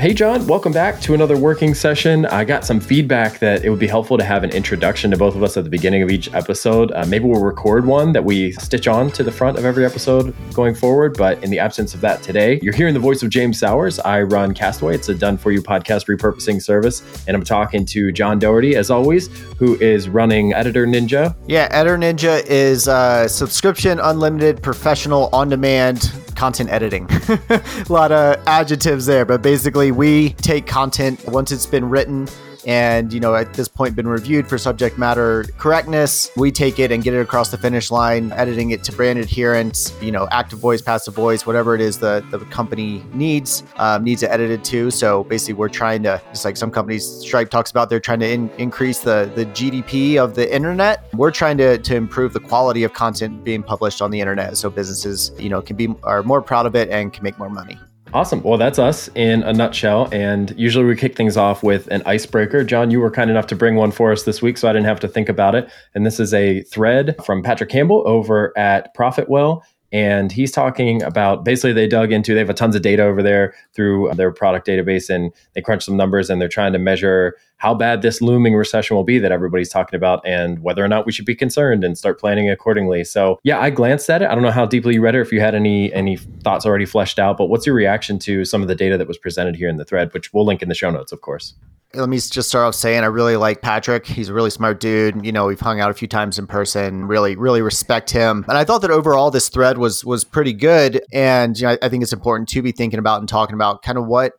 Hey, 0.00 0.14
John, 0.14 0.46
welcome 0.46 0.72
back 0.72 0.98
to 1.02 1.12
another 1.12 1.36
working 1.36 1.74
session. 1.74 2.24
I 2.24 2.42
got 2.42 2.64
some 2.64 2.80
feedback 2.80 3.38
that 3.40 3.66
it 3.66 3.68
would 3.68 3.78
be 3.78 3.86
helpful 3.86 4.16
to 4.16 4.24
have 4.24 4.44
an 4.44 4.50
introduction 4.50 5.10
to 5.10 5.18
both 5.18 5.36
of 5.36 5.42
us 5.42 5.58
at 5.58 5.64
the 5.64 5.68
beginning 5.68 6.02
of 6.02 6.10
each 6.10 6.32
episode. 6.32 6.90
Uh, 6.92 7.04
maybe 7.04 7.26
we'll 7.26 7.42
record 7.42 7.84
one 7.84 8.14
that 8.14 8.24
we 8.24 8.52
stitch 8.52 8.88
on 8.88 9.10
to 9.10 9.22
the 9.22 9.30
front 9.30 9.58
of 9.58 9.66
every 9.66 9.84
episode 9.84 10.34
going 10.54 10.74
forward. 10.74 11.18
But 11.18 11.44
in 11.44 11.50
the 11.50 11.58
absence 11.58 11.92
of 11.92 12.00
that 12.00 12.22
today, 12.22 12.58
you're 12.62 12.72
hearing 12.72 12.94
the 12.94 13.00
voice 13.00 13.22
of 13.22 13.28
James 13.28 13.58
Sowers. 13.58 13.98
I 13.98 14.22
run 14.22 14.54
Castaway, 14.54 14.94
it's 14.94 15.10
a 15.10 15.14
done 15.14 15.36
for 15.36 15.52
you 15.52 15.60
podcast 15.60 16.06
repurposing 16.06 16.62
service. 16.62 17.02
And 17.28 17.36
I'm 17.36 17.44
talking 17.44 17.84
to 17.84 18.10
John 18.10 18.38
Doherty, 18.38 18.76
as 18.76 18.90
always, 18.90 19.28
who 19.58 19.78
is 19.80 20.08
running 20.08 20.54
Editor 20.54 20.86
Ninja. 20.86 21.36
Yeah, 21.46 21.68
Editor 21.72 21.98
Ninja 21.98 22.42
is 22.46 22.88
a 22.88 23.28
subscription, 23.28 24.00
unlimited, 24.00 24.62
professional, 24.62 25.28
on 25.34 25.50
demand 25.50 26.10
content 26.40 26.70
editing. 26.70 27.06
a 27.50 27.62
lot 27.90 28.10
of 28.10 28.42
adjectives 28.46 29.04
there, 29.04 29.26
but 29.26 29.42
basically, 29.42 29.92
we 29.92 30.30
take 30.30 30.66
content 30.66 31.22
once 31.28 31.52
it's 31.52 31.66
been 31.66 31.86
written 31.86 32.26
and 32.66 33.12
you 33.12 33.20
know 33.20 33.34
at 33.34 33.54
this 33.54 33.68
point 33.68 33.96
been 33.96 34.08
reviewed 34.08 34.46
for 34.46 34.58
subject 34.58 34.98
matter 34.98 35.44
correctness. 35.58 36.30
We 36.36 36.50
take 36.52 36.78
it 36.78 36.92
and 36.92 37.02
get 37.02 37.14
it 37.14 37.20
across 37.20 37.50
the 37.50 37.58
finish 37.58 37.90
line 37.90 38.32
editing 38.32 38.70
it 38.70 38.84
to 38.84 38.92
brand 38.92 39.18
adherence 39.18 39.92
you 40.00 40.12
know 40.12 40.28
active 40.30 40.58
voice 40.58 40.82
passive 40.82 41.14
voice 41.14 41.46
whatever 41.46 41.74
it 41.74 41.80
is 41.80 41.98
the, 41.98 42.24
the 42.30 42.38
company 42.46 43.04
needs 43.12 43.62
um, 43.76 44.04
needs 44.04 44.22
it 44.22 44.30
edited 44.30 44.64
to. 44.64 44.90
So 44.90 45.24
basically 45.24 45.54
we're 45.54 45.68
trying 45.68 46.02
to 46.04 46.20
just 46.30 46.44
like 46.44 46.56
some 46.56 46.70
companies 46.70 47.04
stripe 47.06 47.50
talks 47.50 47.70
about 47.70 47.90
they're 47.90 48.00
trying 48.00 48.20
to 48.20 48.30
in, 48.30 48.50
increase 48.58 49.00
the 49.00 49.30
the 49.34 49.46
gdp 49.46 50.16
of 50.16 50.34
the 50.34 50.52
internet. 50.54 51.12
We're 51.14 51.30
trying 51.30 51.58
to 51.58 51.78
to 51.78 51.96
improve 51.96 52.32
the 52.32 52.40
quality 52.40 52.84
of 52.84 52.92
content 52.92 53.44
being 53.44 53.62
published 53.62 54.02
on 54.02 54.10
the 54.10 54.20
internet 54.20 54.56
so 54.56 54.70
businesses 54.70 55.32
you 55.38 55.48
know 55.48 55.62
can 55.62 55.76
be 55.76 55.94
are 56.02 56.22
more 56.22 56.42
proud 56.42 56.66
of 56.66 56.74
it 56.74 56.88
and 56.90 57.12
can 57.12 57.22
make 57.22 57.38
more 57.38 57.50
money 57.50 57.78
Awesome. 58.12 58.42
Well, 58.42 58.58
that's 58.58 58.80
us 58.80 59.08
in 59.14 59.44
a 59.44 59.52
nutshell. 59.52 60.08
And 60.10 60.52
usually 60.58 60.84
we 60.84 60.96
kick 60.96 61.16
things 61.16 61.36
off 61.36 61.62
with 61.62 61.86
an 61.88 62.02
icebreaker. 62.06 62.64
John, 62.64 62.90
you 62.90 62.98
were 62.98 63.10
kind 63.10 63.30
enough 63.30 63.46
to 63.48 63.56
bring 63.56 63.76
one 63.76 63.92
for 63.92 64.10
us 64.10 64.24
this 64.24 64.42
week, 64.42 64.58
so 64.58 64.68
I 64.68 64.72
didn't 64.72 64.86
have 64.86 64.98
to 65.00 65.08
think 65.08 65.28
about 65.28 65.54
it. 65.54 65.70
And 65.94 66.04
this 66.04 66.18
is 66.18 66.34
a 66.34 66.62
thread 66.62 67.14
from 67.24 67.42
Patrick 67.42 67.70
Campbell 67.70 68.02
over 68.06 68.52
at 68.58 68.94
Profitwell 68.96 69.62
and 69.92 70.30
he's 70.30 70.52
talking 70.52 71.02
about 71.02 71.44
basically 71.44 71.72
they 71.72 71.86
dug 71.86 72.12
into 72.12 72.34
they 72.34 72.40
have 72.40 72.50
a 72.50 72.54
tons 72.54 72.76
of 72.76 72.82
data 72.82 73.02
over 73.02 73.22
there 73.22 73.54
through 73.74 74.10
their 74.14 74.30
product 74.30 74.66
database 74.66 75.10
and 75.10 75.32
they 75.54 75.60
crunch 75.60 75.84
some 75.84 75.96
numbers 75.96 76.30
and 76.30 76.40
they're 76.40 76.48
trying 76.48 76.72
to 76.72 76.78
measure 76.78 77.36
how 77.60 77.74
bad 77.74 78.02
this 78.02 78.20
looming 78.22 78.54
recession 78.54 78.96
will 78.96 79.04
be 79.04 79.18
that 79.18 79.30
everybody's 79.30 79.68
talking 79.68 79.96
about 79.96 80.26
and 80.26 80.62
whether 80.62 80.82
or 80.84 80.88
not 80.88 81.06
we 81.06 81.12
should 81.12 81.26
be 81.26 81.34
concerned 81.34 81.84
and 81.84 81.96
start 81.96 82.18
planning 82.18 82.50
accordingly 82.50 83.04
so 83.04 83.38
yeah 83.44 83.60
i 83.60 83.70
glanced 83.70 84.10
at 84.10 84.22
it 84.22 84.28
i 84.28 84.34
don't 84.34 84.42
know 84.42 84.50
how 84.50 84.66
deeply 84.66 84.94
you 84.94 85.00
read 85.00 85.14
it 85.14 85.20
if 85.20 85.30
you 85.30 85.40
had 85.40 85.54
any 85.54 85.92
any 85.92 86.16
thoughts 86.16 86.66
already 86.66 86.86
fleshed 86.86 87.18
out 87.18 87.36
but 87.36 87.46
what's 87.46 87.66
your 87.66 87.74
reaction 87.74 88.18
to 88.18 88.44
some 88.44 88.62
of 88.62 88.68
the 88.68 88.74
data 88.74 88.98
that 88.98 89.06
was 89.06 89.18
presented 89.18 89.54
here 89.54 89.68
in 89.68 89.76
the 89.76 89.84
thread 89.84 90.12
which 90.14 90.32
we'll 90.32 90.44
link 90.44 90.62
in 90.62 90.68
the 90.68 90.74
show 90.74 90.90
notes 90.90 91.12
of 91.12 91.20
course 91.20 91.54
let 91.94 92.08
me 92.08 92.18
just 92.18 92.48
start 92.48 92.66
off 92.66 92.74
saying 92.76 93.02
I 93.02 93.06
really 93.06 93.36
like 93.36 93.62
Patrick. 93.62 94.06
He's 94.06 94.28
a 94.28 94.34
really 94.34 94.50
smart 94.50 94.78
dude. 94.78 95.24
You 95.26 95.32
know, 95.32 95.46
we've 95.46 95.58
hung 95.58 95.80
out 95.80 95.90
a 95.90 95.94
few 95.94 96.06
times 96.06 96.38
in 96.38 96.46
person. 96.46 97.06
Really, 97.06 97.34
really 97.34 97.62
respect 97.62 98.10
him. 98.10 98.44
And 98.48 98.56
I 98.56 98.64
thought 98.64 98.82
that 98.82 98.92
overall 98.92 99.32
this 99.32 99.48
thread 99.48 99.76
was 99.76 100.04
was 100.04 100.22
pretty 100.22 100.52
good. 100.52 101.02
And 101.12 101.58
you 101.58 101.66
know, 101.66 101.72
I, 101.72 101.78
I 101.82 101.88
think 101.88 102.04
it's 102.04 102.12
important 102.12 102.48
to 102.50 102.62
be 102.62 102.70
thinking 102.70 103.00
about 103.00 103.18
and 103.18 103.28
talking 103.28 103.54
about 103.54 103.82
kind 103.82 103.98
of 103.98 104.06
what 104.06 104.34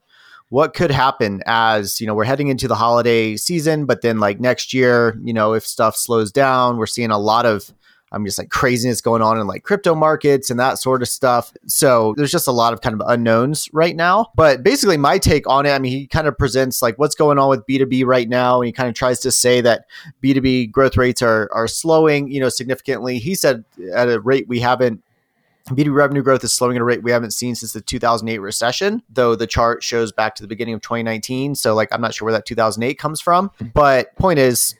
what 0.51 0.73
could 0.73 0.91
happen 0.91 1.41
as 1.45 2.01
you 2.01 2.05
know 2.05 2.13
we're 2.13 2.25
heading 2.25 2.49
into 2.49 2.67
the 2.67 2.75
holiday 2.75 3.37
season, 3.37 3.85
but 3.85 4.01
then 4.01 4.19
like 4.19 4.41
next 4.41 4.73
year, 4.73 5.17
you 5.23 5.33
know, 5.33 5.53
if 5.53 5.65
stuff 5.65 5.95
slows 5.95 6.29
down, 6.29 6.75
we're 6.75 6.85
seeing 6.85 7.09
a 7.09 7.17
lot 7.17 7.45
of 7.45 7.73
I'm 8.11 8.25
just 8.25 8.37
like 8.37 8.49
craziness 8.49 8.99
going 8.99 9.21
on 9.21 9.39
in 9.39 9.47
like 9.47 9.63
crypto 9.63 9.95
markets 9.95 10.49
and 10.49 10.59
that 10.59 10.77
sort 10.77 11.01
of 11.01 11.07
stuff. 11.07 11.53
So 11.67 12.13
there's 12.17 12.33
just 12.33 12.49
a 12.49 12.51
lot 12.51 12.73
of 12.73 12.81
kind 12.81 12.99
of 12.99 13.07
unknowns 13.07 13.69
right 13.71 13.95
now. 13.95 14.27
But 14.35 14.61
basically, 14.61 14.97
my 14.97 15.17
take 15.17 15.47
on 15.47 15.65
it, 15.65 15.71
I 15.71 15.79
mean, 15.79 15.93
he 15.93 16.07
kind 16.07 16.27
of 16.27 16.37
presents 16.37 16.81
like 16.81 16.99
what's 16.99 17.15
going 17.15 17.39
on 17.39 17.49
with 17.49 17.65
B2B 17.65 18.05
right 18.05 18.27
now. 18.27 18.59
And 18.59 18.65
he 18.65 18.73
kind 18.73 18.89
of 18.89 18.95
tries 18.95 19.21
to 19.21 19.31
say 19.31 19.61
that 19.61 19.85
B2B 20.21 20.71
growth 20.71 20.97
rates 20.97 21.21
are, 21.21 21.49
are 21.53 21.69
slowing, 21.69 22.29
you 22.29 22.41
know, 22.41 22.49
significantly. 22.49 23.19
He 23.19 23.35
said 23.35 23.63
at 23.95 24.09
a 24.09 24.19
rate 24.19 24.49
we 24.49 24.59
haven't 24.59 25.01
B2B 25.69 25.93
revenue 25.93 26.21
growth 26.21 26.43
is 26.43 26.53
slowing 26.53 26.75
at 26.75 26.81
a 26.81 26.85
rate 26.85 27.03
we 27.03 27.11
haven't 27.11 27.31
seen 27.31 27.55
since 27.55 27.73
the 27.73 27.81
2008 27.81 28.39
recession, 28.39 29.03
though 29.09 29.35
the 29.35 29.47
chart 29.47 29.83
shows 29.83 30.11
back 30.11 30.35
to 30.35 30.43
the 30.43 30.47
beginning 30.47 30.73
of 30.73 30.81
2019. 30.81 31.55
So, 31.55 31.75
like, 31.75 31.89
I'm 31.91 32.01
not 32.01 32.13
sure 32.13 32.25
where 32.25 32.33
that 32.33 32.45
2008 32.45 32.97
comes 32.97 33.21
from. 33.21 33.51
But 33.73 34.15
point 34.15 34.39
is, 34.39 34.75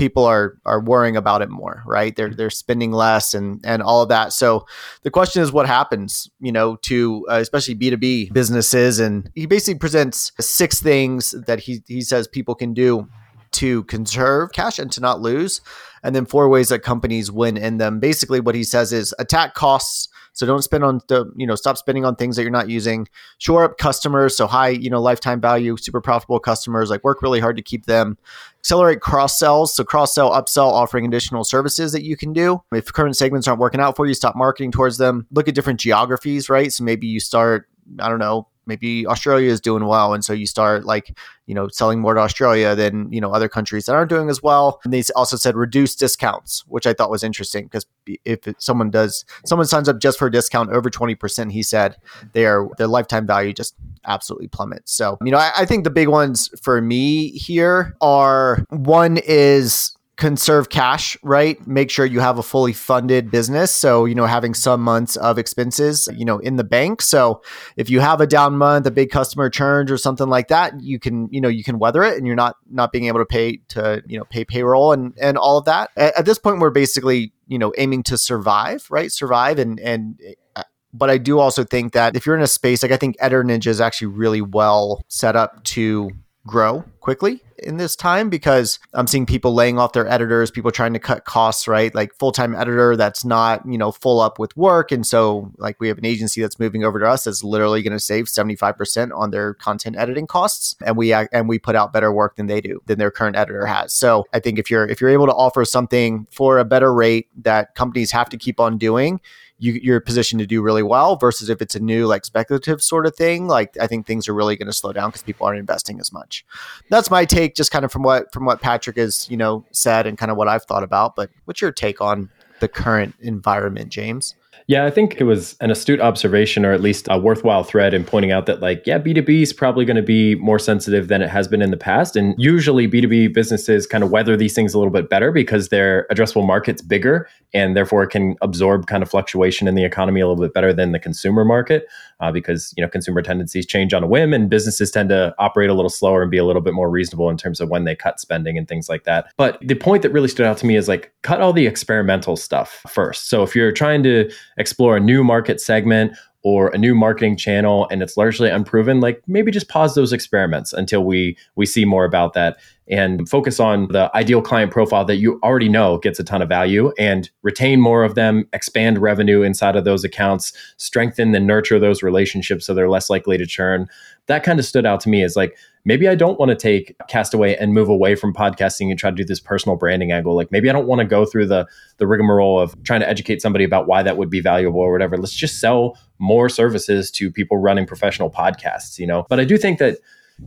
people 0.00 0.24
are 0.24 0.56
are 0.64 0.80
worrying 0.80 1.14
about 1.14 1.42
it 1.42 1.50
more, 1.50 1.82
right? 1.84 2.16
They're 2.16 2.34
they're 2.34 2.50
spending 2.50 2.90
less 2.90 3.34
and 3.34 3.60
and 3.64 3.82
all 3.82 4.02
of 4.02 4.08
that. 4.08 4.32
So 4.32 4.66
the 5.02 5.10
question 5.10 5.42
is, 5.42 5.52
what 5.52 5.66
happens, 5.66 6.30
you 6.40 6.52
know, 6.52 6.76
to 6.76 7.26
uh, 7.30 7.34
especially 7.34 7.74
B 7.74 7.90
two 7.90 7.98
B 7.98 8.30
businesses? 8.32 8.98
And 8.98 9.30
he 9.34 9.46
basically 9.46 9.78
presents 9.78 10.32
six 10.40 10.80
things 10.80 11.34
that 11.46 11.60
he 11.60 11.82
he 11.86 12.00
says 12.00 12.26
people 12.26 12.54
can 12.54 12.72
do 12.72 13.08
to 13.52 13.84
conserve 13.84 14.52
cash 14.52 14.78
and 14.78 14.90
to 14.92 15.00
not 15.00 15.20
lose, 15.20 15.60
and 16.02 16.14
then 16.14 16.24
four 16.24 16.48
ways 16.48 16.68
that 16.68 16.82
companies 16.82 17.30
win 17.30 17.58
in 17.58 17.76
them. 17.76 18.00
Basically, 18.00 18.40
what 18.40 18.54
he 18.54 18.64
says 18.64 18.92
is 18.94 19.14
attack 19.18 19.54
costs 19.54 20.08
so 20.40 20.46
don't 20.46 20.62
spend 20.62 20.82
on 20.84 21.02
the, 21.08 21.30
you 21.36 21.46
know, 21.46 21.54
stop 21.54 21.76
spending 21.76 22.06
on 22.06 22.16
things 22.16 22.34
that 22.36 22.42
you're 22.44 22.50
not 22.50 22.70
using. 22.70 23.06
Shore 23.36 23.62
up 23.62 23.76
customers. 23.76 24.34
So 24.34 24.46
high, 24.46 24.70
you 24.70 24.88
know, 24.88 24.98
lifetime 24.98 25.38
value, 25.38 25.76
super 25.76 26.00
profitable 26.00 26.40
customers, 26.40 26.88
like 26.88 27.04
work 27.04 27.20
really 27.20 27.40
hard 27.40 27.58
to 27.58 27.62
keep 27.62 27.84
them. 27.84 28.16
Accelerate 28.60 29.02
cross 29.02 29.38
sells. 29.38 29.76
So 29.76 29.84
cross 29.84 30.14
sell, 30.14 30.30
upsell, 30.30 30.72
offering 30.72 31.04
additional 31.04 31.44
services 31.44 31.92
that 31.92 32.04
you 32.04 32.16
can 32.16 32.32
do. 32.32 32.62
If 32.72 32.90
current 32.90 33.18
segments 33.18 33.46
aren't 33.48 33.60
working 33.60 33.82
out 33.82 33.96
for 33.96 34.06
you, 34.06 34.14
stop 34.14 34.34
marketing 34.34 34.72
towards 34.72 34.96
them. 34.96 35.26
Look 35.30 35.46
at 35.46 35.54
different 35.54 35.78
geographies, 35.78 36.48
right? 36.48 36.72
So 36.72 36.84
maybe 36.84 37.06
you 37.06 37.20
start, 37.20 37.68
I 37.98 38.08
don't 38.08 38.18
know, 38.18 38.48
maybe 38.70 39.06
Australia 39.06 39.50
is 39.50 39.60
doing 39.60 39.84
well, 39.84 40.14
and 40.14 40.24
so 40.24 40.32
you 40.32 40.46
start 40.46 40.84
like 40.84 41.18
you 41.46 41.54
know 41.54 41.66
selling 41.68 42.00
more 42.00 42.14
to 42.14 42.20
Australia 42.20 42.74
than 42.76 43.12
you 43.12 43.20
know 43.20 43.32
other 43.32 43.48
countries 43.48 43.86
that 43.86 43.94
aren't 43.94 44.08
doing 44.08 44.30
as 44.30 44.42
well. 44.42 44.80
And 44.84 44.92
they 44.94 45.02
also 45.16 45.36
said 45.36 45.56
reduce 45.56 45.96
discounts, 45.96 46.64
which 46.68 46.86
I 46.86 46.94
thought 46.94 47.10
was 47.10 47.24
interesting 47.24 47.64
because 47.64 47.86
if 48.24 48.40
someone 48.58 48.90
does 48.90 49.24
someone 49.44 49.66
signs 49.66 49.88
up 49.88 49.98
just 50.00 50.18
for 50.18 50.28
a 50.28 50.30
discount 50.30 50.70
over 50.70 50.88
twenty 50.88 51.16
percent, 51.16 51.52
he 51.52 51.62
said 51.62 51.96
their 52.32 52.68
their 52.78 52.86
lifetime 52.86 53.26
value 53.26 53.52
just 53.52 53.74
absolutely 54.06 54.48
plummets. 54.48 54.92
So 54.92 55.18
you 55.24 55.32
know 55.32 55.38
I, 55.38 55.50
I 55.58 55.66
think 55.66 55.84
the 55.84 55.90
big 55.90 56.08
ones 56.08 56.48
for 56.62 56.80
me 56.80 57.30
here 57.32 57.96
are 58.00 58.64
one 58.70 59.18
is 59.18 59.96
conserve 60.20 60.68
cash, 60.68 61.16
right? 61.22 61.66
Make 61.66 61.90
sure 61.90 62.04
you 62.04 62.20
have 62.20 62.38
a 62.38 62.42
fully 62.42 62.74
funded 62.74 63.30
business. 63.30 63.74
So, 63.74 64.04
you 64.04 64.14
know, 64.14 64.26
having 64.26 64.52
some 64.52 64.82
months 64.82 65.16
of 65.16 65.38
expenses, 65.38 66.10
you 66.14 66.26
know, 66.26 66.38
in 66.38 66.56
the 66.56 66.62
bank. 66.62 67.00
So 67.00 67.42
if 67.76 67.88
you 67.88 68.00
have 68.00 68.20
a 68.20 68.26
down 68.26 68.58
month, 68.58 68.86
a 68.86 68.90
big 68.90 69.10
customer 69.10 69.48
churns 69.48 69.90
or 69.90 69.96
something 69.96 70.28
like 70.28 70.48
that, 70.48 70.78
you 70.82 70.98
can, 70.98 71.28
you 71.32 71.40
know, 71.40 71.48
you 71.48 71.64
can 71.64 71.78
weather 71.78 72.02
it 72.02 72.18
and 72.18 72.26
you're 72.26 72.36
not 72.36 72.56
not 72.70 72.92
being 72.92 73.06
able 73.06 73.18
to 73.18 73.24
pay 73.24 73.60
to, 73.68 74.02
you 74.06 74.18
know, 74.18 74.24
pay 74.26 74.44
payroll 74.44 74.92
and 74.92 75.14
and 75.18 75.38
all 75.38 75.56
of 75.56 75.64
that. 75.64 75.90
At, 75.96 76.18
at 76.18 76.26
this 76.26 76.38
point, 76.38 76.60
we're 76.60 76.68
basically, 76.68 77.32
you 77.48 77.58
know, 77.58 77.72
aiming 77.78 78.02
to 78.04 78.18
survive, 78.18 78.86
right? 78.90 79.10
Survive 79.10 79.58
and 79.58 79.80
and 79.80 80.20
uh, 80.54 80.64
but 80.92 81.08
I 81.08 81.16
do 81.16 81.38
also 81.38 81.64
think 81.64 81.94
that 81.94 82.14
if 82.14 82.26
you're 82.26 82.36
in 82.36 82.42
a 82.42 82.46
space 82.46 82.82
like 82.82 82.92
I 82.92 82.98
think 82.98 83.16
Editor 83.20 83.42
Ninja 83.42 83.68
is 83.68 83.80
actually 83.80 84.08
really 84.08 84.42
well 84.42 85.02
set 85.08 85.34
up 85.34 85.64
to 85.64 86.10
grow 86.46 86.84
quickly 87.00 87.42
in 87.62 87.76
this 87.76 87.96
time 87.96 88.30
because 88.30 88.78
I'm 88.94 89.06
seeing 89.06 89.26
people 89.26 89.54
laying 89.54 89.78
off 89.78 89.92
their 89.92 90.08
editors, 90.08 90.50
people 90.50 90.70
trying 90.70 90.92
to 90.92 90.98
cut 90.98 91.24
costs, 91.24 91.68
right? 91.68 91.94
Like 91.94 92.14
full-time 92.14 92.54
editor 92.54 92.96
that's 92.96 93.24
not, 93.24 93.62
you 93.66 93.78
know, 93.78 93.92
full 93.92 94.20
up 94.20 94.38
with 94.38 94.56
work. 94.56 94.92
And 94.92 95.06
so 95.06 95.52
like 95.58 95.78
we 95.80 95.88
have 95.88 95.98
an 95.98 96.04
agency 96.04 96.40
that's 96.40 96.58
moving 96.58 96.84
over 96.84 96.98
to 96.98 97.08
us 97.08 97.24
that's 97.24 97.44
literally 97.44 97.82
going 97.82 97.92
to 97.92 98.00
save 98.00 98.26
75% 98.26 99.16
on 99.16 99.30
their 99.30 99.54
content 99.54 99.96
editing 99.96 100.26
costs. 100.26 100.76
And 100.84 100.96
we 100.96 101.12
and 101.12 101.48
we 101.48 101.58
put 101.58 101.76
out 101.76 101.92
better 101.92 102.12
work 102.12 102.36
than 102.36 102.46
they 102.46 102.60
do, 102.60 102.80
than 102.86 102.98
their 102.98 103.10
current 103.10 103.36
editor 103.36 103.66
has. 103.66 103.92
So 103.92 104.24
I 104.32 104.40
think 104.40 104.58
if 104.58 104.70
you're 104.70 104.86
if 104.86 105.00
you're 105.00 105.10
able 105.10 105.26
to 105.26 105.34
offer 105.34 105.64
something 105.64 106.26
for 106.30 106.58
a 106.58 106.64
better 106.64 106.92
rate 106.92 107.28
that 107.42 107.74
companies 107.74 108.10
have 108.12 108.28
to 108.30 108.36
keep 108.36 108.60
on 108.60 108.78
doing, 108.78 109.20
you, 109.60 109.74
you're 109.82 110.00
positioned 110.00 110.40
to 110.40 110.46
do 110.46 110.62
really 110.62 110.82
well 110.82 111.16
versus 111.16 111.50
if 111.50 111.60
it's 111.60 111.74
a 111.74 111.80
new 111.80 112.06
like 112.06 112.24
speculative 112.24 112.82
sort 112.82 113.06
of 113.06 113.14
thing 113.14 113.46
like 113.46 113.76
i 113.80 113.86
think 113.86 114.06
things 114.06 114.26
are 114.28 114.34
really 114.34 114.56
going 114.56 114.66
to 114.66 114.72
slow 114.72 114.92
down 114.92 115.10
because 115.10 115.22
people 115.22 115.46
aren't 115.46 115.58
investing 115.58 116.00
as 116.00 116.12
much. 116.12 116.44
That's 116.88 117.10
my 117.10 117.24
take 117.24 117.54
just 117.54 117.70
kind 117.70 117.84
of 117.84 117.92
from 117.92 118.02
what 118.02 118.32
from 118.32 118.44
what 118.44 118.60
patrick 118.60 118.96
has 118.96 119.30
you 119.30 119.36
know 119.36 119.64
said 119.70 120.06
and 120.06 120.18
kind 120.18 120.30
of 120.30 120.36
what 120.36 120.48
i've 120.48 120.64
thought 120.64 120.82
about 120.82 121.14
but 121.14 121.30
what's 121.44 121.60
your 121.60 121.72
take 121.72 122.00
on 122.00 122.30
the 122.60 122.68
current 122.68 123.14
environment 123.20 123.90
james 123.90 124.34
yeah, 124.66 124.84
I 124.84 124.90
think 124.90 125.20
it 125.20 125.24
was 125.24 125.56
an 125.60 125.70
astute 125.70 126.00
observation 126.00 126.64
or 126.64 126.72
at 126.72 126.80
least 126.80 127.08
a 127.10 127.18
worthwhile 127.18 127.64
thread 127.64 127.92
in 127.92 128.04
pointing 128.04 128.30
out 128.30 128.46
that, 128.46 128.60
like, 128.60 128.86
yeah, 128.86 128.98
B2B 128.98 129.42
is 129.42 129.52
probably 129.52 129.84
going 129.84 129.96
to 129.96 130.02
be 130.02 130.36
more 130.36 130.58
sensitive 130.58 131.08
than 131.08 131.22
it 131.22 131.28
has 131.28 131.48
been 131.48 131.60
in 131.60 131.72
the 131.72 131.76
past. 131.76 132.14
And 132.14 132.34
usually 132.38 132.86
B2B 132.86 133.34
businesses 133.34 133.86
kind 133.86 134.04
of 134.04 134.10
weather 134.10 134.36
these 134.36 134.54
things 134.54 134.72
a 134.72 134.78
little 134.78 134.92
bit 134.92 135.10
better 135.10 135.32
because 135.32 135.70
their 135.70 136.06
addressable 136.12 136.46
market's 136.46 136.82
bigger 136.82 137.28
and 137.52 137.76
therefore 137.76 138.06
can 138.06 138.36
absorb 138.42 138.86
kind 138.86 139.02
of 139.02 139.10
fluctuation 139.10 139.66
in 139.66 139.74
the 139.74 139.84
economy 139.84 140.20
a 140.20 140.28
little 140.28 140.42
bit 140.42 140.54
better 140.54 140.72
than 140.72 140.92
the 140.92 141.00
consumer 141.00 141.44
market 141.44 141.88
uh, 142.20 142.30
because, 142.30 142.72
you 142.76 142.82
know, 142.82 142.88
consumer 142.88 143.22
tendencies 143.22 143.66
change 143.66 143.94
on 143.94 144.02
a 144.02 144.06
whim 144.06 144.32
and 144.32 144.50
businesses 144.50 144.90
tend 144.90 145.08
to 145.08 145.34
operate 145.38 145.70
a 145.70 145.74
little 145.74 145.90
slower 145.90 146.22
and 146.22 146.30
be 146.30 146.38
a 146.38 146.44
little 146.44 146.62
bit 146.62 146.74
more 146.74 146.90
reasonable 146.90 147.30
in 147.30 147.36
terms 147.36 147.60
of 147.60 147.68
when 147.68 147.84
they 147.84 147.96
cut 147.96 148.20
spending 148.20 148.58
and 148.58 148.68
things 148.68 148.88
like 148.88 149.04
that. 149.04 149.32
But 149.36 149.58
the 149.60 149.74
point 149.74 150.02
that 150.02 150.10
really 150.10 150.28
stood 150.28 150.46
out 150.46 150.58
to 150.58 150.66
me 150.66 150.76
is 150.76 150.88
like, 150.88 151.12
cut 151.22 151.40
all 151.40 151.52
the 151.52 151.66
experimental 151.66 152.36
stuff 152.36 152.82
first. 152.88 153.28
So 153.28 153.42
if 153.42 153.56
you're 153.56 153.72
trying 153.72 154.02
to 154.04 154.30
explore 154.58 154.96
a 154.96 155.00
new 155.00 155.24
market 155.24 155.60
segment 155.60 156.16
or 156.42 156.68
a 156.68 156.78
new 156.78 156.94
marketing 156.94 157.36
channel 157.36 157.86
and 157.90 158.02
it's 158.02 158.16
largely 158.16 158.48
unproven, 158.48 159.00
like 159.00 159.22
maybe 159.26 159.50
just 159.50 159.68
pause 159.68 159.94
those 159.94 160.12
experiments 160.12 160.72
until 160.72 161.04
we 161.04 161.36
we 161.56 161.66
see 161.66 161.84
more 161.84 162.04
about 162.04 162.32
that 162.32 162.56
and 162.90 163.28
focus 163.28 163.60
on 163.60 163.86
the 163.88 164.10
ideal 164.16 164.42
client 164.42 164.72
profile 164.72 165.04
that 165.04 165.16
you 165.16 165.38
already 165.42 165.68
know 165.68 165.98
gets 165.98 166.18
a 166.18 166.24
ton 166.24 166.42
of 166.42 166.48
value 166.48 166.92
and 166.98 167.30
retain 167.42 167.80
more 167.80 168.02
of 168.02 168.16
them, 168.16 168.48
expand 168.52 168.98
revenue 168.98 169.42
inside 169.42 169.76
of 169.76 169.84
those 169.84 170.02
accounts, 170.02 170.52
strengthen 170.76 171.34
and 171.34 171.46
nurture 171.46 171.78
those 171.78 172.02
relationships 172.02 172.66
so 172.66 172.74
they're 172.74 172.90
less 172.90 173.08
likely 173.08 173.38
to 173.38 173.46
churn. 173.46 173.86
That 174.26 174.42
kind 174.42 174.58
of 174.58 174.64
stood 174.64 174.86
out 174.86 175.00
to 175.00 175.08
me 175.08 175.22
as 175.22 175.36
like 175.36 175.56
maybe 175.84 176.08
I 176.08 176.14
don't 176.14 176.38
want 176.38 176.50
to 176.50 176.56
take 176.56 176.96
Castaway 177.08 177.56
and 177.56 177.72
move 177.72 177.88
away 177.88 178.14
from 178.14 178.32
podcasting 178.32 178.90
and 178.90 178.98
try 178.98 179.10
to 179.10 179.16
do 179.16 179.24
this 179.24 179.40
personal 179.40 179.76
branding 179.76 180.12
angle. 180.12 180.34
Like 180.34 180.50
maybe 180.52 180.68
I 180.68 180.72
don't 180.72 180.86
want 180.86 181.00
to 181.00 181.04
go 181.04 181.24
through 181.24 181.46
the 181.46 181.66
the 181.98 182.06
rigmarole 182.06 182.60
of 182.60 182.80
trying 182.82 183.00
to 183.00 183.08
educate 183.08 183.42
somebody 183.42 183.64
about 183.64 183.86
why 183.86 184.02
that 184.02 184.16
would 184.16 184.30
be 184.30 184.40
valuable 184.40 184.80
or 184.80 184.92
whatever. 184.92 185.16
Let's 185.16 185.34
just 185.34 185.60
sell 185.60 185.98
more 186.18 186.48
services 186.48 187.10
to 187.12 187.30
people 187.30 187.58
running 187.58 187.86
professional 187.86 188.30
podcasts, 188.30 188.98
you 188.98 189.06
know. 189.06 189.26
But 189.28 189.40
I 189.40 189.44
do 189.44 189.56
think 189.56 189.78
that 189.78 189.98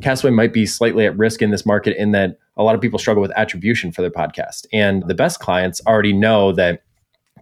Castaway 0.01 0.31
might 0.31 0.53
be 0.53 0.65
slightly 0.65 1.05
at 1.05 1.17
risk 1.17 1.41
in 1.41 1.51
this 1.51 1.65
market 1.65 1.95
in 1.97 2.11
that 2.11 2.37
a 2.57 2.63
lot 2.63 2.75
of 2.75 2.81
people 2.81 2.99
struggle 2.99 3.21
with 3.21 3.31
attribution 3.35 3.91
for 3.91 4.01
their 4.01 4.11
podcast. 4.11 4.65
And 4.73 5.03
the 5.07 5.13
best 5.13 5.39
clients 5.39 5.81
already 5.85 6.13
know 6.13 6.51
that 6.53 6.83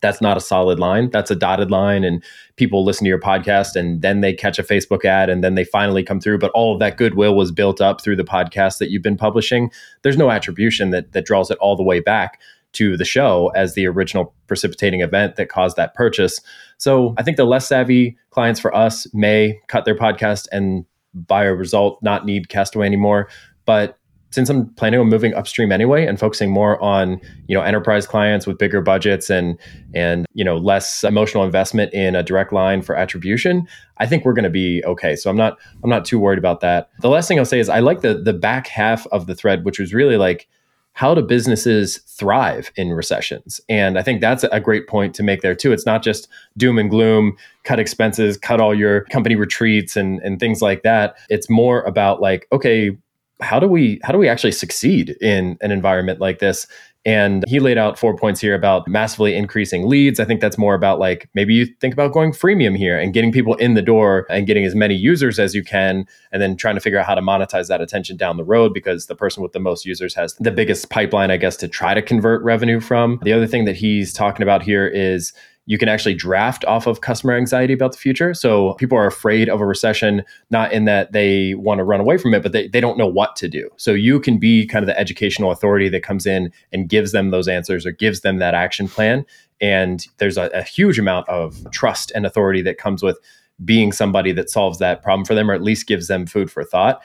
that's 0.02 0.22
not 0.22 0.38
a 0.38 0.42
solid 0.42 0.80
line. 0.80 1.10
That's 1.10 1.32
a 1.32 1.36
dotted 1.36 1.72
line, 1.72 2.04
and 2.04 2.24
people 2.56 2.84
listen 2.84 3.06
to 3.06 3.10
your 3.10 3.20
podcast 3.20 3.76
and 3.76 4.02
then 4.02 4.22
they 4.22 4.34
catch 4.34 4.60
a 4.60 4.64
Facebook 4.64 5.06
ad 5.06 5.30
and 5.30 5.44
then 5.44 5.56
they 5.56 5.64
finally 5.64 6.04
come 6.04 6.20
through. 6.20 6.40
But 6.40 6.52
all 6.52 6.74
of 6.74 6.80
that 6.80 6.98
goodwill 6.98 7.36
was 7.36 7.52
built 7.52 7.82
up 7.82 8.02
through 8.02 8.18
the 8.18 8.24
podcast 8.24 8.80
that 8.80 8.90
you've 8.90 9.02
been 9.02 9.18
publishing. 9.18 9.72
There's 10.02 10.18
no 10.18 10.30
attribution 10.30 10.90
that 10.90 11.14
that 11.14 11.26
draws 11.26 11.50
it 11.50 11.58
all 11.60 11.76
the 11.76 11.84
way 11.84 12.00
back 12.00 12.40
to 12.74 12.96
the 12.98 13.06
show 13.06 13.52
as 13.56 13.74
the 13.74 13.86
original 13.86 14.34
precipitating 14.48 15.02
event 15.02 15.36
that 15.36 15.50
caused 15.50 15.76
that 15.78 15.94
purchase. 15.94 16.40
So 16.78 17.14
I 17.18 17.24
think 17.24 17.38
the 17.38 17.46
less 17.46 17.68
savvy 17.68 18.18
clients 18.30 18.60
for 18.60 18.74
us 18.76 19.08
may 19.14 19.60
cut 19.68 19.86
their 19.86 19.96
podcast 19.96 20.48
and 20.52 20.86
by 21.14 21.44
a 21.44 21.54
result 21.54 22.02
not 22.02 22.26
need 22.26 22.50
Castaway 22.50 22.86
anymore. 22.86 23.28
But 23.66 23.98
since 24.32 24.50
I'm 24.50 24.70
planning 24.74 25.00
on 25.00 25.10
moving 25.10 25.34
upstream 25.34 25.72
anyway 25.72 26.06
and 26.06 26.20
focusing 26.20 26.50
more 26.50 26.82
on 26.82 27.22
you 27.48 27.56
know 27.56 27.62
enterprise 27.62 28.08
clients 28.08 28.48
with 28.48 28.58
bigger 28.58 28.82
budgets 28.82 29.30
and 29.30 29.58
and 29.94 30.26
you 30.34 30.44
know 30.44 30.58
less 30.58 31.04
emotional 31.04 31.44
investment 31.44 31.94
in 31.94 32.16
a 32.16 32.24
direct 32.24 32.52
line 32.52 32.82
for 32.82 32.96
attribution, 32.96 33.68
I 33.98 34.08
think 34.08 34.26
we're 34.26 34.34
going 34.34 34.44
to 34.44 34.50
be 34.50 34.84
okay. 34.86 35.16
So 35.16 35.30
I'm 35.30 35.38
not 35.38 35.58
I'm 35.84 35.90
not 35.90 36.06
too 36.06 36.20
worried 36.20 36.40
about 36.40 36.62
that. 36.62 36.90
The 37.02 37.10
last 37.10 37.28
thing 37.28 37.38
I'll 37.38 37.46
say 37.46 37.60
is 37.60 37.70
I 37.70 37.80
like 37.80 38.02
the 38.02 38.16
the 38.16 38.34
back 38.34 38.68
half 38.68 39.06
of 39.08 39.28
the 39.28 39.36
thread, 39.36 39.66
which 39.66 39.80
was 39.80 39.94
really 39.94 40.18
like 40.18 40.48
how 40.94 41.16
do 41.16 41.22
businesses 41.22 42.00
thrive 42.00 42.72
in 42.76 42.90
recessions? 42.90 43.62
And 43.70 43.98
I 43.98 44.04
think 44.04 44.20
that's 44.20 44.44
a 44.44 44.60
great 44.60 44.88
point 44.88 45.16
to 45.16 45.24
make 45.24 45.42
there 45.42 45.56
too. 45.56 45.72
It's 45.72 45.86
not 45.86 46.04
just 46.04 46.28
doom 46.58 46.78
and 46.78 46.90
gloom, 46.90 47.38
cut 47.64 47.80
expenses, 47.80 48.38
cut 48.38 48.60
all 48.60 48.76
your 48.76 49.06
company 49.06 49.36
retreats 49.36 49.96
and, 49.96 50.20
and 50.20 50.40
things 50.40 50.62
like 50.62 50.84
that. 50.84 51.18
It's 51.30 51.50
more 51.50 51.82
about 51.84 52.22
like, 52.22 52.46
okay, 52.52 52.98
how 53.42 53.60
do 53.60 53.68
we 53.68 54.00
how 54.04 54.12
do 54.12 54.20
we 54.20 54.30
actually 54.30 54.52
succeed 54.52 55.10
in 55.22 55.58
an 55.62 55.72
environment 55.72 56.20
like 56.20 56.40
this 56.40 56.68
and 57.04 57.44
he 57.48 57.60
laid 57.60 57.78
out 57.80 57.98
four 57.98 58.16
points 58.16 58.40
here 58.40 58.54
about 58.54 58.88
massively 58.88 59.36
increasing 59.36 59.88
leads. 59.88 60.20
I 60.20 60.26
think 60.26 60.40
that's 60.40 60.58
more 60.58 60.76
about 60.76 61.00
like 61.00 61.28
maybe 61.34 61.54
you 61.54 61.66
think 61.80 61.94
about 61.94 62.14
going 62.14 62.32
freemium 62.32 62.78
here 62.78 62.98
and 62.98 63.12
getting 63.12 63.32
people 63.32 63.56
in 63.56 63.74
the 63.74 63.82
door 63.82 64.28
and 64.30 64.46
getting 64.46 64.66
as 64.66 64.76
many 64.76 64.94
users 64.94 65.40
as 65.40 65.56
you 65.56 65.64
can, 65.64 66.06
and 66.32 66.42
then 66.42 66.56
trying 66.56 66.76
to 66.76 66.82
figure 66.82 67.00
out 67.00 67.08
how 67.08 67.16
to 67.16 67.22
monetize 67.22 67.68
that 67.70 67.82
attention 67.82 68.18
down 68.18 68.38
the 68.38 68.44
road 68.44 68.74
because 68.74 69.08
the 69.08 69.16
person 69.16 69.42
with 69.42 69.54
the 69.54 69.60
most 69.60 69.84
users 69.84 70.14
has 70.14 70.36
the 70.36 70.52
biggest 70.52 70.90
pipeline, 70.92 71.32
I 71.32 71.38
guess, 71.38 71.58
to 71.58 71.68
try 71.68 71.96
to 71.96 72.02
convert 72.04 72.44
revenue 72.44 72.80
from. 72.80 73.20
The 73.24 73.34
other 73.34 73.48
thing 73.48 73.66
that 73.66 73.76
he's 73.76 74.14
talking 74.14 74.44
about 74.44 74.62
here 74.62 74.86
is 74.86 75.34
you 75.66 75.78
can 75.78 75.88
actually 75.88 76.16
draft 76.16 76.66
off 76.66 76.88
of 76.88 77.02
customer 77.02 77.34
anxiety 77.34 77.74
about 77.74 77.92
the 77.92 77.98
future. 77.98 78.34
So 78.34 78.74
people 78.74 78.98
are 78.98 79.06
afraid 79.06 79.48
of 79.48 79.62
a 79.62 79.66
recession, 79.66 80.24
not 80.50 80.74
in 80.74 80.86
that 80.86 81.12
they 81.12 81.54
want 81.54 81.80
to 81.80 81.84
run 81.84 82.00
away 82.00 82.18
from 82.18 82.34
it, 82.34 82.42
but 82.42 82.52
they, 82.52 82.68
they 82.68 82.82
don't 82.82 82.98
know 82.98 83.08
what 83.08 83.36
to 83.38 83.48
do. 83.48 83.70
So 83.78 83.92
you 83.92 84.20
can 84.20 84.38
be 84.38 84.66
kind 84.66 84.84
of 84.84 84.88
the 84.88 85.00
educational 85.00 85.52
authority 85.52 85.88
that 85.90 86.04
comes 86.04 86.26
in 86.26 86.52
and 86.74 86.90
gives 86.90 87.12
them 87.12 87.30
those 87.30 87.48
answers 87.48 87.86
or 87.86 87.92
gives 87.92 88.22
them 88.22 88.38
that 88.40 88.56
action 88.56 88.88
plan. 88.88 89.26
And 89.60 90.06
there's 90.18 90.38
a, 90.38 90.50
a 90.54 90.64
huge 90.64 90.98
amount 90.98 91.30
of 91.30 91.70
trust 91.72 92.12
and 92.16 92.26
authority 92.26 92.64
that 92.64 92.80
comes 92.80 93.04
with 93.04 93.20
being 93.64 93.92
somebody 93.92 94.32
that 94.32 94.50
solves 94.50 94.80
that 94.80 95.04
problem 95.04 95.26
for 95.26 95.36
them 95.36 95.52
or 95.52 95.54
at 95.54 95.62
least 95.62 95.86
gives 95.86 96.08
them 96.08 96.26
food 96.26 96.50
for 96.50 96.64
thought. 96.64 97.02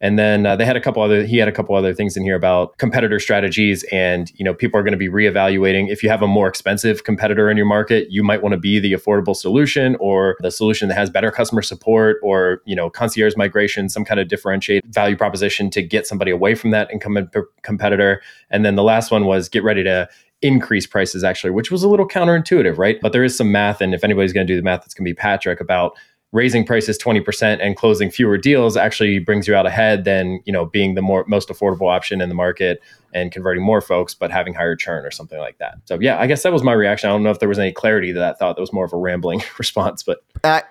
And 0.00 0.16
then 0.18 0.46
uh, 0.46 0.54
they 0.54 0.64
had 0.64 0.76
a 0.76 0.80
couple 0.80 1.02
other. 1.02 1.24
He 1.24 1.38
had 1.38 1.48
a 1.48 1.52
couple 1.52 1.74
other 1.74 1.92
things 1.92 2.16
in 2.16 2.22
here 2.22 2.36
about 2.36 2.78
competitor 2.78 3.18
strategies, 3.18 3.82
and 3.90 4.30
you 4.36 4.44
know 4.44 4.54
people 4.54 4.78
are 4.78 4.84
going 4.84 4.92
to 4.92 4.98
be 4.98 5.08
reevaluating. 5.08 5.90
If 5.90 6.04
you 6.04 6.08
have 6.08 6.22
a 6.22 6.26
more 6.28 6.46
expensive 6.46 7.02
competitor 7.02 7.50
in 7.50 7.56
your 7.56 7.66
market, 7.66 8.06
you 8.10 8.22
might 8.22 8.40
want 8.40 8.52
to 8.52 8.58
be 8.58 8.78
the 8.78 8.92
affordable 8.92 9.34
solution 9.34 9.96
or 9.98 10.36
the 10.40 10.52
solution 10.52 10.88
that 10.88 10.94
has 10.94 11.10
better 11.10 11.32
customer 11.32 11.62
support 11.62 12.18
or 12.22 12.62
you 12.64 12.76
know 12.76 12.88
concierge 12.88 13.34
migration, 13.36 13.88
some 13.88 14.04
kind 14.04 14.20
of 14.20 14.28
differentiate 14.28 14.86
value 14.86 15.16
proposition 15.16 15.68
to 15.70 15.82
get 15.82 16.06
somebody 16.06 16.30
away 16.30 16.54
from 16.54 16.70
that 16.70 16.88
incumbent 16.92 17.32
p- 17.32 17.40
competitor. 17.62 18.22
And 18.50 18.64
then 18.64 18.76
the 18.76 18.84
last 18.84 19.10
one 19.10 19.26
was 19.26 19.48
get 19.48 19.64
ready 19.64 19.82
to 19.82 20.08
increase 20.42 20.86
prices 20.86 21.24
actually, 21.24 21.50
which 21.50 21.72
was 21.72 21.82
a 21.82 21.88
little 21.88 22.06
counterintuitive, 22.06 22.78
right? 22.78 23.00
But 23.00 23.12
there 23.12 23.24
is 23.24 23.36
some 23.36 23.50
math, 23.50 23.80
and 23.80 23.94
if 23.94 24.04
anybody's 24.04 24.32
going 24.32 24.46
to 24.46 24.52
do 24.52 24.56
the 24.56 24.62
math, 24.62 24.84
it's 24.84 24.94
going 24.94 25.04
to 25.04 25.10
be 25.10 25.14
Patrick 25.14 25.60
about 25.60 25.96
raising 26.32 26.64
prices 26.64 26.98
20% 26.98 27.58
and 27.60 27.76
closing 27.76 28.10
fewer 28.10 28.36
deals 28.36 28.76
actually 28.76 29.18
brings 29.18 29.48
you 29.48 29.54
out 29.54 29.66
ahead 29.66 30.04
than 30.04 30.40
you 30.44 30.52
know 30.52 30.66
being 30.66 30.94
the 30.94 31.02
more 31.02 31.24
most 31.26 31.48
affordable 31.48 31.90
option 31.90 32.20
in 32.20 32.28
the 32.28 32.34
market 32.34 32.80
and 33.14 33.32
converting 33.32 33.62
more 33.62 33.80
folks 33.80 34.12
but 34.12 34.30
having 34.30 34.52
higher 34.52 34.76
churn 34.76 35.06
or 35.06 35.10
something 35.10 35.38
like 35.38 35.56
that. 35.58 35.76
So 35.86 35.98
yeah 36.00 36.18
i 36.18 36.26
guess 36.26 36.42
that 36.42 36.52
was 36.52 36.62
my 36.62 36.72
reaction. 36.72 37.08
I 37.08 37.12
don't 37.12 37.22
know 37.22 37.30
if 37.30 37.38
there 37.38 37.48
was 37.48 37.58
any 37.58 37.72
clarity 37.72 38.12
to 38.12 38.18
that 38.18 38.38
thought. 38.38 38.56
That 38.56 38.60
was 38.60 38.72
more 38.72 38.84
of 38.84 38.92
a 38.92 38.96
rambling 38.96 39.42
response 39.58 40.02
but 40.02 40.22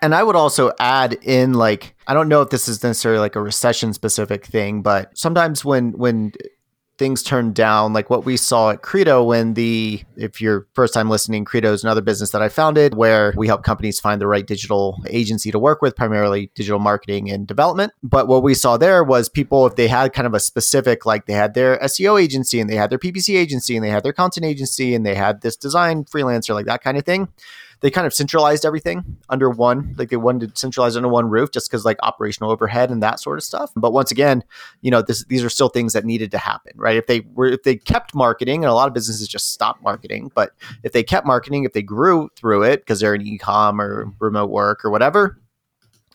and 0.01 0.13
i 0.15 0.23
would 0.23 0.35
also 0.35 0.71
add 0.79 1.17
in 1.23 1.53
like 1.53 1.95
i 2.07 2.13
don't 2.13 2.29
know 2.29 2.41
if 2.41 2.49
this 2.49 2.67
is 2.67 2.83
necessarily 2.83 3.19
like 3.19 3.35
a 3.35 3.41
recession 3.41 3.93
specific 3.93 4.45
thing 4.45 4.81
but 4.81 5.15
sometimes 5.17 5.65
when 5.65 5.91
when 5.93 6.31
things 6.97 7.21
turned 7.23 7.55
down, 7.55 7.93
like 7.93 8.09
what 8.09 8.25
we 8.25 8.37
saw 8.37 8.71
at 8.71 8.81
Credo 8.81 9.23
when 9.23 9.53
the, 9.53 10.03
if 10.15 10.41
you're 10.41 10.67
first 10.73 10.93
time 10.93 11.09
listening, 11.09 11.45
Credo 11.45 11.73
is 11.73 11.83
another 11.83 12.01
business 12.01 12.31
that 12.31 12.41
I 12.41 12.49
founded 12.49 12.95
where 12.95 13.33
we 13.37 13.47
help 13.47 13.63
companies 13.63 13.99
find 13.99 14.19
the 14.19 14.27
right 14.27 14.45
digital 14.45 15.01
agency 15.07 15.51
to 15.51 15.59
work 15.59 15.81
with, 15.81 15.95
primarily 15.95 16.51
digital 16.55 16.79
marketing 16.79 17.29
and 17.29 17.47
development. 17.47 17.93
But 18.01 18.27
what 18.27 18.43
we 18.43 18.53
saw 18.53 18.77
there 18.77 19.03
was 19.03 19.29
people, 19.29 19.67
if 19.67 19.75
they 19.75 19.87
had 19.87 20.13
kind 20.13 20.27
of 20.27 20.33
a 20.33 20.39
specific, 20.39 21.05
like 21.05 21.25
they 21.25 21.33
had 21.33 21.53
their 21.53 21.77
SEO 21.79 22.21
agency 22.21 22.59
and 22.59 22.69
they 22.69 22.75
had 22.75 22.89
their 22.89 22.99
PPC 22.99 23.35
agency 23.35 23.75
and 23.75 23.85
they 23.85 23.89
had 23.89 24.03
their 24.03 24.13
content 24.13 24.45
agency 24.45 24.95
and 24.95 25.05
they 25.05 25.15
had 25.15 25.41
this 25.41 25.55
design 25.55 26.03
freelancer, 26.05 26.53
like 26.53 26.65
that 26.65 26.83
kind 26.83 26.97
of 26.97 27.05
thing 27.05 27.27
they 27.81 27.91
kind 27.91 28.07
of 28.07 28.13
centralized 28.13 28.65
everything 28.65 29.17
under 29.29 29.49
one, 29.49 29.93
like 29.97 30.09
they 30.09 30.17
wanted 30.17 30.53
to 30.53 30.59
centralize 30.59 30.95
under 30.95 31.09
one 31.09 31.29
roof 31.29 31.51
just 31.51 31.69
because 31.69 31.85
like 31.85 31.97
operational 32.03 32.51
overhead 32.51 32.89
and 32.89 33.03
that 33.03 33.19
sort 33.19 33.37
of 33.37 33.43
stuff. 33.43 33.71
But 33.75 33.93
once 33.93 34.11
again, 34.11 34.43
you 34.81 34.91
know, 34.91 35.01
this, 35.01 35.23
these 35.25 35.43
are 35.43 35.49
still 35.49 35.69
things 35.69 35.93
that 35.93 36.05
needed 36.05 36.31
to 36.31 36.37
happen, 36.37 36.73
right? 36.75 36.97
If 36.97 37.07
they 37.07 37.21
were, 37.33 37.47
if 37.47 37.63
they 37.63 37.75
kept 37.75 38.15
marketing, 38.15 38.63
and 38.63 38.71
a 38.71 38.73
lot 38.73 38.87
of 38.87 38.93
businesses 38.93 39.27
just 39.27 39.51
stopped 39.53 39.83
marketing, 39.83 40.31
but 40.33 40.51
if 40.83 40.91
they 40.91 41.03
kept 41.03 41.25
marketing, 41.25 41.63
if 41.63 41.73
they 41.73 41.81
grew 41.81 42.29
through 42.35 42.63
it 42.63 42.81
because 42.81 42.99
they're 42.99 43.15
in 43.15 43.21
e-com 43.21 43.79
or 43.79 44.11
remote 44.19 44.49
work 44.49 44.83
or 44.83 44.89
whatever, 44.89 45.39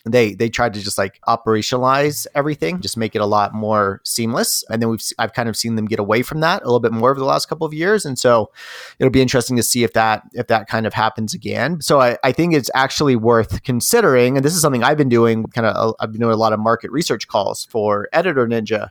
they 0.05 0.33
they 0.33 0.49
tried 0.49 0.73
to 0.73 0.81
just 0.81 0.97
like 0.97 1.19
operationalize 1.27 2.27
everything 2.35 2.81
just 2.81 2.97
make 2.97 3.15
it 3.15 3.21
a 3.21 3.25
lot 3.25 3.53
more 3.53 4.01
seamless. 4.03 4.63
And 4.69 4.81
then 4.81 4.89
we've 4.89 5.01
i've 5.17 5.33
kind 5.33 5.47
of 5.47 5.55
seen 5.55 5.75
them 5.75 5.85
get 5.85 5.99
away 5.99 6.23
from 6.23 6.41
that 6.41 6.61
a 6.61 6.65
little 6.65 6.81
bit 6.81 6.91
more 6.91 7.11
over 7.11 7.19
the 7.19 7.25
last 7.25 7.47
couple 7.47 7.65
of 7.65 7.73
years. 7.73 8.05
And 8.05 8.19
so 8.19 8.51
it'll 8.99 9.11
be 9.11 9.21
interesting 9.21 9.55
to 9.55 9.63
see 9.63 9.83
if 9.83 9.93
that 9.93 10.23
if 10.33 10.47
that 10.47 10.67
kind 10.67 10.85
of 10.85 10.93
happens 10.93 11.33
again. 11.33 11.79
So 11.81 12.01
i, 12.01 12.17
I 12.23 12.31
think 12.33 12.53
it's 12.53 12.69
actually 12.75 13.15
worth 13.15 13.63
considering 13.63 14.35
and 14.35 14.45
this 14.45 14.55
is 14.55 14.61
something 14.61 14.83
i've 14.83 14.97
been 14.97 15.09
doing 15.09 15.45
kind 15.45 15.67
of 15.67 15.95
i've 15.99 16.11
been 16.11 16.21
doing 16.21 16.33
a 16.33 16.37
lot 16.37 16.53
of 16.53 16.59
market 16.59 16.91
research 16.91 17.27
calls 17.27 17.65
for 17.65 18.09
editor 18.11 18.45
ninja 18.47 18.89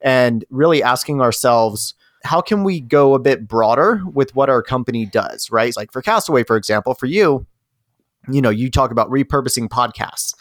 and 0.00 0.44
really 0.50 0.82
asking 0.82 1.20
ourselves 1.20 1.94
how 2.24 2.40
can 2.40 2.64
we 2.64 2.80
go 2.80 3.14
a 3.14 3.18
bit 3.18 3.46
broader 3.46 4.02
with 4.12 4.34
what 4.34 4.50
our 4.50 4.62
company 4.62 5.06
does 5.06 5.50
right? 5.50 5.74
Like 5.76 5.90
for 5.90 6.02
castaway 6.02 6.44
for 6.44 6.56
example 6.56 6.94
for 6.94 7.06
you 7.06 7.46
you 8.30 8.40
know, 8.40 8.50
you 8.50 8.70
talk 8.70 8.90
about 8.90 9.10
repurposing 9.10 9.68
podcasts, 9.68 10.34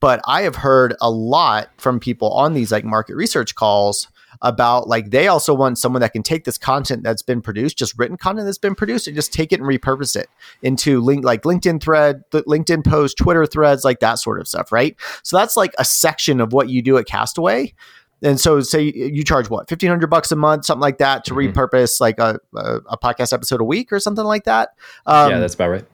but 0.00 0.20
I 0.26 0.42
have 0.42 0.56
heard 0.56 0.94
a 1.00 1.10
lot 1.10 1.70
from 1.78 2.00
people 2.00 2.30
on 2.32 2.54
these 2.54 2.72
like 2.72 2.84
market 2.84 3.16
research 3.16 3.54
calls 3.54 4.08
about 4.42 4.88
like 4.88 5.10
they 5.10 5.26
also 5.26 5.52
want 5.52 5.78
someone 5.78 6.00
that 6.00 6.12
can 6.12 6.22
take 6.22 6.44
this 6.44 6.58
content 6.58 7.02
that's 7.02 7.22
been 7.22 7.40
produced, 7.40 7.76
just 7.76 7.98
written 7.98 8.16
content 8.16 8.46
that's 8.46 8.58
been 8.58 8.74
produced, 8.74 9.06
and 9.06 9.16
just 9.16 9.32
take 9.32 9.52
it 9.52 9.60
and 9.60 9.68
repurpose 9.68 10.14
it 10.14 10.28
into 10.62 11.00
link 11.00 11.24
like 11.24 11.42
LinkedIn 11.42 11.82
thread, 11.82 12.22
LinkedIn 12.30 12.84
post, 12.84 13.16
Twitter 13.18 13.46
threads, 13.46 13.84
like 13.84 14.00
that 14.00 14.18
sort 14.18 14.40
of 14.40 14.46
stuff, 14.46 14.70
right? 14.70 14.96
So 15.22 15.36
that's 15.36 15.56
like 15.56 15.74
a 15.78 15.84
section 15.84 16.40
of 16.40 16.52
what 16.52 16.68
you 16.68 16.82
do 16.82 16.98
at 16.98 17.06
Castaway. 17.06 17.74
And 18.22 18.40
so, 18.40 18.60
say 18.60 18.82
you 18.82 19.22
charge 19.22 19.48
what 19.48 19.68
fifteen 19.68 19.90
hundred 19.90 20.08
bucks 20.08 20.32
a 20.32 20.36
month, 20.36 20.64
something 20.64 20.80
like 20.80 20.98
that, 20.98 21.24
to 21.26 21.34
mm-hmm. 21.34 21.56
repurpose 21.56 22.00
like 22.00 22.18
a, 22.18 22.40
a, 22.56 22.76
a, 22.88 22.98
podcast 22.98 23.32
episode 23.32 23.60
a 23.60 23.64
week 23.64 23.92
or 23.92 24.00
something 24.00 24.24
like 24.24 24.42
that. 24.44 24.70
Um, 25.06 25.30
yeah, 25.30 25.38
that's 25.38 25.54
about 25.54 25.70
right. 25.70 25.84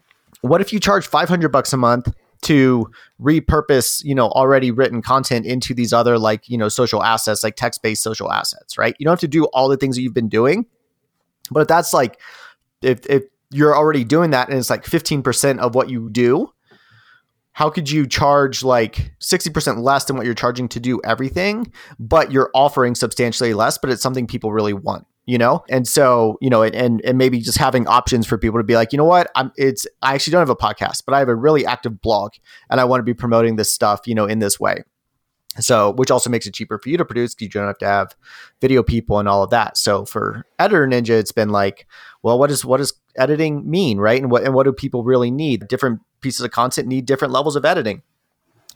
What 0.45 0.61
if 0.61 0.75
you 0.75 0.79
charge 0.79 1.07
500 1.07 1.49
bucks 1.49 1.73
a 1.73 1.79
month 1.79 2.13
to 2.43 2.91
repurpose, 3.19 4.05
you 4.05 4.15
know, 4.15 4.27
already 4.29 4.71
written 4.71 5.01
content 5.01 5.47
into 5.47 5.73
these 5.73 5.91
other 5.91 6.19
like, 6.19 6.47
you 6.51 6.59
know, 6.59 6.69
social 6.69 7.03
assets, 7.03 7.43
like 7.43 7.57
text-based 7.57 8.03
social 8.03 8.31
assets, 8.31 8.77
right? 8.77 8.95
You 8.99 9.05
don't 9.05 9.13
have 9.13 9.21
to 9.21 9.29
do 9.29 9.45
all 9.47 9.71
the 9.71 9.79
things 9.79 9.97
that 9.97 10.03
you've 10.03 10.13
been 10.13 10.29
doing. 10.29 10.67
But 11.51 11.61
if 11.61 11.69
that's 11.69 11.95
like 11.95 12.21
if 12.83 13.07
if 13.07 13.23
you're 13.51 13.75
already 13.75 14.05
doing 14.05 14.33
that 14.33 14.51
and 14.51 14.59
it's 14.59 14.69
like 14.69 14.85
15% 14.85 15.59
of 15.61 15.75
what 15.75 15.89
you 15.89 16.11
do, 16.11 16.53
how 17.53 17.71
could 17.71 17.91
you 17.91 18.07
charge 18.07 18.63
like 18.63 19.13
60% 19.21 19.83
less 19.83 20.05
than 20.05 20.17
what 20.17 20.27
you're 20.27 20.35
charging 20.35 20.69
to 20.69 20.81
do 20.81 21.01
everything, 21.05 21.73
but 21.99 22.33
you're 22.33 22.51
offering 22.53 22.95
substantially 22.95 23.55
less, 23.55 23.79
but 23.79 23.89
it's 23.89 24.03
something 24.03 24.27
people 24.27 24.53
really 24.53 24.75
want? 24.75 25.07
You 25.27 25.39
know? 25.39 25.65
And 25.69 25.87
so 25.87 26.39
you 26.41 26.51
know 26.51 26.63
and 26.63 27.01
and 27.05 27.19
maybe 27.19 27.41
just 27.41 27.59
having 27.59 27.87
options 27.87 28.27
for 28.27 28.39
people 28.39 28.59
to 28.59 28.65
be 28.65 28.75
like 28.75 28.93
you 28.93 28.97
know 28.97 29.05
what? 29.05 29.31
I'm 29.35 29.53
it's 29.57 29.87
i 30.03 30.15
actually 30.15 30.33
don't 30.33 30.41
have 30.41 30.51
a 30.51 30.57
podcast 30.57 31.03
but 31.07 31.15
i 31.15 31.19
have 31.19 31.29
a 31.29 31.35
really 31.35 31.67
active 31.67 32.01
blog 32.01 32.33
and 32.71 32.81
i 32.81 32.85
want 32.85 33.01
to 33.01 33.05
be 33.05 33.15
promoting 33.15 33.57
this 33.57 33.73
stuff 33.73 34.01
you 34.07 34.15
know 34.15 34.27
in 34.27 34.39
this 34.39 34.59
way. 34.61 34.85
So 35.61 35.93
which 35.93 36.11
also 36.11 36.31
makes 36.31 36.47
it 36.47 36.55
cheaper 36.55 36.79
for 36.79 36.89
you 36.89 36.97
to 36.97 37.05
produce 37.05 37.35
because 37.35 37.55
you 37.55 37.61
don't 37.61 37.69
have 37.69 37.79
to 37.79 37.87
have 37.87 38.17
video 38.61 38.83
people 38.83 39.19
and 39.21 39.29
all 39.29 39.43
of 39.45 39.51
that. 39.51 39.77
So 39.77 40.05
for 40.05 40.45
editor 40.59 40.87
ninja 40.87 41.11
it's 41.11 41.33
been 41.33 41.51
like 41.51 41.87
well 42.23 42.39
what 42.39 42.51
is 42.51 42.65
what 42.65 42.79
does 42.79 42.93
editing 43.17 43.69
mean? 43.69 43.99
Right? 43.99 44.21
And 44.21 44.31
what 44.31 44.43
and 44.43 44.55
what 44.55 44.65
do 44.65 44.73
people 44.73 45.05
really 45.05 45.31
need? 45.31 45.69
Different 45.69 46.01
pieces 46.21 46.41
of 46.41 46.51
content 46.51 46.89
need 46.89 47.07
different 47.07 47.33
levels 47.33 47.57
of 47.57 47.65
editing 47.65 48.03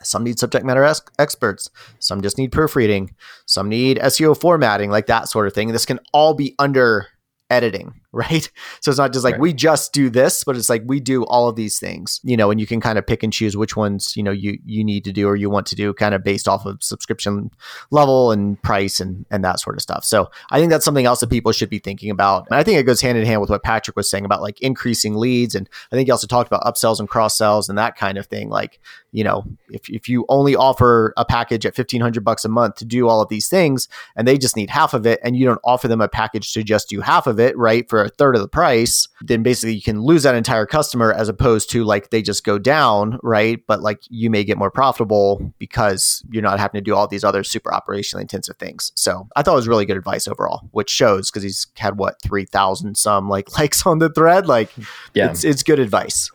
some 0.03 0.25
need 0.25 0.39
subject 0.39 0.65
matter 0.65 0.85
es- 0.85 1.03
experts. 1.19 1.71
Some 1.99 2.23
just 2.23 2.39
need 2.39 2.53
proofreading. 2.53 3.15
Some 3.47 3.69
need 3.69 3.99
SEO 3.99 4.39
formatting, 4.39 4.91
like 4.91 5.07
that 5.07 5.29
sort 5.29 5.47
of 5.47 5.53
thing. 5.53 5.69
This 5.73 5.87
can 5.87 6.01
all 6.13 6.35
be 6.35 6.55
under 6.59 7.07
editing, 7.51 8.01
right? 8.19 8.51
So 8.81 8.91
it's 8.91 8.99
not 8.99 9.13
just 9.13 9.25
like 9.25 9.35
right. 9.35 9.41
we 9.41 9.53
just 9.53 9.93
do 9.93 10.09
this, 10.09 10.45
but 10.45 10.57
it's 10.57 10.69
like 10.69 10.83
we 10.87 11.01
do 11.01 11.25
all 11.25 11.49
of 11.49 11.57
these 11.57 11.79
things, 11.79 12.21
you 12.23 12.37
know, 12.37 12.51
and 12.51 12.61
you 12.61 12.67
can 12.67 12.81
kind 12.81 12.99
of 12.99 13.07
pick 13.07 13.23
and 13.23 13.33
choose 13.33 13.57
which 13.57 13.77
ones, 13.77 14.17
you 14.17 14.23
know, 14.23 14.31
you 14.31 14.59
you 14.65 14.85
need 14.85 15.05
to 15.05 15.13
do 15.13 15.27
or 15.27 15.37
you 15.37 15.51
want 15.51 15.67
to 15.67 15.75
do 15.75 15.93
kind 15.95 16.15
of 16.15 16.23
based 16.23 16.47
off 16.47 16.65
of 16.65 16.83
subscription 16.83 17.51
level 17.91 18.31
and 18.31 18.61
price 18.63 19.01
and 19.01 19.27
and 19.31 19.45
that 19.45 19.61
sort 19.61 19.77
of 19.77 19.83
stuff. 19.83 20.05
So 20.05 20.31
I 20.51 20.59
think 20.59 20.71
that's 20.71 20.85
something 20.85 21.07
else 21.07 21.21
that 21.21 21.31
people 21.31 21.53
should 21.53 21.71
be 21.71 21.79
thinking 21.79 22.11
about. 22.11 22.47
And 22.51 22.59
I 22.59 22.63
think 22.63 22.79
it 22.79 22.85
goes 22.85 23.01
hand 23.01 23.19
in 23.19 23.27
hand 23.27 23.41
with 23.41 23.51
what 23.51 23.63
Patrick 23.63 23.97
was 23.97 24.09
saying 24.09 24.25
about 24.25 24.43
like 24.43 24.61
increasing 24.61 25.15
leads 25.15 25.55
and 25.55 25.69
I 25.91 25.97
think 25.97 26.07
he 26.07 26.13
also 26.13 26.27
talked 26.27 26.49
about 26.49 26.63
upsells 26.63 27.01
and 27.01 27.09
cross 27.09 27.37
sells 27.37 27.69
and 27.69 27.79
that 27.79 27.97
kind 27.97 28.19
of 28.19 28.27
thing. 28.27 28.49
Like, 28.49 28.81
you 29.13 29.25
know, 29.25 29.45
if 29.71 29.89
if 29.89 30.09
you 30.09 30.25
only 30.29 30.55
offer 30.55 31.13
a 31.17 31.25
package 31.25 31.67
at 31.67 31.77
1500 31.77 32.25
bucks 32.25 32.45
a 32.45 32.49
month 32.49 32.77
to 32.77 32.85
do 32.85 33.09
all 33.09 33.21
of 33.21 33.29
these 33.29 33.49
things 33.49 33.89
and 34.17 34.27
they 34.27 34.39
just 34.39 34.57
need 34.57 34.71
half 34.71 34.95
of 34.95 35.07
it 35.07 35.21
and 35.23 35.37
you 35.37 35.47
don't 35.47 35.61
offer 35.65 35.89
them 35.89 36.01
a 36.01 36.09
package 36.09 36.53
to 36.53 36.63
just 36.63 36.89
do 36.89 37.01
half 37.01 37.27
of 37.27 37.41
it, 37.41 37.57
right? 37.57 37.89
For 37.89 38.08
a 38.09 38.15
third 38.15 38.35
of 38.35 38.43
the 38.43 38.49
price, 38.49 39.09
then 39.21 39.43
basically 39.43 39.75
you 39.75 39.83
can 39.83 40.01
lose 40.01 40.23
that 40.23 40.35
entire 40.35 40.67
customer 40.67 41.13
as 41.13 41.29
opposed 41.29 41.71
to 41.71 41.85
like 41.85 42.11
they 42.11 42.23
just 42.23 42.45
go 42.45 42.59
down, 42.59 43.19
right? 43.23 43.65
But 43.67 43.81
like 43.83 44.01
you 44.09 44.31
may 44.31 44.45
get 44.45 44.59
more 44.59 44.71
profitable 44.71 45.53
because 45.59 46.23
you're 46.31 46.43
not 46.43 46.59
having 46.59 46.79
to 46.79 46.85
do 46.85 46.95
all 46.95 47.07
these 47.07 47.25
other 47.25 47.45
super 47.45 47.71
operationally 47.71 48.23
intensive 48.23 48.57
things. 48.57 48.93
So 48.95 49.29
I 49.37 49.43
thought 49.43 49.53
it 49.53 49.57
was 49.57 49.69
really 49.69 49.87
good 49.87 49.97
advice 49.97 50.27
overall, 50.29 50.69
which 50.73 50.91
shows 50.91 51.31
because 51.31 51.43
he's 51.43 51.67
had 51.77 51.99
what, 51.99 52.21
3,000 52.23 52.97
some 52.97 53.29
like 53.29 53.53
likes 53.59 53.87
on 53.87 53.99
the 53.99 54.11
thread. 54.11 54.47
Like, 54.47 54.71
yeah, 55.15 55.31
it's, 55.31 55.45
it's 55.45 55.63
good 55.63 55.79
advice. 55.79 56.31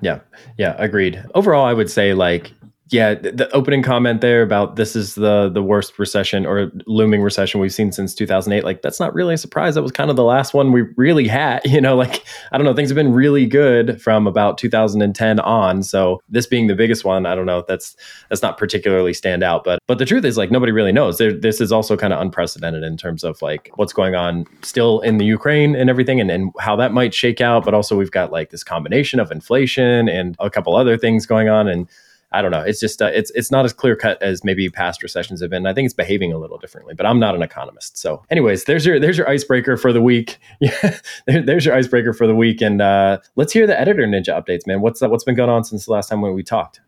Yeah. 0.00 0.20
Yeah. 0.56 0.76
Agreed. 0.78 1.22
Overall, 1.34 1.64
I 1.64 1.72
would 1.72 1.90
say 1.90 2.14
like 2.14 2.52
yeah, 2.90 3.14
the 3.14 3.50
opening 3.52 3.82
comment 3.82 4.20
there 4.20 4.42
about 4.42 4.76
this 4.76 4.96
is 4.96 5.14
the 5.14 5.50
the 5.50 5.62
worst 5.62 5.98
recession 5.98 6.46
or 6.46 6.70
looming 6.86 7.20
recession 7.20 7.60
we've 7.60 7.74
seen 7.74 7.92
since 7.92 8.14
2008. 8.14 8.64
Like 8.64 8.80
that's 8.80 8.98
not 8.98 9.12
really 9.14 9.34
a 9.34 9.38
surprise. 9.38 9.74
That 9.74 9.82
was 9.82 9.92
kind 9.92 10.08
of 10.08 10.16
the 10.16 10.24
last 10.24 10.54
one 10.54 10.72
we 10.72 10.82
really 10.96 11.28
had. 11.28 11.62
You 11.78 11.82
know, 11.82 11.94
like 11.94 12.24
I 12.50 12.58
don't 12.58 12.64
know, 12.64 12.74
things 12.74 12.88
have 12.88 12.96
been 12.96 13.12
really 13.12 13.46
good 13.46 14.00
from 14.02 14.26
about 14.26 14.58
2010 14.58 15.38
on. 15.38 15.82
So 15.84 16.20
this 16.28 16.46
being 16.46 16.66
the 16.66 16.74
biggest 16.74 17.04
one, 17.04 17.24
I 17.24 17.36
don't 17.36 17.46
know. 17.46 17.62
That's 17.68 17.94
that's 18.30 18.42
not 18.42 18.58
particularly 18.58 19.12
stand 19.12 19.44
out. 19.44 19.62
But 19.64 19.78
but 19.86 19.98
the 19.98 20.06
truth 20.06 20.24
is, 20.24 20.36
like 20.36 20.50
nobody 20.50 20.72
really 20.72 20.90
knows. 20.90 21.18
There, 21.18 21.32
this 21.32 21.60
is 21.60 21.70
also 21.70 21.96
kind 21.96 22.12
of 22.12 22.20
unprecedented 22.20 22.82
in 22.82 22.96
terms 22.96 23.22
of 23.22 23.40
like 23.42 23.70
what's 23.76 23.92
going 23.92 24.16
on 24.16 24.46
still 24.62 25.00
in 25.00 25.18
the 25.18 25.26
Ukraine 25.26 25.76
and 25.76 25.88
everything, 25.88 26.20
and 26.20 26.30
and 26.30 26.52
how 26.58 26.74
that 26.76 26.92
might 26.92 27.14
shake 27.14 27.40
out. 27.40 27.64
But 27.64 27.74
also 27.74 27.96
we've 27.96 28.10
got 28.10 28.32
like 28.32 28.50
this 28.50 28.64
combination 28.64 29.20
of 29.20 29.30
inflation 29.30 30.08
and 30.08 30.34
a 30.40 30.50
couple 30.50 30.74
other 30.74 30.96
things 30.96 31.26
going 31.26 31.48
on 31.48 31.68
and 31.68 31.86
I 32.30 32.42
don't 32.42 32.50
know. 32.50 32.60
It's 32.60 32.78
just 32.78 33.00
uh, 33.00 33.06
it's 33.06 33.30
it's 33.30 33.50
not 33.50 33.64
as 33.64 33.72
clear 33.72 33.96
cut 33.96 34.22
as 34.22 34.44
maybe 34.44 34.68
past 34.68 35.02
recessions 35.02 35.40
have 35.40 35.48
been. 35.48 35.66
I 35.66 35.72
think 35.72 35.86
it's 35.86 35.94
behaving 35.94 36.32
a 36.32 36.38
little 36.38 36.58
differently, 36.58 36.94
but 36.94 37.06
I'm 37.06 37.18
not 37.18 37.34
an 37.34 37.42
economist. 37.42 37.96
So, 37.96 38.22
anyways, 38.30 38.64
there's 38.64 38.84
your 38.84 39.00
there's 39.00 39.16
your 39.16 39.28
icebreaker 39.28 39.76
for 39.76 39.92
the 39.92 40.02
week. 40.02 40.38
Yeah, 40.60 40.98
there, 41.26 41.40
there's 41.42 41.64
your 41.64 41.74
icebreaker 41.74 42.12
for 42.12 42.26
the 42.26 42.34
week, 42.34 42.60
and 42.60 42.82
uh, 42.82 43.18
let's 43.36 43.52
hear 43.52 43.66
the 43.66 43.78
editor 43.78 44.02
ninja 44.06 44.28
updates, 44.28 44.66
man. 44.66 44.80
What's 44.80 45.00
uh, 45.02 45.08
what's 45.08 45.24
been 45.24 45.36
going 45.36 45.48
on 45.48 45.64
since 45.64 45.86
the 45.86 45.92
last 45.92 46.08
time 46.08 46.20
when 46.20 46.34
we 46.34 46.42
talked? 46.42 46.80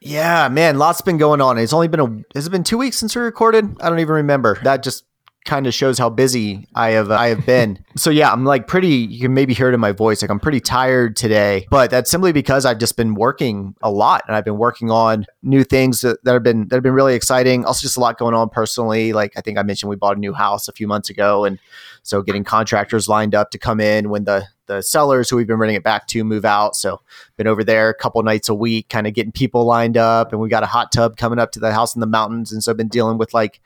Yeah, 0.00 0.48
man, 0.48 0.78
lots 0.78 1.00
been 1.00 1.18
going 1.18 1.40
on. 1.40 1.58
It's 1.58 1.72
only 1.72 1.88
been 1.88 2.00
a 2.00 2.24
has 2.34 2.46
it 2.46 2.50
been 2.50 2.64
two 2.64 2.78
weeks 2.78 2.96
since 2.96 3.14
we 3.14 3.22
recorded? 3.22 3.76
I 3.80 3.88
don't 3.88 4.00
even 4.00 4.14
remember. 4.14 4.58
That 4.64 4.82
just 4.82 5.04
kind 5.44 5.66
of 5.66 5.74
shows 5.74 5.98
how 5.98 6.08
busy 6.08 6.66
I 6.74 6.90
have 6.90 7.10
I 7.10 7.28
have 7.28 7.44
been. 7.44 7.78
so 7.96 8.10
yeah, 8.10 8.32
I'm 8.32 8.44
like 8.44 8.66
pretty 8.66 8.88
you 8.88 9.20
can 9.20 9.34
maybe 9.34 9.54
hear 9.54 9.68
it 9.68 9.74
in 9.74 9.80
my 9.80 9.92
voice 9.92 10.22
like 10.22 10.30
I'm 10.30 10.40
pretty 10.40 10.60
tired 10.60 11.16
today, 11.16 11.66
but 11.70 11.90
that's 11.90 12.10
simply 12.10 12.32
because 12.32 12.64
I've 12.64 12.78
just 12.78 12.96
been 12.96 13.14
working 13.14 13.74
a 13.82 13.90
lot 13.90 14.22
and 14.26 14.36
I've 14.36 14.44
been 14.44 14.58
working 14.58 14.90
on 14.90 15.26
new 15.42 15.64
things 15.64 16.00
that, 16.02 16.22
that 16.24 16.32
have 16.32 16.42
been 16.42 16.68
that 16.68 16.76
have 16.76 16.82
been 16.82 16.92
really 16.92 17.14
exciting. 17.14 17.64
Also 17.64 17.82
just 17.82 17.96
a 17.96 18.00
lot 18.00 18.18
going 18.18 18.34
on 18.34 18.48
personally. 18.48 19.12
Like 19.12 19.32
I 19.36 19.40
think 19.40 19.58
I 19.58 19.62
mentioned 19.62 19.90
we 19.90 19.96
bought 19.96 20.16
a 20.16 20.20
new 20.20 20.32
house 20.32 20.68
a 20.68 20.72
few 20.72 20.86
months 20.86 21.10
ago 21.10 21.44
and 21.44 21.58
so 22.02 22.22
getting 22.22 22.44
contractors 22.44 23.08
lined 23.08 23.34
up 23.34 23.50
to 23.50 23.58
come 23.58 23.80
in 23.80 24.10
when 24.10 24.24
the 24.24 24.46
the 24.66 24.82
sellers 24.82 25.28
who 25.28 25.36
we've 25.36 25.46
been 25.46 25.58
renting 25.58 25.76
it 25.76 25.82
back 25.82 26.06
to 26.08 26.24
move 26.24 26.44
out. 26.44 26.76
So 26.76 27.00
been 27.36 27.46
over 27.46 27.64
there 27.64 27.88
a 27.88 27.94
couple 27.94 28.22
nights 28.22 28.48
a 28.48 28.54
week, 28.54 28.88
kind 28.88 29.06
of 29.06 29.14
getting 29.14 29.32
people 29.32 29.64
lined 29.64 29.96
up, 29.96 30.32
and 30.32 30.40
we 30.40 30.48
got 30.48 30.62
a 30.62 30.66
hot 30.66 30.92
tub 30.92 31.16
coming 31.16 31.38
up 31.38 31.52
to 31.52 31.60
the 31.60 31.72
house 31.72 31.94
in 31.94 32.00
the 32.00 32.06
mountains, 32.06 32.52
and 32.52 32.62
so 32.62 32.70
I've 32.70 32.76
been 32.76 32.88
dealing 32.88 33.18
with 33.18 33.34
like 33.34 33.60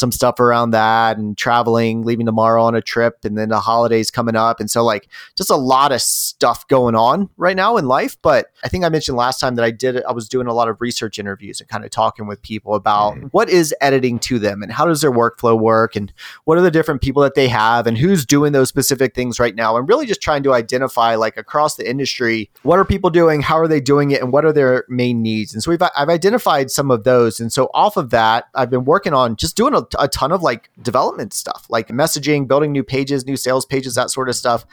some 0.00 0.10
stuff 0.10 0.40
around 0.40 0.70
that 0.70 1.18
and 1.18 1.36
traveling, 1.36 2.02
leaving 2.02 2.26
tomorrow 2.26 2.62
on 2.62 2.74
a 2.74 2.80
trip, 2.80 3.18
and 3.24 3.38
then 3.38 3.50
the 3.50 3.60
holidays 3.60 4.10
coming 4.10 4.34
up, 4.34 4.58
and 4.58 4.70
so 4.70 4.82
like 4.82 5.08
just 5.36 5.50
a 5.50 5.56
lot 5.56 5.92
of 5.92 6.00
stuff 6.00 6.66
going 6.68 6.94
on 6.94 7.28
right 7.36 7.56
now 7.56 7.76
in 7.76 7.86
life. 7.86 8.16
But 8.22 8.46
I 8.64 8.68
think 8.68 8.84
I 8.84 8.88
mentioned 8.88 9.16
last 9.16 9.38
time 9.38 9.54
that 9.56 9.64
I 9.64 9.70
did 9.70 10.02
I 10.02 10.12
was 10.12 10.28
doing 10.28 10.46
a 10.46 10.52
lot 10.52 10.68
of 10.68 10.80
research 10.80 11.18
interviews 11.18 11.60
and 11.60 11.68
kind 11.68 11.84
of 11.84 11.90
talking 11.90 12.26
with 12.26 12.42
people 12.42 12.74
about 12.74 13.14
mm-hmm. 13.14 13.26
what 13.26 13.48
is 13.48 13.74
editing 13.80 14.18
to 14.20 14.38
them 14.38 14.62
and 14.62 14.72
how 14.72 14.86
does 14.86 15.02
their 15.02 15.12
workflow 15.12 15.58
work 15.58 15.94
and 15.94 16.12
what 16.44 16.58
are 16.58 16.62
the 16.62 16.70
different 16.70 17.02
people 17.02 17.22
that 17.22 17.34
they 17.34 17.48
have 17.48 17.86
and 17.86 17.98
who's 17.98 18.24
doing 18.24 18.52
those 18.52 18.68
specific 18.68 19.14
things 19.14 19.38
right 19.38 19.54
now, 19.54 19.76
and 19.76 19.88
really 19.88 20.06
just 20.06 20.20
trying 20.22 20.42
to 20.42 20.54
identify 20.54 21.14
like 21.14 21.36
across 21.36 21.76
the 21.76 21.88
industry 21.88 22.50
what 22.62 22.78
are 22.78 22.84
people 22.84 23.10
doing, 23.10 23.42
how 23.42 23.58
are 23.58 23.68
they 23.68 23.80
doing 23.80 24.10
it, 24.10 24.22
and 24.22 24.32
what 24.32 24.44
are 24.44 24.52
their 24.52 24.84
main 24.88 25.22
needs. 25.22 25.52
And 25.52 25.62
so 25.62 25.70
we've 25.70 25.82
I've 25.96 26.08
identified 26.08 26.70
some 26.70 26.90
of 26.90 27.04
those, 27.04 27.40
and 27.40 27.52
so 27.52 27.70
off 27.74 27.96
of 27.96 28.10
that, 28.10 28.46
I've 28.54 28.70
been 28.70 28.84
working 28.84 29.12
on 29.12 29.36
just 29.36 29.56
doing 29.56 29.74
a, 29.74 29.82
a 29.98 30.08
ton 30.08 30.32
of 30.32 30.42
like 30.42 30.70
development 30.82 31.32
stuff, 31.32 31.66
like 31.68 31.88
messaging, 31.88 32.46
building 32.46 32.72
new 32.72 32.82
pages, 32.82 33.26
new 33.26 33.36
sales 33.36 33.66
pages, 33.66 33.94
that 33.94 34.10
sort 34.10 34.28
of 34.28 34.36
stuff. 34.36 34.64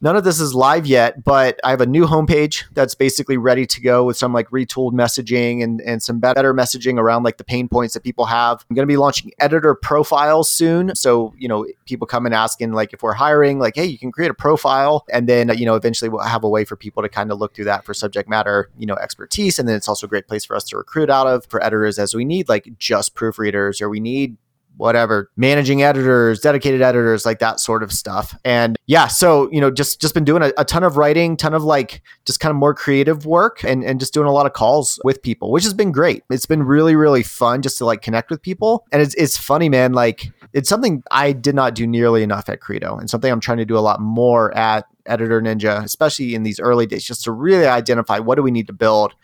None 0.00 0.16
of 0.16 0.24
this 0.24 0.40
is 0.40 0.54
live 0.54 0.86
yet, 0.86 1.24
but 1.24 1.58
I 1.64 1.70
have 1.70 1.80
a 1.80 1.86
new 1.86 2.06
homepage 2.06 2.64
that's 2.72 2.94
basically 2.94 3.36
ready 3.36 3.66
to 3.66 3.80
go 3.80 4.04
with 4.04 4.16
some 4.16 4.32
like 4.32 4.48
retooled 4.50 4.92
messaging 4.92 5.62
and 5.62 5.80
and 5.82 6.02
some 6.02 6.18
better 6.18 6.54
messaging 6.54 6.98
around 6.98 7.22
like 7.22 7.36
the 7.36 7.44
pain 7.44 7.68
points 7.68 7.94
that 7.94 8.02
people 8.02 8.26
have. 8.26 8.64
I'm 8.68 8.74
going 8.74 8.86
to 8.86 8.92
be 8.92 8.96
launching 8.96 9.32
editor 9.38 9.74
profiles 9.74 10.50
soon, 10.50 10.94
so 10.94 11.34
you 11.38 11.48
know 11.48 11.66
people 11.86 12.06
come 12.06 12.26
and 12.26 12.34
asking 12.34 12.72
like 12.72 12.92
if 12.92 13.02
we're 13.02 13.14
hiring, 13.14 13.58
like 13.58 13.76
hey, 13.76 13.84
you 13.84 13.98
can 13.98 14.12
create 14.12 14.30
a 14.30 14.34
profile, 14.34 15.04
and 15.12 15.28
then 15.28 15.56
you 15.56 15.66
know 15.66 15.74
eventually 15.74 16.08
we'll 16.08 16.20
have 16.20 16.44
a 16.44 16.48
way 16.48 16.64
for 16.64 16.76
people 16.76 17.02
to 17.02 17.08
kind 17.08 17.30
of 17.30 17.38
look 17.38 17.54
through 17.54 17.66
that 17.66 17.84
for 17.84 17.94
subject 17.94 18.28
matter, 18.28 18.70
you 18.78 18.86
know, 18.86 18.96
expertise. 18.96 19.58
And 19.58 19.68
then 19.68 19.76
it's 19.76 19.88
also 19.88 20.06
a 20.06 20.10
great 20.10 20.26
place 20.26 20.44
for 20.44 20.56
us 20.56 20.64
to 20.64 20.76
recruit 20.76 21.10
out 21.10 21.26
of 21.26 21.46
for 21.46 21.62
editors 21.62 21.98
as 21.98 22.14
we 22.14 22.24
need 22.24 22.48
like 22.48 22.78
just 22.78 23.14
proofreaders 23.14 23.80
or 23.80 23.88
we 23.88 24.00
need 24.00 24.36
whatever 24.76 25.30
managing 25.36 25.82
editors 25.82 26.40
dedicated 26.40 26.82
editors 26.82 27.24
like 27.24 27.38
that 27.38 27.60
sort 27.60 27.82
of 27.82 27.92
stuff. 27.92 28.36
And 28.44 28.76
yeah 28.86 29.06
so 29.06 29.50
you 29.50 29.60
know 29.60 29.70
just 29.70 30.00
just 30.00 30.14
been 30.14 30.24
doing 30.24 30.42
a, 30.42 30.52
a, 30.58 30.64
ton 30.64 30.84
of 30.84 30.96
writing 30.96 31.36
ton 31.36 31.54
of 31.54 31.62
like 31.62 32.02
just 32.24 32.40
kind 32.40 32.50
of 32.50 32.56
more 32.56 32.74
creative 32.74 33.26
work 33.26 33.62
and 33.64 33.84
and 33.84 34.00
just 34.00 34.14
doing 34.14 34.26
a 34.26 34.32
lot 34.32 34.46
of 34.46 34.52
calls 34.52 34.98
with 35.04 35.22
people 35.22 35.50
which 35.50 35.64
has 35.64 35.74
been 35.74 35.92
great. 35.92 36.22
It's 36.30 36.46
been 36.46 36.62
really 36.62 36.96
really 36.96 37.22
fun 37.22 37.62
just 37.62 37.78
to 37.78 37.84
like 37.84 38.02
connect 38.02 38.30
with 38.30 38.42
people. 38.42 38.86
And 38.92 39.02
it's, 39.02 39.14
it's 39.14 39.36
funny 39.36 39.68
man 39.68 39.92
like 39.92 40.32
it's 40.52 40.68
something 40.68 41.02
i 41.10 41.32
did 41.32 41.54
not 41.54 41.74
do 41.74 41.86
nearly 41.86 42.22
enough 42.22 42.48
at 42.48 42.60
credo 42.60 42.96
and 42.96 43.08
something 43.08 43.30
i'm 43.30 43.40
trying 43.40 43.58
to 43.58 43.64
do 43.64 43.76
a 43.76 43.80
lot 43.80 44.00
more 44.00 44.56
at 44.56 44.86
editor 45.06 45.40
ninja 45.40 45.82
especially 45.82 46.34
in 46.34 46.42
these 46.42 46.60
early 46.60 46.86
days 46.86 47.04
just 47.04 47.24
to 47.24 47.32
really 47.32 47.66
identify 47.66 48.18
what 48.18 48.36
do 48.36 48.42
we 48.42 48.50
need 48.50 48.66
to 48.66 48.72
build 48.72 49.14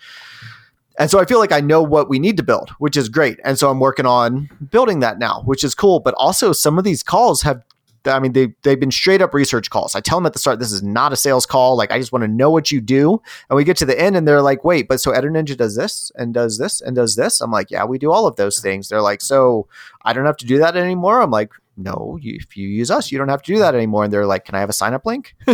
and 0.98 1.10
so 1.10 1.18
I 1.20 1.24
feel 1.24 1.38
like 1.38 1.52
I 1.52 1.60
know 1.60 1.82
what 1.82 2.08
we 2.08 2.18
need 2.18 2.36
to 2.36 2.42
build, 2.42 2.70
which 2.78 2.96
is 2.96 3.08
great. 3.08 3.38
And 3.44 3.58
so 3.58 3.70
I'm 3.70 3.80
working 3.80 4.06
on 4.06 4.50
building 4.70 5.00
that 5.00 5.18
now, 5.18 5.42
which 5.44 5.64
is 5.64 5.74
cool. 5.74 6.00
But 6.00 6.14
also 6.14 6.52
some 6.52 6.76
of 6.76 6.84
these 6.84 7.02
calls 7.02 7.42
have 7.42 7.62
I 8.06 8.20
mean, 8.20 8.32
they 8.32 8.54
they've 8.62 8.78
been 8.78 8.90
straight 8.90 9.20
up 9.20 9.34
research 9.34 9.70
calls. 9.70 9.94
I 9.94 10.00
tell 10.00 10.18
them 10.18 10.26
at 10.26 10.32
the 10.32 10.38
start, 10.38 10.58
this 10.58 10.72
is 10.72 10.82
not 10.82 11.12
a 11.12 11.16
sales 11.16 11.46
call. 11.46 11.76
Like, 11.76 11.90
I 11.92 11.98
just 11.98 12.12
want 12.12 12.22
to 12.22 12.28
know 12.28 12.50
what 12.50 12.70
you 12.70 12.80
do. 12.80 13.20
And 13.50 13.56
we 13.56 13.64
get 13.64 13.76
to 13.78 13.84
the 13.84 13.98
end, 13.98 14.16
and 14.16 14.26
they're 14.26 14.42
like, 14.42 14.64
"Wait, 14.64 14.88
but 14.88 15.00
so 15.00 15.10
Editor 15.10 15.30
Ninja 15.30 15.56
does 15.56 15.76
this 15.76 16.10
and 16.16 16.32
does 16.32 16.58
this 16.58 16.80
and 16.80 16.96
does 16.96 17.16
this." 17.16 17.40
I'm 17.40 17.50
like, 17.50 17.70
"Yeah, 17.70 17.84
we 17.84 17.98
do 17.98 18.12
all 18.12 18.26
of 18.26 18.36
those 18.36 18.60
things." 18.60 18.88
They're 18.88 19.02
like, 19.02 19.20
"So 19.20 19.66
I 20.02 20.12
don't 20.12 20.26
have 20.26 20.36
to 20.38 20.46
do 20.46 20.58
that 20.58 20.76
anymore." 20.76 21.20
I'm 21.20 21.30
like, 21.30 21.50
no, 21.78 22.18
you, 22.20 22.36
if 22.40 22.56
you 22.56 22.68
use 22.68 22.90
us, 22.90 23.12
you 23.12 23.18
don't 23.18 23.28
have 23.28 23.42
to 23.42 23.52
do 23.54 23.58
that 23.60 23.74
anymore. 23.74 24.04
And 24.04 24.12
they're 24.12 24.26
like, 24.26 24.44
can 24.44 24.56
I 24.56 24.60
have 24.60 24.68
a 24.68 24.72
sign 24.72 24.94
up 24.94 25.06
link? 25.06 25.34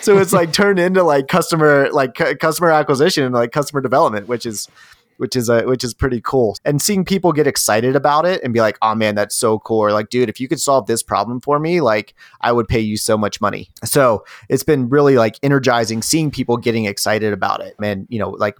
so 0.00 0.18
it's 0.18 0.32
like 0.32 0.52
turned 0.52 0.78
into 0.78 1.02
like 1.02 1.26
customer, 1.26 1.90
like 1.90 2.14
cu- 2.14 2.36
customer 2.36 2.70
acquisition 2.70 3.24
and 3.24 3.34
like 3.34 3.50
customer 3.50 3.80
development, 3.80 4.28
which 4.28 4.46
is 4.46 4.68
which 5.18 5.36
is 5.36 5.48
a 5.48 5.62
which 5.62 5.84
is 5.84 5.94
pretty 5.94 6.20
cool. 6.20 6.56
And 6.64 6.80
seeing 6.80 7.04
people 7.04 7.32
get 7.32 7.46
excited 7.46 7.96
about 7.96 8.24
it 8.26 8.42
and 8.42 8.52
be 8.52 8.60
like, 8.60 8.78
"Oh 8.82 8.94
man, 8.94 9.14
that's 9.14 9.34
so 9.34 9.58
cool!" 9.60 9.78
Or 9.78 9.92
like, 9.92 10.10
"Dude, 10.10 10.28
if 10.28 10.40
you 10.40 10.48
could 10.48 10.60
solve 10.60 10.86
this 10.86 11.02
problem 11.02 11.40
for 11.40 11.58
me, 11.58 11.80
like, 11.80 12.14
I 12.40 12.52
would 12.52 12.68
pay 12.68 12.80
you 12.80 12.96
so 12.96 13.16
much 13.16 13.40
money." 13.40 13.70
So 13.84 14.24
it's 14.48 14.64
been 14.64 14.88
really 14.88 15.16
like 15.16 15.38
energizing 15.42 16.02
seeing 16.02 16.30
people 16.30 16.56
getting 16.56 16.86
excited 16.86 17.32
about 17.32 17.60
it, 17.60 17.74
and 17.82 18.06
you 18.10 18.18
know, 18.18 18.30
like 18.30 18.56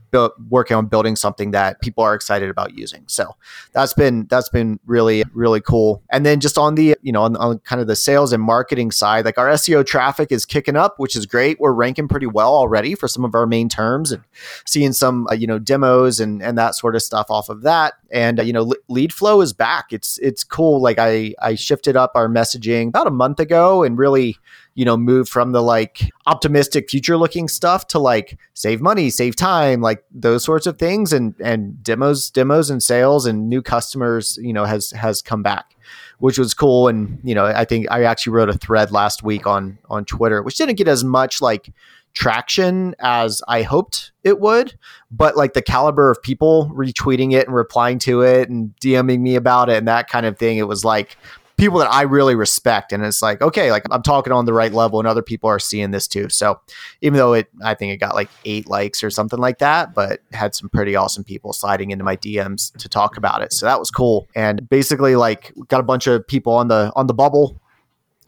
working 0.48 0.76
on 0.76 0.86
building 0.86 1.16
something 1.16 1.50
that 1.50 1.80
people 1.80 2.04
are 2.04 2.14
excited 2.14 2.50
about 2.50 2.76
using. 2.76 3.04
So 3.08 3.34
that's 3.72 3.94
been 3.94 4.26
that's 4.30 4.48
been 4.48 4.78
really 4.86 5.24
really 5.32 5.60
cool. 5.60 6.02
And 6.10 6.24
then 6.24 6.40
just 6.40 6.58
on 6.58 6.74
the 6.74 6.96
you 7.02 7.12
know 7.12 7.22
on, 7.22 7.36
on 7.36 7.58
kind 7.60 7.80
of 7.80 7.86
the 7.86 7.96
sales 7.96 8.32
and 8.32 8.42
marketing 8.42 8.90
side, 8.90 9.24
like 9.24 9.38
our 9.38 9.48
SEO 9.48 9.84
traffic 9.84 10.30
is 10.30 10.44
kicking 10.44 10.76
up, 10.76 10.94
which 10.98 11.16
is 11.16 11.26
great. 11.26 11.58
We're 11.58 11.72
ranking 11.72 12.08
pretty 12.08 12.26
well 12.26 12.54
already 12.54 12.94
for 12.94 13.08
some 13.08 13.24
of 13.24 13.34
our 13.34 13.46
main 13.46 13.68
terms 13.68 14.12
and 14.12 14.22
seeing 14.66 14.92
some 14.92 15.26
uh, 15.30 15.34
you 15.34 15.46
know 15.46 15.58
demos 15.58 16.20
and 16.20 16.42
and 16.44 16.58
that 16.58 16.74
sort 16.74 16.94
of 16.94 17.02
stuff 17.02 17.26
off 17.30 17.48
of 17.48 17.62
that. 17.62 17.94
And 18.10 18.40
uh, 18.40 18.42
you 18.42 18.52
know, 18.52 18.72
lead 18.88 19.12
flow 19.12 19.40
is 19.40 19.52
back. 19.52 19.86
It's 19.92 20.18
it's 20.18 20.44
cool. 20.44 20.80
Like 20.80 20.98
I 20.98 21.34
I 21.40 21.54
shifted 21.54 21.96
up 21.96 22.12
our 22.14 22.28
messaging 22.28 22.88
about 22.88 23.06
a 23.06 23.10
month 23.10 23.40
ago 23.40 23.82
and 23.82 23.98
really 23.98 24.36
you 24.74 24.84
know 24.84 24.96
move 24.96 25.28
from 25.28 25.52
the 25.52 25.62
like 25.62 26.10
optimistic 26.26 26.90
future 26.90 27.16
looking 27.16 27.48
stuff 27.48 27.86
to 27.88 27.98
like 27.98 28.38
save 28.54 28.80
money 28.80 29.10
save 29.10 29.36
time 29.36 29.80
like 29.80 30.04
those 30.12 30.44
sorts 30.44 30.66
of 30.66 30.78
things. 30.78 31.12
And 31.12 31.34
and 31.40 31.82
demos 31.82 32.30
demos 32.30 32.70
and 32.70 32.82
sales 32.82 33.26
and 33.26 33.48
new 33.48 33.62
customers 33.62 34.38
you 34.40 34.52
know 34.52 34.64
has 34.64 34.90
has 34.92 35.22
come 35.22 35.42
back 35.42 35.76
which 36.18 36.38
was 36.38 36.54
cool. 36.54 36.88
And 36.88 37.20
you 37.22 37.34
know 37.34 37.46
i 37.46 37.64
think 37.64 37.86
i 37.90 38.04
actually 38.04 38.32
wrote 38.32 38.48
a 38.48 38.58
thread 38.58 38.90
last 38.90 39.22
week 39.22 39.46
on 39.46 39.78
on 39.90 40.04
twitter 40.04 40.42
which 40.42 40.56
didn't 40.56 40.76
get 40.76 40.88
as 40.88 41.04
much 41.04 41.40
like 41.40 41.72
traction 42.14 42.94
as 43.00 43.42
I 43.48 43.62
hoped 43.62 44.12
it 44.22 44.40
would, 44.40 44.78
but 45.10 45.36
like 45.36 45.52
the 45.52 45.62
caliber 45.62 46.10
of 46.10 46.22
people 46.22 46.70
retweeting 46.72 47.32
it 47.32 47.46
and 47.46 47.54
replying 47.54 47.98
to 48.00 48.22
it 48.22 48.48
and 48.48 48.72
DMing 48.80 49.20
me 49.20 49.34
about 49.34 49.68
it 49.68 49.76
and 49.76 49.88
that 49.88 50.08
kind 50.08 50.24
of 50.24 50.38
thing, 50.38 50.56
it 50.56 50.68
was 50.68 50.84
like 50.84 51.18
people 51.56 51.78
that 51.78 51.92
I 51.92 52.02
really 52.02 52.34
respect. 52.34 52.92
And 52.92 53.04
it's 53.04 53.22
like, 53.22 53.40
okay, 53.40 53.70
like 53.70 53.84
I'm 53.90 54.02
talking 54.02 54.32
on 54.32 54.44
the 54.44 54.52
right 54.52 54.72
level 54.72 54.98
and 54.98 55.06
other 55.06 55.22
people 55.22 55.48
are 55.48 55.58
seeing 55.58 55.90
this 55.90 56.08
too. 56.08 56.28
So 56.28 56.60
even 57.00 57.16
though 57.16 57.32
it, 57.34 57.48
I 57.62 57.74
think 57.74 57.92
it 57.92 57.98
got 57.98 58.14
like 58.14 58.28
eight 58.44 58.68
likes 58.68 59.04
or 59.04 59.10
something 59.10 59.38
like 59.38 59.58
that, 59.58 59.94
but 59.94 60.20
had 60.32 60.54
some 60.54 60.68
pretty 60.68 60.96
awesome 60.96 61.24
people 61.24 61.52
sliding 61.52 61.90
into 61.90 62.04
my 62.04 62.16
DMs 62.16 62.76
to 62.78 62.88
talk 62.88 63.16
about 63.16 63.42
it. 63.42 63.52
So 63.52 63.66
that 63.66 63.78
was 63.78 63.90
cool. 63.90 64.28
And 64.34 64.68
basically 64.68 65.16
like 65.16 65.52
got 65.68 65.80
a 65.80 65.84
bunch 65.84 66.06
of 66.06 66.26
people 66.26 66.52
on 66.54 66.68
the, 66.68 66.92
on 66.96 67.06
the 67.06 67.14
bubble 67.14 67.60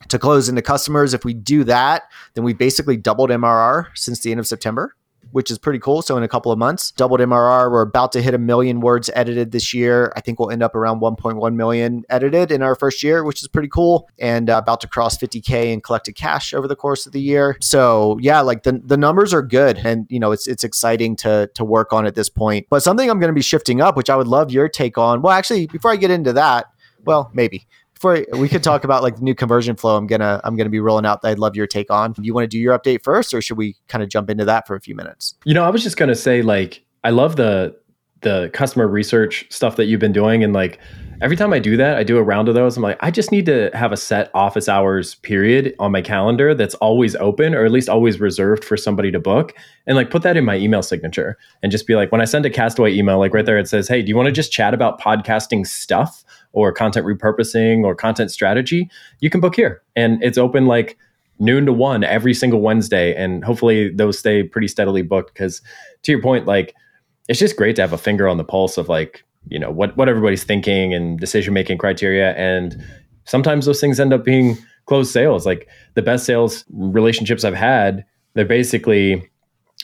to 0.08 0.18
close 0.18 0.48
into 0.48 0.62
customers. 0.62 1.14
If 1.14 1.24
we 1.24 1.34
do 1.34 1.64
that, 1.64 2.04
then 2.34 2.44
we 2.44 2.52
basically 2.52 2.96
doubled 2.96 3.30
MRR 3.30 3.88
since 3.94 4.20
the 4.20 4.30
end 4.30 4.40
of 4.40 4.46
September, 4.46 4.95
which 5.32 5.50
is 5.50 5.58
pretty 5.58 5.78
cool. 5.78 6.02
So 6.02 6.16
in 6.16 6.22
a 6.22 6.28
couple 6.28 6.52
of 6.52 6.58
months, 6.58 6.92
doubled 6.92 7.20
MRR. 7.20 7.70
We're 7.70 7.82
about 7.82 8.12
to 8.12 8.22
hit 8.22 8.34
a 8.34 8.38
million 8.38 8.80
words 8.80 9.10
edited 9.14 9.52
this 9.52 9.74
year. 9.74 10.12
I 10.16 10.20
think 10.20 10.38
we'll 10.38 10.50
end 10.50 10.62
up 10.62 10.74
around 10.74 11.00
1.1 11.00 11.54
million 11.54 12.04
edited 12.08 12.50
in 12.50 12.62
our 12.62 12.74
first 12.74 13.02
year, 13.02 13.24
which 13.24 13.42
is 13.42 13.48
pretty 13.48 13.68
cool. 13.68 14.08
And 14.18 14.50
uh, 14.50 14.58
about 14.58 14.80
to 14.82 14.88
cross 14.88 15.16
50k 15.18 15.72
in 15.72 15.80
collected 15.80 16.14
cash 16.14 16.54
over 16.54 16.66
the 16.68 16.76
course 16.76 17.06
of 17.06 17.12
the 17.12 17.20
year. 17.20 17.56
So 17.60 18.18
yeah, 18.20 18.40
like 18.40 18.62
the 18.62 18.80
the 18.84 18.96
numbers 18.96 19.32
are 19.34 19.42
good, 19.42 19.78
and 19.78 20.06
you 20.08 20.20
know 20.20 20.32
it's 20.32 20.46
it's 20.46 20.64
exciting 20.64 21.16
to 21.16 21.50
to 21.54 21.64
work 21.64 21.92
on 21.92 22.06
at 22.06 22.14
this 22.14 22.28
point. 22.28 22.66
But 22.70 22.82
something 22.82 23.08
I'm 23.10 23.18
going 23.20 23.30
to 23.30 23.34
be 23.34 23.42
shifting 23.42 23.80
up, 23.80 23.96
which 23.96 24.10
I 24.10 24.16
would 24.16 24.28
love 24.28 24.50
your 24.50 24.68
take 24.68 24.98
on. 24.98 25.22
Well, 25.22 25.32
actually, 25.32 25.66
before 25.66 25.90
I 25.90 25.96
get 25.96 26.10
into 26.10 26.32
that, 26.34 26.66
well, 27.04 27.30
maybe 27.34 27.66
before 27.96 28.24
we 28.34 28.48
could 28.48 28.62
talk 28.62 28.84
about 28.84 29.02
like 29.02 29.16
the 29.16 29.22
new 29.22 29.34
conversion 29.34 29.74
flow 29.74 29.96
i'm 29.96 30.06
gonna 30.06 30.40
i'm 30.44 30.54
gonna 30.54 30.70
be 30.70 30.80
rolling 30.80 31.04
out 31.06 31.18
i'd 31.24 31.38
love 31.38 31.56
your 31.56 31.66
take 31.66 31.90
on. 31.90 32.14
You 32.20 32.34
want 32.34 32.44
to 32.44 32.48
do 32.48 32.58
your 32.58 32.78
update 32.78 33.02
first 33.02 33.34
or 33.34 33.42
should 33.42 33.56
we 33.56 33.74
kind 33.88 34.04
of 34.04 34.08
jump 34.10 34.30
into 34.30 34.44
that 34.44 34.66
for 34.66 34.76
a 34.76 34.80
few 34.80 34.94
minutes? 34.94 35.34
You 35.44 35.54
know 35.54 35.64
i 35.64 35.70
was 35.70 35.82
just 35.82 35.96
gonna 35.96 36.14
say 36.14 36.42
like 36.42 36.84
i 37.04 37.10
love 37.10 37.36
the 37.36 37.74
the 38.20 38.50
customer 38.52 38.86
research 38.86 39.46
stuff 39.50 39.76
that 39.76 39.86
you've 39.86 40.00
been 40.00 40.12
doing 40.12 40.44
and 40.44 40.52
like 40.52 40.78
every 41.20 41.36
time 41.36 41.52
i 41.52 41.58
do 41.58 41.76
that 41.76 41.96
i 41.96 42.02
do 42.02 42.18
a 42.18 42.22
round 42.22 42.48
of 42.48 42.54
those 42.54 42.76
i'm 42.76 42.82
like 42.82 42.98
i 43.00 43.10
just 43.10 43.32
need 43.32 43.46
to 43.46 43.70
have 43.74 43.92
a 43.92 43.96
set 43.96 44.30
office 44.34 44.68
hours 44.68 45.14
period 45.16 45.74
on 45.78 45.90
my 45.90 46.02
calendar 46.02 46.54
that's 46.54 46.74
always 46.76 47.16
open 47.16 47.54
or 47.54 47.64
at 47.64 47.72
least 47.72 47.88
always 47.88 48.20
reserved 48.20 48.64
for 48.64 48.76
somebody 48.76 49.10
to 49.10 49.18
book 49.18 49.54
and 49.86 49.96
like 49.96 50.10
put 50.10 50.22
that 50.22 50.36
in 50.36 50.44
my 50.44 50.56
email 50.56 50.82
signature 50.82 51.38
and 51.62 51.72
just 51.72 51.86
be 51.86 51.94
like 51.94 52.12
when 52.12 52.20
i 52.20 52.24
send 52.24 52.44
a 52.44 52.50
castaway 52.50 52.94
email 52.94 53.18
like 53.18 53.32
right 53.32 53.46
there 53.46 53.58
it 53.58 53.68
says 53.68 53.88
hey 53.88 54.02
do 54.02 54.08
you 54.08 54.16
want 54.16 54.26
to 54.26 54.32
just 54.32 54.52
chat 54.52 54.74
about 54.74 55.00
podcasting 55.00 55.66
stuff 55.66 56.24
or 56.56 56.72
content 56.72 57.06
repurposing 57.06 57.84
or 57.84 57.94
content 57.94 58.30
strategy, 58.30 58.90
you 59.20 59.28
can 59.28 59.40
book 59.40 59.54
here. 59.54 59.82
And 59.94 60.22
it's 60.24 60.38
open 60.38 60.64
like 60.64 60.96
noon 61.38 61.66
to 61.66 61.72
one 61.72 62.02
every 62.02 62.32
single 62.32 62.62
Wednesday. 62.62 63.14
And 63.14 63.44
hopefully 63.44 63.90
those 63.90 64.18
stay 64.18 64.42
pretty 64.42 64.66
steadily 64.66 65.02
booked. 65.02 65.34
Because 65.34 65.60
to 66.02 66.12
your 66.12 66.22
point, 66.22 66.46
like 66.46 66.74
it's 67.28 67.38
just 67.38 67.56
great 67.56 67.76
to 67.76 67.82
have 67.82 67.92
a 67.92 67.98
finger 67.98 68.26
on 68.26 68.38
the 68.38 68.44
pulse 68.44 68.78
of 68.78 68.88
like, 68.88 69.22
you 69.48 69.58
know, 69.58 69.70
what 69.70 69.96
what 69.96 70.08
everybody's 70.08 70.44
thinking 70.44 70.94
and 70.94 71.18
decision 71.18 71.54
making 71.54 71.78
criteria. 71.78 72.34
And 72.34 72.82
sometimes 73.24 73.66
those 73.66 73.80
things 73.80 74.00
end 74.00 74.12
up 74.12 74.24
being 74.24 74.56
closed 74.86 75.12
sales. 75.12 75.46
Like 75.46 75.68
the 75.94 76.02
best 76.02 76.24
sales 76.24 76.64
relationships 76.70 77.44
I've 77.44 77.54
had, 77.54 78.04
they're 78.34 78.44
basically 78.44 79.28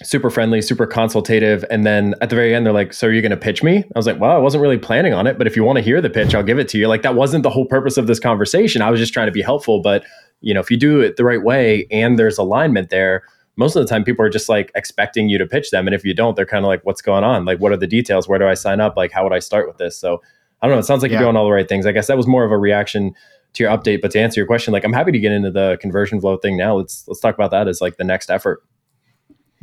super 0.03 0.31
friendly, 0.31 0.63
super 0.63 0.87
consultative. 0.87 1.65
And 1.71 1.85
then 1.85 2.15
at 2.21 2.31
the 2.31 2.37
very 2.37 2.55
end, 2.55 2.65
they're 2.65 2.73
like, 2.73 2.93
So 2.93 3.09
are 3.09 3.13
you 3.13 3.21
going 3.21 3.31
to 3.31 3.37
pitch 3.37 3.63
me? 3.63 3.79
I 3.79 3.99
was 3.99 4.07
like, 4.07 4.19
Well, 4.19 4.31
I 4.31 4.39
wasn't 4.39 4.63
really 4.63 4.79
planning 4.79 5.13
on 5.13 5.27
it, 5.27 5.39
but 5.39 5.47
if 5.47 5.57
you 5.57 5.65
want 5.65 5.77
to 5.77 5.83
hear 5.83 6.01
the 6.01 6.11
pitch, 6.11 6.35
I'll 6.35 6.43
give 6.43 6.59
it 6.59 6.69
to 6.69 6.79
you. 6.79 6.89
Like, 6.89 7.03
that 7.03 7.15
wasn't 7.15 7.43
the 7.43 7.51
whole 7.51 7.67
purpose 7.67 7.97
of 7.97 8.07
this 8.07 8.19
conversation. 8.19 8.83
I 8.83 8.91
was 8.91 8.99
just 8.99 9.13
trying 9.13 9.27
to 9.27 9.33
be 9.33 9.43
helpful. 9.43 9.81
But, 9.81 10.05
you 10.41 10.55
know, 10.55 10.61
if 10.61 10.71
you 10.71 10.77
do 10.77 11.01
it 11.01 11.17
the 11.17 11.25
right 11.25 11.43
way 11.43 11.87
and 11.91 12.19
there's 12.19 12.39
alignment 12.39 12.91
there, 12.91 13.23
most 13.57 13.77
of 13.77 13.83
the 13.83 13.89
time 13.89 14.05
people 14.05 14.25
are 14.25 14.31
just 14.31 14.49
like 14.49 14.71
expecting 14.75 15.29
you 15.29 15.39
to 15.39 15.47
pitch 15.47 15.71
them. 15.71 15.87
And 15.87 15.95
if 15.95 16.05
you 16.05 16.15
don't, 16.15 16.37
they're 16.37 16.47
kind 16.47 16.65
of 16.65 16.69
like, 16.69 16.85
What's 16.85 17.03
going 17.03 17.25
on? 17.25 17.45
Like, 17.45 17.59
what 17.59 17.73
are 17.73 17.77
the 17.77 17.87
details? 17.87 18.29
Where 18.29 18.39
do 18.39 18.47
I 18.47 18.55
sign 18.55 18.81
up? 18.81 18.97
Like, 18.97 19.13
how 19.13 19.25
would 19.25 19.33
I 19.33 19.39
start 19.39 19.67
with 19.67 19.79
this? 19.79 19.97
So 19.97 20.23
I 20.61 20.67
don't 20.67 20.77
know. 20.77 20.81
It 20.81 20.85
sounds 20.85 21.03
like 21.03 21.11
yeah. 21.11 21.19
you're 21.19 21.27
doing 21.27 21.37
all 21.37 21.45
the 21.45 21.53
right 21.53 21.69
things. 21.69 21.87
I 21.87 21.93
guess 21.93 22.07
that 22.07 22.17
was 22.17 22.27
more 22.27 22.45
of 22.45 22.53
a 22.53 22.59
reaction 22.59 23.15
to 23.55 23.63
your 23.63 23.77
update. 23.77 24.01
But 24.01 24.13
to 24.13 24.21
answer 24.21 24.41
your 24.41 24.47
question, 24.47 24.73
like 24.73 24.85
I'm 24.85 24.93
happy 24.93 25.13
to 25.13 25.19
get 25.19 25.33
into 25.33 25.51
the 25.51 25.77
conversion 25.81 26.21
flow 26.21 26.37
thing 26.37 26.57
now. 26.57 26.77
Let's 26.77 27.05
let's 27.09 27.21
talk 27.21 27.35
about 27.35 27.51
that 27.51 27.69
as 27.69 27.81
like 27.81 27.97
the 27.97 28.05
next 28.05 28.31
effort. 28.31 28.63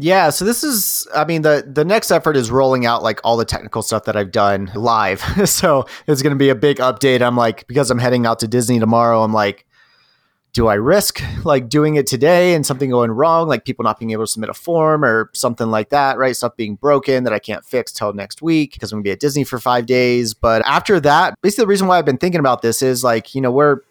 Yeah, 0.01 0.29
so 0.29 0.45
this 0.45 0.63
is 0.63 1.07
I 1.13 1.25
mean 1.25 1.41
the 1.41 1.63
the 1.67 1.83
next 1.83 2.11
effort 2.11 2.37
is 2.37 2.51
rolling 2.51 2.85
out 2.85 3.03
like 3.03 3.19
all 3.23 3.37
the 3.37 3.45
technical 3.45 3.81
stuff 3.81 4.05
that 4.05 4.15
I've 4.15 4.31
done 4.31 4.71
live. 4.75 5.21
so 5.49 5.85
it's 6.07 6.21
going 6.21 6.33
to 6.33 6.39
be 6.39 6.49
a 6.49 6.55
big 6.55 6.77
update. 6.77 7.21
I'm 7.21 7.35
like 7.35 7.67
because 7.67 7.91
I'm 7.91 7.99
heading 7.99 8.25
out 8.25 8.39
to 8.39 8.47
Disney 8.47 8.79
tomorrow, 8.79 9.23
I'm 9.23 9.33
like 9.33 9.65
do 10.53 10.67
I 10.67 10.75
risk 10.75 11.21
like 11.45 11.69
doing 11.69 11.95
it 11.95 12.07
today 12.07 12.55
and 12.55 12.65
something 12.65 12.89
going 12.89 13.11
wrong, 13.11 13.47
like 13.47 13.65
people 13.65 13.83
not 13.83 13.99
being 13.99 14.11
able 14.11 14.23
to 14.23 14.31
submit 14.31 14.49
a 14.49 14.53
form 14.53 15.05
or 15.05 15.29
something 15.33 15.69
like 15.69 15.89
that, 15.89 16.17
right? 16.17 16.35
Stuff 16.35 16.55
being 16.55 16.75
broken 16.75 17.23
that 17.23 17.33
I 17.33 17.39
can't 17.39 17.63
fix 17.63 17.91
till 17.91 18.13
next 18.13 18.41
week 18.41 18.73
because 18.73 18.91
I'm 18.91 18.97
gonna 18.97 19.03
be 19.03 19.11
at 19.11 19.19
Disney 19.19 19.43
for 19.43 19.59
five 19.59 19.85
days. 19.85 20.33
But 20.33 20.63
after 20.65 20.99
that, 21.01 21.35
basically 21.41 21.63
the 21.63 21.67
reason 21.67 21.87
why 21.87 21.99
I've 21.99 22.05
been 22.05 22.17
thinking 22.17 22.39
about 22.39 22.61
this 22.61 22.81
is 22.81 23.03
like, 23.03 23.35
you 23.35 23.41
know, 23.41 23.51
we're 23.51 23.81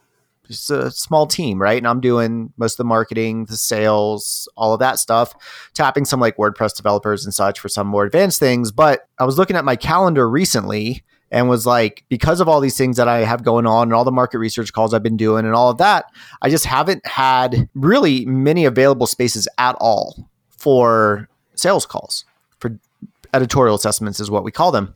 it's 0.48 0.70
a 0.70 0.90
small 0.90 1.26
team, 1.26 1.60
right? 1.60 1.76
And 1.76 1.86
I'm 1.86 2.00
doing 2.00 2.52
most 2.56 2.74
of 2.74 2.78
the 2.78 2.84
marketing, 2.84 3.44
the 3.44 3.56
sales, 3.56 4.48
all 4.56 4.72
of 4.72 4.80
that 4.80 4.98
stuff, 4.98 5.34
tapping 5.74 6.04
some 6.04 6.20
like 6.20 6.38
WordPress 6.38 6.74
developers 6.74 7.24
and 7.24 7.34
such 7.34 7.60
for 7.60 7.68
some 7.68 7.86
more 7.86 8.04
advanced 8.04 8.40
things. 8.40 8.72
But 8.72 9.06
I 9.18 9.24
was 9.24 9.38
looking 9.38 9.56
at 9.56 9.64
my 9.64 9.76
calendar 9.76 10.28
recently 10.28 11.04
and 11.30 11.48
was 11.48 11.66
like, 11.66 12.04
because 12.08 12.40
of 12.40 12.48
all 12.48 12.60
these 12.60 12.76
things 12.76 12.96
that 12.96 13.08
I 13.08 13.18
have 13.20 13.42
going 13.42 13.66
on 13.66 13.88
and 13.88 13.94
all 13.94 14.04
the 14.04 14.12
market 14.12 14.38
research 14.38 14.72
calls 14.72 14.94
I've 14.94 15.02
been 15.02 15.16
doing 15.16 15.44
and 15.44 15.54
all 15.54 15.70
of 15.70 15.78
that, 15.78 16.06
I 16.42 16.50
just 16.50 16.64
haven't 16.64 17.06
had 17.06 17.68
really 17.74 18.24
many 18.24 18.64
available 18.64 19.06
spaces 19.06 19.46
at 19.58 19.76
all 19.80 20.28
for 20.48 21.28
sales 21.54 21.86
calls, 21.86 22.24
for 22.60 22.78
editorial 23.34 23.76
assessments, 23.76 24.20
is 24.20 24.30
what 24.30 24.44
we 24.44 24.50
call 24.50 24.72
them. 24.72 24.94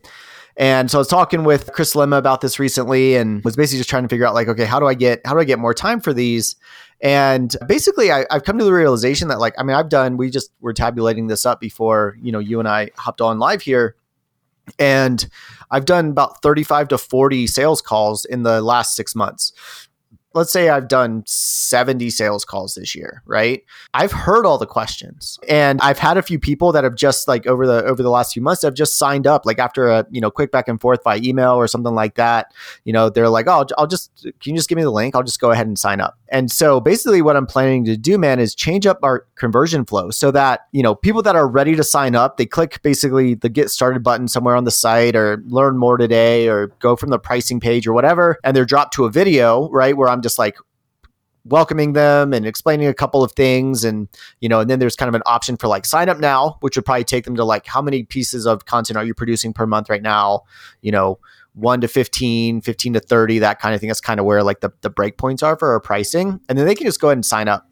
And 0.56 0.90
so 0.90 0.98
I 0.98 1.00
was 1.00 1.08
talking 1.08 1.44
with 1.44 1.72
Chris 1.72 1.94
Lemma 1.94 2.18
about 2.18 2.42
this 2.42 2.58
recently 2.58 3.16
and 3.16 3.42
was 3.42 3.56
basically 3.56 3.78
just 3.78 3.90
trying 3.90 4.02
to 4.02 4.08
figure 4.08 4.26
out 4.26 4.34
like, 4.34 4.48
okay, 4.48 4.66
how 4.66 4.78
do 4.78 4.86
I 4.86 4.94
get 4.94 5.20
how 5.24 5.32
do 5.32 5.40
I 5.40 5.44
get 5.44 5.58
more 5.58 5.72
time 5.72 6.00
for 6.00 6.12
these? 6.12 6.56
And 7.00 7.56
basically 7.66 8.12
I, 8.12 8.26
have 8.30 8.44
come 8.44 8.58
to 8.58 8.64
the 8.64 8.72
realization 8.72 9.28
that 9.28 9.40
like, 9.40 9.54
I 9.58 9.62
mean, 9.62 9.74
I've 9.74 9.88
done, 9.88 10.16
we 10.16 10.30
just 10.30 10.52
were 10.60 10.72
tabulating 10.72 11.26
this 11.26 11.46
up 11.46 11.58
before, 11.58 12.16
you 12.22 12.30
know, 12.30 12.38
you 12.38 12.60
and 12.60 12.68
I 12.68 12.90
hopped 12.96 13.20
on 13.20 13.38
live 13.38 13.62
here. 13.62 13.96
And 14.78 15.26
I've 15.72 15.86
done 15.86 16.10
about 16.10 16.42
35 16.42 16.88
to 16.88 16.98
40 16.98 17.46
sales 17.48 17.82
calls 17.82 18.24
in 18.24 18.44
the 18.44 18.62
last 18.62 18.94
six 18.94 19.16
months 19.16 19.52
let's 20.34 20.52
say 20.52 20.68
I've 20.68 20.88
done 20.88 21.24
70 21.26 22.10
sales 22.10 22.44
calls 22.44 22.74
this 22.74 22.94
year, 22.94 23.22
right? 23.26 23.62
I've 23.94 24.12
heard 24.12 24.46
all 24.46 24.58
the 24.58 24.66
questions 24.66 25.38
and 25.48 25.80
I've 25.82 25.98
had 25.98 26.16
a 26.16 26.22
few 26.22 26.38
people 26.38 26.72
that 26.72 26.84
have 26.84 26.94
just 26.94 27.28
like 27.28 27.46
over 27.46 27.66
the 27.66 27.84
over 27.84 28.02
the 28.02 28.10
last 28.10 28.32
few 28.32 28.42
months 28.42 28.62
have 28.62 28.74
just 28.74 28.98
signed 28.98 29.26
up 29.26 29.44
like 29.44 29.58
after 29.58 29.88
a, 29.88 30.06
you 30.10 30.20
know, 30.20 30.30
quick 30.30 30.50
back 30.50 30.68
and 30.68 30.80
forth 30.80 31.02
by 31.02 31.18
email 31.18 31.52
or 31.52 31.66
something 31.66 31.94
like 31.94 32.14
that. 32.14 32.52
You 32.84 32.92
know, 32.92 33.10
they're 33.10 33.28
like, 33.28 33.46
"Oh, 33.48 33.66
I'll, 33.78 33.86
just 33.86 34.10
can 34.22 34.52
you 34.52 34.56
just 34.56 34.68
give 34.68 34.76
me 34.76 34.82
the 34.82 34.90
link? 34.90 35.14
I'll 35.14 35.22
just 35.22 35.40
go 35.40 35.50
ahead 35.50 35.66
and 35.66 35.78
sign 35.78 36.00
up." 36.00 36.18
And 36.32 36.50
so 36.50 36.80
basically 36.80 37.20
what 37.20 37.36
I'm 37.36 37.46
planning 37.46 37.84
to 37.84 37.96
do, 37.96 38.16
man, 38.16 38.40
is 38.40 38.54
change 38.54 38.86
up 38.86 38.98
our 39.02 39.26
conversion 39.34 39.84
flow 39.84 40.10
so 40.10 40.30
that, 40.30 40.60
you 40.72 40.82
know, 40.82 40.94
people 40.94 41.20
that 41.22 41.36
are 41.36 41.46
ready 41.46 41.76
to 41.76 41.84
sign 41.84 42.16
up, 42.16 42.38
they 42.38 42.46
click 42.46 42.80
basically 42.82 43.34
the 43.34 43.50
get 43.50 43.70
started 43.70 44.02
button 44.02 44.26
somewhere 44.26 44.56
on 44.56 44.64
the 44.64 44.70
site 44.70 45.14
or 45.14 45.42
learn 45.46 45.76
more 45.76 45.98
today 45.98 46.48
or 46.48 46.68
go 46.78 46.96
from 46.96 47.10
the 47.10 47.18
pricing 47.18 47.60
page 47.60 47.86
or 47.86 47.92
whatever 47.92 48.38
and 48.44 48.56
they're 48.56 48.64
dropped 48.64 48.94
to 48.94 49.04
a 49.04 49.10
video, 49.10 49.68
right, 49.68 49.94
where 49.94 50.08
I'm 50.08 50.22
just 50.22 50.38
like 50.38 50.56
welcoming 51.44 51.92
them 51.92 52.32
and 52.32 52.46
explaining 52.46 52.86
a 52.86 52.94
couple 52.94 53.22
of 53.22 53.32
things 53.32 53.82
and 53.82 54.08
you 54.40 54.48
know 54.48 54.60
and 54.60 54.70
then 54.70 54.78
there's 54.78 54.94
kind 54.94 55.08
of 55.08 55.14
an 55.16 55.22
option 55.26 55.56
for 55.56 55.66
like 55.66 55.84
sign 55.84 56.08
up 56.08 56.20
now 56.20 56.56
which 56.60 56.76
would 56.76 56.84
probably 56.84 57.02
take 57.02 57.24
them 57.24 57.34
to 57.34 57.44
like 57.44 57.66
how 57.66 57.82
many 57.82 58.04
pieces 58.04 58.46
of 58.46 58.64
content 58.64 58.96
are 58.96 59.04
you 59.04 59.12
producing 59.12 59.52
per 59.52 59.66
month 59.66 59.90
right 59.90 60.02
now? 60.02 60.42
You 60.82 60.92
know 60.92 61.18
1 61.54 61.80
to 61.82 61.88
15 61.88 62.60
15 62.62 62.92
to 62.94 63.00
30 63.00 63.38
that 63.40 63.60
kind 63.60 63.74
of 63.74 63.80
thing 63.80 63.88
that's 63.88 64.00
kind 64.00 64.18
of 64.18 64.26
where 64.26 64.42
like 64.42 64.60
the, 64.60 64.70
the 64.80 64.90
breakpoints 64.90 65.42
are 65.42 65.56
for 65.56 65.72
our 65.72 65.80
pricing 65.80 66.40
and 66.48 66.58
then 66.58 66.66
they 66.66 66.74
can 66.74 66.86
just 66.86 67.00
go 67.00 67.08
ahead 67.08 67.18
and 67.18 67.26
sign 67.26 67.48
up 67.48 67.68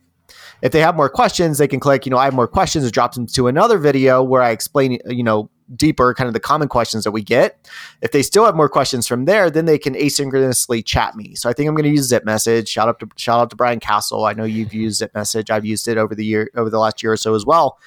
if 0.62 0.72
they 0.72 0.80
have 0.80 0.94
more 0.96 1.08
questions 1.08 1.58
they 1.58 1.68
can 1.68 1.80
click 1.80 2.04
you 2.04 2.10
know 2.10 2.18
i 2.18 2.24
have 2.24 2.34
more 2.34 2.48
questions 2.48 2.84
it 2.84 2.92
drops 2.92 3.16
them 3.16 3.26
to 3.26 3.46
another 3.46 3.78
video 3.78 4.22
where 4.22 4.42
i 4.42 4.50
explain 4.50 4.98
you 5.06 5.24
know 5.24 5.50
deeper 5.74 6.14
kind 6.14 6.28
of 6.28 6.34
the 6.34 6.40
common 6.40 6.68
questions 6.68 7.04
that 7.04 7.12
we 7.12 7.22
get. 7.22 7.68
If 8.02 8.12
they 8.12 8.22
still 8.22 8.44
have 8.44 8.56
more 8.56 8.68
questions 8.68 9.06
from 9.06 9.24
there, 9.24 9.50
then 9.50 9.66
they 9.66 9.78
can 9.78 9.94
asynchronously 9.94 10.84
chat 10.84 11.14
me. 11.16 11.34
So 11.34 11.48
I 11.48 11.52
think 11.52 11.68
I'm 11.68 11.74
going 11.74 11.84
to 11.84 11.90
use 11.90 12.08
Zip 12.08 12.24
Message. 12.24 12.68
Shout 12.68 12.88
out 12.88 13.00
to 13.00 13.08
shout 13.16 13.40
out 13.40 13.50
to 13.50 13.56
Brian 13.56 13.80
Casel. 13.80 14.24
I 14.24 14.32
know 14.32 14.44
you've 14.44 14.74
used 14.74 14.98
Zip 14.98 15.14
Message. 15.14 15.50
I've 15.50 15.64
used 15.64 15.88
it 15.88 15.98
over 15.98 16.14
the 16.14 16.24
year 16.24 16.50
over 16.56 16.70
the 16.70 16.78
last 16.78 17.02
year 17.02 17.12
or 17.12 17.16
so 17.16 17.34
as 17.34 17.46
well. 17.46 17.78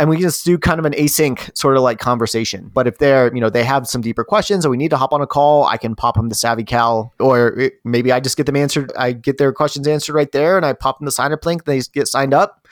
And 0.00 0.10
we 0.10 0.20
just 0.20 0.44
do 0.44 0.58
kind 0.58 0.80
of 0.80 0.84
an 0.84 0.92
async 0.94 1.56
sort 1.56 1.76
of 1.76 1.82
like 1.84 2.00
conversation. 2.00 2.68
But 2.74 2.88
if 2.88 2.98
they're, 2.98 3.32
you 3.32 3.40
know, 3.40 3.48
they 3.48 3.62
have 3.62 3.86
some 3.86 4.00
deeper 4.00 4.24
questions 4.24 4.64
and 4.64 4.70
we 4.72 4.76
need 4.76 4.90
to 4.90 4.96
hop 4.96 5.12
on 5.12 5.20
a 5.20 5.26
call, 5.26 5.66
I 5.66 5.76
can 5.76 5.94
pop 5.94 6.16
them 6.16 6.28
the 6.28 6.34
Savvy 6.34 6.64
Cal, 6.64 7.12
or 7.20 7.70
maybe 7.84 8.10
I 8.10 8.18
just 8.18 8.36
get 8.36 8.46
them 8.46 8.56
answered. 8.56 8.92
I 8.98 9.12
get 9.12 9.38
their 9.38 9.52
questions 9.52 9.86
answered 9.86 10.14
right 10.14 10.32
there, 10.32 10.56
and 10.56 10.66
I 10.66 10.72
pop 10.72 10.98
them 10.98 11.04
the 11.04 11.12
sign 11.12 11.32
up 11.32 11.46
link. 11.46 11.64
They 11.64 11.80
get 11.92 12.08
signed 12.08 12.34
up, 12.34 12.66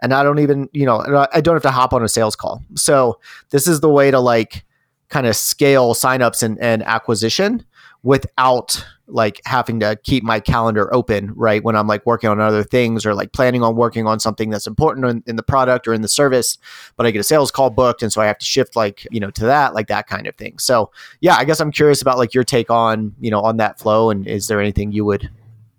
and 0.00 0.12
I 0.12 0.24
don't 0.24 0.40
even, 0.40 0.68
you 0.72 0.84
know, 0.84 1.28
I 1.32 1.40
don't 1.40 1.54
have 1.54 1.62
to 1.62 1.70
hop 1.70 1.92
on 1.92 2.02
a 2.02 2.08
sales 2.08 2.34
call. 2.34 2.60
So 2.74 3.20
this 3.50 3.68
is 3.68 3.78
the 3.78 3.88
way 3.88 4.10
to 4.10 4.18
like 4.18 4.64
kind 5.10 5.28
of 5.28 5.36
scale 5.36 5.94
signups 5.94 6.42
and, 6.42 6.58
and 6.58 6.82
acquisition 6.82 7.64
without 8.02 8.84
like 9.06 9.40
having 9.44 9.80
to 9.80 9.96
keep 10.02 10.22
my 10.24 10.40
calendar 10.40 10.92
open, 10.94 11.32
right? 11.34 11.62
When 11.62 11.76
I'm 11.76 11.86
like 11.86 12.04
working 12.06 12.30
on 12.30 12.40
other 12.40 12.62
things 12.62 13.04
or 13.04 13.14
like 13.14 13.32
planning 13.32 13.62
on 13.62 13.76
working 13.76 14.06
on 14.06 14.18
something 14.20 14.50
that's 14.50 14.66
important 14.66 15.06
in, 15.06 15.22
in, 15.26 15.36
the 15.36 15.42
product 15.42 15.86
or 15.86 15.92
in 15.92 16.02
the 16.02 16.08
service, 16.08 16.58
but 16.96 17.06
I 17.06 17.10
get 17.10 17.20
a 17.20 17.24
sales 17.24 17.50
call 17.50 17.70
booked. 17.70 18.02
And 18.02 18.12
so 18.12 18.22
I 18.22 18.26
have 18.26 18.38
to 18.38 18.46
shift 18.46 18.76
like, 18.76 19.06
you 19.10 19.20
know, 19.20 19.30
to 19.32 19.44
that, 19.44 19.74
like 19.74 19.88
that 19.88 20.06
kind 20.06 20.26
of 20.26 20.34
thing. 20.36 20.58
So 20.58 20.90
yeah, 21.20 21.36
I 21.36 21.44
guess 21.44 21.60
I'm 21.60 21.70
curious 21.70 22.00
about 22.00 22.18
like 22.18 22.34
your 22.34 22.44
take 22.44 22.70
on, 22.70 23.14
you 23.20 23.30
know, 23.30 23.40
on 23.40 23.58
that 23.58 23.78
flow. 23.78 24.10
And 24.10 24.26
is 24.26 24.46
there 24.46 24.60
anything 24.60 24.92
you 24.92 25.04
would 25.04 25.30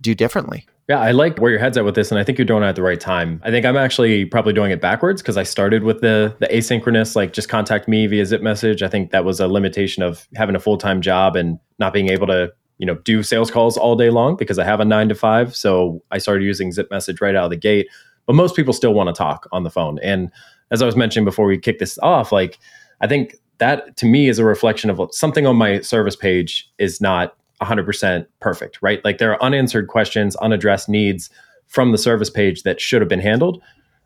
do 0.02 0.14
differently? 0.14 0.68
Yeah, 0.88 1.00
I 1.00 1.12
like 1.12 1.40
where 1.40 1.50
your 1.50 1.60
head's 1.60 1.78
at 1.78 1.86
with 1.86 1.96
this, 1.96 2.12
and 2.12 2.20
I 2.20 2.24
think 2.24 2.38
you're 2.38 2.46
doing 2.46 2.62
it 2.62 2.68
at 2.68 2.76
the 2.76 2.84
right 2.84 3.00
time. 3.00 3.42
I 3.44 3.50
think 3.50 3.66
I'm 3.66 3.76
actually 3.76 4.26
probably 4.26 4.54
doing 4.54 4.70
it 4.70 4.80
backwards 4.80 5.20
because 5.20 5.36
I 5.36 5.42
started 5.42 5.82
with 5.82 6.02
the 6.02 6.36
the 6.40 6.46
asynchronous, 6.48 7.16
like 7.16 7.34
just 7.34 7.50
contact 7.50 7.88
me 7.88 8.06
via 8.06 8.24
zip 8.24 8.44
message. 8.44 8.84
I 8.84 8.88
think 8.88 9.10
that 9.10 9.26
was 9.26 9.40
a 9.40 9.48
limitation 9.48 10.04
of 10.04 10.28
having 10.36 10.56
a 10.56 10.60
full 10.60 10.78
time 10.78 11.02
job 11.02 11.36
and 11.36 11.58
not 11.80 11.92
being 11.92 12.10
able 12.10 12.28
to, 12.28 12.54
you 12.78 12.86
know, 12.86 12.96
do 12.96 13.24
sales 13.24 13.50
calls 13.50 13.78
all 13.78 13.96
day 13.96 14.10
long 14.10 14.36
because 14.36 14.60
I 14.60 14.66
have 14.66 14.80
a 14.80 14.86
nine 14.86 15.10
to 15.10 15.16
five. 15.16 15.56
So 15.56 16.02
I 16.12 16.18
started 16.18 16.44
using 16.44 16.72
zip 16.72 16.90
message 16.92 17.22
right 17.22 17.36
out 17.36 17.46
of 17.46 17.50
the 17.50 17.58
gate. 17.58 17.88
But 18.26 18.34
most 18.34 18.56
people 18.56 18.74
still 18.74 18.94
want 18.94 19.08
to 19.08 19.14
talk 19.14 19.48
on 19.52 19.64
the 19.64 19.70
phone. 19.70 20.00
And 20.00 20.32
as 20.72 20.82
I 20.82 20.86
was 20.86 20.96
mentioning 20.96 21.26
before 21.26 21.46
we 21.46 21.58
kick 21.58 21.80
this 21.80 21.98
off, 22.00 22.32
like 22.32 22.60
I 23.02 23.08
think 23.08 23.36
that 23.60 23.96
to 23.98 24.06
me 24.06 24.28
is 24.28 24.40
a 24.40 24.46
reflection 24.46 24.90
of 24.90 25.00
something 25.12 25.46
on 25.46 25.56
my 25.56 25.80
service 25.82 26.16
page 26.16 26.70
is 26.78 27.00
not 27.00 27.36
100% 27.62 28.26
perfect, 28.40 28.80
right? 28.82 29.04
Like 29.06 29.18
there 29.18 29.32
are 29.32 29.42
unanswered 29.42 29.88
questions, 29.88 30.36
unaddressed 30.38 30.90
needs 30.90 31.30
from 31.68 31.92
the 31.92 31.98
service 31.98 32.30
page 32.30 32.64
that 32.64 32.82
should 32.82 33.02
have 33.02 33.10
been 33.10 33.20
handled. 33.20 33.62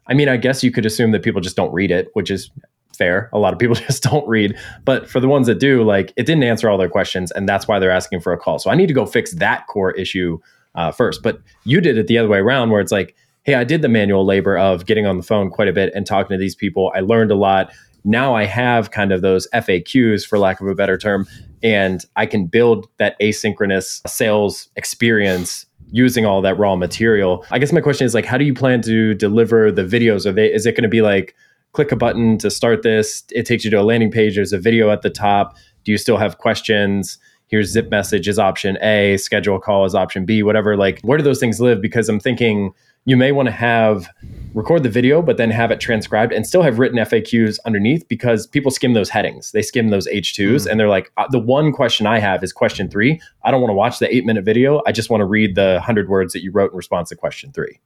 I 0.07 0.13
mean, 0.13 0.29
I 0.29 0.37
guess 0.37 0.63
you 0.63 0.71
could 0.71 0.85
assume 0.85 1.11
that 1.11 1.23
people 1.23 1.41
just 1.41 1.55
don't 1.55 1.73
read 1.73 1.91
it, 1.91 2.09
which 2.13 2.29
is 2.29 2.51
fair. 2.99 3.31
A 3.33 3.39
lot 3.39 3.53
of 3.53 3.57
people 3.57 3.75
just 3.87 4.03
don't 4.03 4.27
read. 4.27 4.55
But 4.85 5.09
for 5.09 5.19
the 5.19 5.27
ones 5.27 5.47
that 5.47 5.59
do, 5.59 5.83
like 5.83 6.13
it 6.15 6.27
didn't 6.27 6.43
answer 6.43 6.69
all 6.69 6.77
their 6.77 6.89
questions, 6.89 7.31
and 7.31 7.49
that's 7.49 7.67
why 7.67 7.79
they're 7.79 7.89
asking 7.89 8.19
for 8.19 8.31
a 8.31 8.37
call. 8.37 8.59
So 8.59 8.69
I 8.69 8.75
need 8.75 8.87
to 8.87 8.93
go 8.93 9.07
fix 9.07 9.33
that 9.35 9.65
core 9.65 9.91
issue 9.93 10.37
uh, 10.75 10.91
first. 10.91 11.23
But 11.23 11.41
you 11.63 11.81
did 11.81 11.97
it 11.97 12.05
the 12.05 12.19
other 12.19 12.29
way 12.29 12.37
around, 12.37 12.69
where 12.69 12.81
it's 12.81 12.91
like, 12.91 13.15
hey, 13.43 13.55
I 13.55 13.63
did 13.63 13.81
the 13.81 13.89
manual 13.89 14.25
labor 14.25 14.55
of 14.55 14.85
getting 14.85 15.07
on 15.07 15.17
the 15.17 15.23
phone 15.23 15.49
quite 15.49 15.67
a 15.67 15.73
bit 15.73 15.91
and 15.95 16.05
talking 16.05 16.35
to 16.35 16.39
these 16.39 16.55
people. 16.55 16.91
I 16.93 16.99
learned 16.99 17.31
a 17.31 17.35
lot. 17.35 17.73
Now 18.03 18.35
I 18.35 18.45
have 18.45 18.91
kind 18.91 19.11
of 19.11 19.21
those 19.21 19.47
FAQs, 19.53 20.25
for 20.25 20.37
lack 20.37 20.61
of 20.61 20.67
a 20.67 20.75
better 20.75 20.97
term, 20.97 21.27
and 21.63 22.05
I 22.15 22.25
can 22.25 22.45
build 22.45 22.87
that 22.97 23.19
asynchronous 23.19 24.07
sales 24.07 24.69
experience 24.75 25.65
using 25.91 26.25
all 26.25 26.41
that 26.41 26.57
raw 26.57 26.75
material. 26.75 27.45
I 27.51 27.59
guess 27.59 27.71
my 27.71 27.81
question 27.81 28.05
is 28.05 28.13
like, 28.13 28.25
how 28.25 28.37
do 28.37 28.45
you 28.45 28.53
plan 28.53 28.81
to 28.83 29.13
deliver 29.15 29.71
the 29.71 29.83
videos? 29.83 30.25
Are 30.25 30.31
they 30.31 30.51
is 30.53 30.65
it 30.65 30.73
going 30.73 30.83
to 30.83 30.89
be 30.89 31.01
like 31.01 31.35
click 31.73 31.91
a 31.91 31.95
button 31.95 32.37
to 32.39 32.49
start 32.49 32.83
this? 32.83 33.23
It 33.31 33.45
takes 33.45 33.63
you 33.63 33.71
to 33.71 33.79
a 33.79 33.83
landing 33.83 34.11
page. 34.11 34.35
There's 34.35 34.53
a 34.53 34.59
video 34.59 34.89
at 34.89 35.01
the 35.01 35.09
top. 35.09 35.55
Do 35.83 35.91
you 35.91 35.97
still 35.97 36.17
have 36.17 36.37
questions? 36.37 37.17
Here's 37.47 37.71
zip 37.71 37.89
message 37.89 38.27
is 38.27 38.37
option 38.37 38.77
A, 38.83 39.17
schedule 39.17 39.55
a 39.55 39.59
call 39.59 39.83
is 39.85 39.95
option 39.95 40.23
B, 40.23 40.43
whatever. 40.43 40.77
Like, 40.77 41.01
where 41.01 41.17
do 41.17 41.23
those 41.23 41.39
things 41.39 41.59
live? 41.59 41.81
Because 41.81 42.07
I'm 42.07 42.19
thinking 42.19 42.73
you 43.05 43.17
may 43.17 43.31
want 43.31 43.47
to 43.47 43.51
have 43.51 44.07
record 44.53 44.83
the 44.83 44.89
video, 44.89 45.21
but 45.23 45.37
then 45.37 45.49
have 45.49 45.71
it 45.71 45.79
transcribed 45.79 46.31
and 46.31 46.45
still 46.45 46.61
have 46.61 46.77
written 46.77 46.99
FAQs 46.99 47.57
underneath 47.65 48.07
because 48.07 48.45
people 48.45 48.69
skim 48.69 48.93
those 48.93 49.09
headings. 49.09 49.51
They 49.51 49.63
skim 49.63 49.89
those 49.89 50.07
H2s 50.07 50.67
mm. 50.67 50.67
and 50.67 50.79
they're 50.79 50.89
like, 50.89 51.11
uh, 51.17 51.27
the 51.31 51.39
one 51.39 51.71
question 51.71 52.05
I 52.05 52.19
have 52.19 52.43
is 52.43 52.53
question 52.53 52.87
three. 52.87 53.19
I 53.43 53.49
don't 53.49 53.61
want 53.61 53.71
to 53.71 53.75
watch 53.75 53.97
the 53.97 54.13
eight 54.13 54.25
minute 54.25 54.45
video. 54.45 54.83
I 54.85 54.91
just 54.91 55.09
want 55.09 55.21
to 55.21 55.25
read 55.25 55.55
the 55.55 55.73
100 55.75 56.07
words 56.07 56.33
that 56.33 56.43
you 56.43 56.51
wrote 56.51 56.71
in 56.71 56.77
response 56.77 57.09
to 57.09 57.15
question 57.15 57.51
three. 57.51 57.79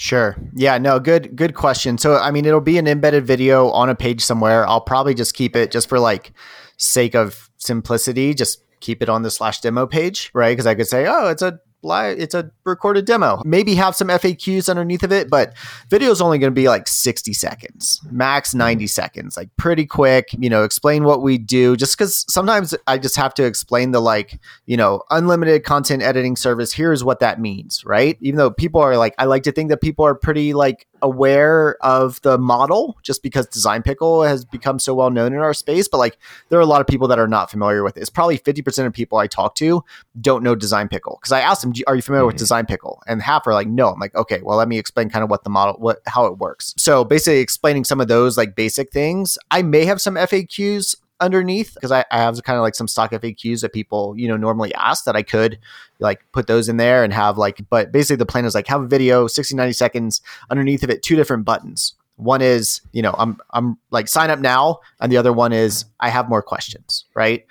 Sure. 0.00 0.34
Yeah, 0.54 0.78
no, 0.78 0.98
good 0.98 1.36
good 1.36 1.54
question. 1.54 1.98
So 1.98 2.16
I 2.16 2.30
mean 2.30 2.46
it'll 2.46 2.62
be 2.62 2.78
an 2.78 2.86
embedded 2.86 3.26
video 3.26 3.68
on 3.68 3.90
a 3.90 3.94
page 3.94 4.22
somewhere. 4.24 4.66
I'll 4.66 4.80
probably 4.80 5.12
just 5.12 5.34
keep 5.34 5.54
it 5.54 5.70
just 5.70 5.90
for 5.90 5.98
like 5.98 6.32
sake 6.78 7.14
of 7.14 7.50
simplicity, 7.58 8.32
just 8.32 8.64
keep 8.80 9.02
it 9.02 9.10
on 9.10 9.20
the 9.20 9.30
slash 9.30 9.60
demo 9.60 9.86
page, 9.86 10.30
right? 10.32 10.52
Because 10.52 10.66
I 10.66 10.74
could 10.74 10.86
say, 10.86 11.04
oh, 11.06 11.28
it's 11.28 11.42
a 11.42 11.60
live 11.82 12.18
it's 12.18 12.34
a 12.34 12.50
recorded 12.64 13.04
demo. 13.04 13.40
Maybe 13.44 13.74
have 13.74 13.96
some 13.96 14.08
faqs 14.08 14.68
underneath 14.68 15.02
of 15.02 15.12
it 15.12 15.30
but 15.30 15.54
video 15.88 16.10
is 16.10 16.20
only 16.20 16.38
going 16.38 16.52
to 16.52 16.54
be 16.54 16.68
like 16.68 16.88
60 16.88 17.32
seconds 17.32 18.00
max 18.10 18.54
90 18.54 18.86
seconds 18.86 19.36
like 19.36 19.48
pretty 19.56 19.86
quick 19.86 20.28
you 20.38 20.50
know 20.50 20.64
explain 20.64 21.04
what 21.04 21.22
we 21.22 21.38
do 21.38 21.76
just 21.76 21.96
because 21.96 22.24
sometimes 22.28 22.74
i 22.86 22.98
just 22.98 23.16
have 23.16 23.34
to 23.34 23.44
explain 23.44 23.92
the 23.92 24.00
like 24.00 24.38
you 24.66 24.76
know 24.76 25.02
unlimited 25.10 25.64
content 25.64 26.02
editing 26.02 26.36
service 26.36 26.72
here's 26.72 27.02
what 27.04 27.20
that 27.20 27.40
means 27.40 27.84
right? 27.84 28.18
Even 28.20 28.38
though 28.38 28.50
people 28.50 28.80
are 28.80 28.96
like 28.96 29.14
i 29.18 29.24
like 29.24 29.42
to 29.44 29.52
think 29.52 29.70
that 29.70 29.80
people 29.80 30.04
are 30.04 30.14
pretty 30.14 30.54
like 30.54 30.86
aware 31.02 31.76
of 31.82 32.20
the 32.22 32.38
model 32.38 32.96
just 33.02 33.22
because 33.22 33.46
design 33.46 33.82
pickle 33.82 34.22
has 34.22 34.44
become 34.44 34.78
so 34.78 34.94
well 34.94 35.10
known 35.10 35.32
in 35.32 35.38
our 35.38 35.54
space 35.54 35.88
but 35.88 35.98
like 35.98 36.18
there 36.48 36.58
are 36.58 36.62
a 36.62 36.66
lot 36.66 36.80
of 36.80 36.86
people 36.86 37.08
that 37.08 37.18
are 37.18 37.28
not 37.28 37.50
familiar 37.50 37.82
with 37.82 37.96
it. 37.96 38.00
It's 38.00 38.10
probably 38.10 38.38
50% 38.38 38.86
of 38.86 38.92
people 38.92 39.18
i 39.18 39.26
talk 39.26 39.54
to 39.56 39.84
don't 40.20 40.42
know 40.42 40.54
design 40.54 40.88
pickle 40.88 41.18
because 41.20 41.32
i 41.32 41.40
asked 41.40 41.62
them 41.62 41.72
are 41.86 41.96
you 41.96 42.02
familiar 42.02 42.22
mm-hmm. 42.22 42.28
with 42.28 42.36
design 42.36 42.66
pickle? 42.66 43.02
And 43.06 43.22
half 43.22 43.46
are 43.46 43.54
like 43.54 43.68
no. 43.68 43.88
I'm 43.90 44.00
like 44.00 44.14
okay 44.14 44.40
well 44.42 44.56
let 44.58 44.68
me 44.68 44.78
explain 44.78 45.10
kind 45.10 45.22
of 45.22 45.30
what 45.30 45.44
the 45.44 45.50
model 45.50 45.74
what 45.78 46.00
how 46.06 46.26
it 46.26 46.38
works. 46.38 46.74
So 46.76 47.04
basically 47.04 47.40
explaining 47.40 47.84
some 47.84 48.00
of 48.00 48.08
those 48.08 48.36
like 48.36 48.54
basic 48.54 48.92
things 48.92 49.38
i 49.50 49.62
may 49.62 49.84
have 49.84 50.00
some 50.00 50.14
faqs 50.14 50.96
underneath 51.20 51.74
because 51.74 51.92
I, 51.92 52.04
I, 52.10 52.18
have 52.18 52.42
kind 52.42 52.56
of 52.56 52.62
like 52.62 52.74
some 52.74 52.88
stock 52.88 53.12
FAQs 53.12 53.60
that 53.60 53.72
people 53.72 54.14
you 54.16 54.26
know 54.26 54.36
normally 54.36 54.74
ask 54.74 55.04
that 55.04 55.16
I 55.16 55.22
could 55.22 55.58
like 55.98 56.20
put 56.32 56.46
those 56.46 56.68
in 56.68 56.76
there 56.76 57.04
and 57.04 57.12
have 57.12 57.38
like 57.38 57.60
but 57.68 57.92
basically 57.92 58.16
the 58.16 58.26
plan 58.26 58.44
is 58.44 58.54
like 58.54 58.66
have 58.66 58.82
a 58.82 58.86
video 58.86 59.26
60 59.26 59.54
90 59.54 59.72
seconds 59.72 60.20
underneath 60.50 60.82
of 60.82 60.90
it 60.90 61.02
two 61.02 61.16
different 61.16 61.44
buttons. 61.44 61.94
One 62.16 62.42
is 62.42 62.80
you 62.92 63.02
know 63.02 63.14
I'm 63.18 63.38
I'm 63.50 63.78
like 63.90 64.08
sign 64.08 64.30
up 64.30 64.38
now 64.38 64.80
and 65.00 65.12
the 65.12 65.16
other 65.16 65.32
one 65.32 65.52
is 65.52 65.84
I 66.00 66.08
have 66.08 66.28
more 66.28 66.42
questions 66.42 67.04
right? 67.14 67.46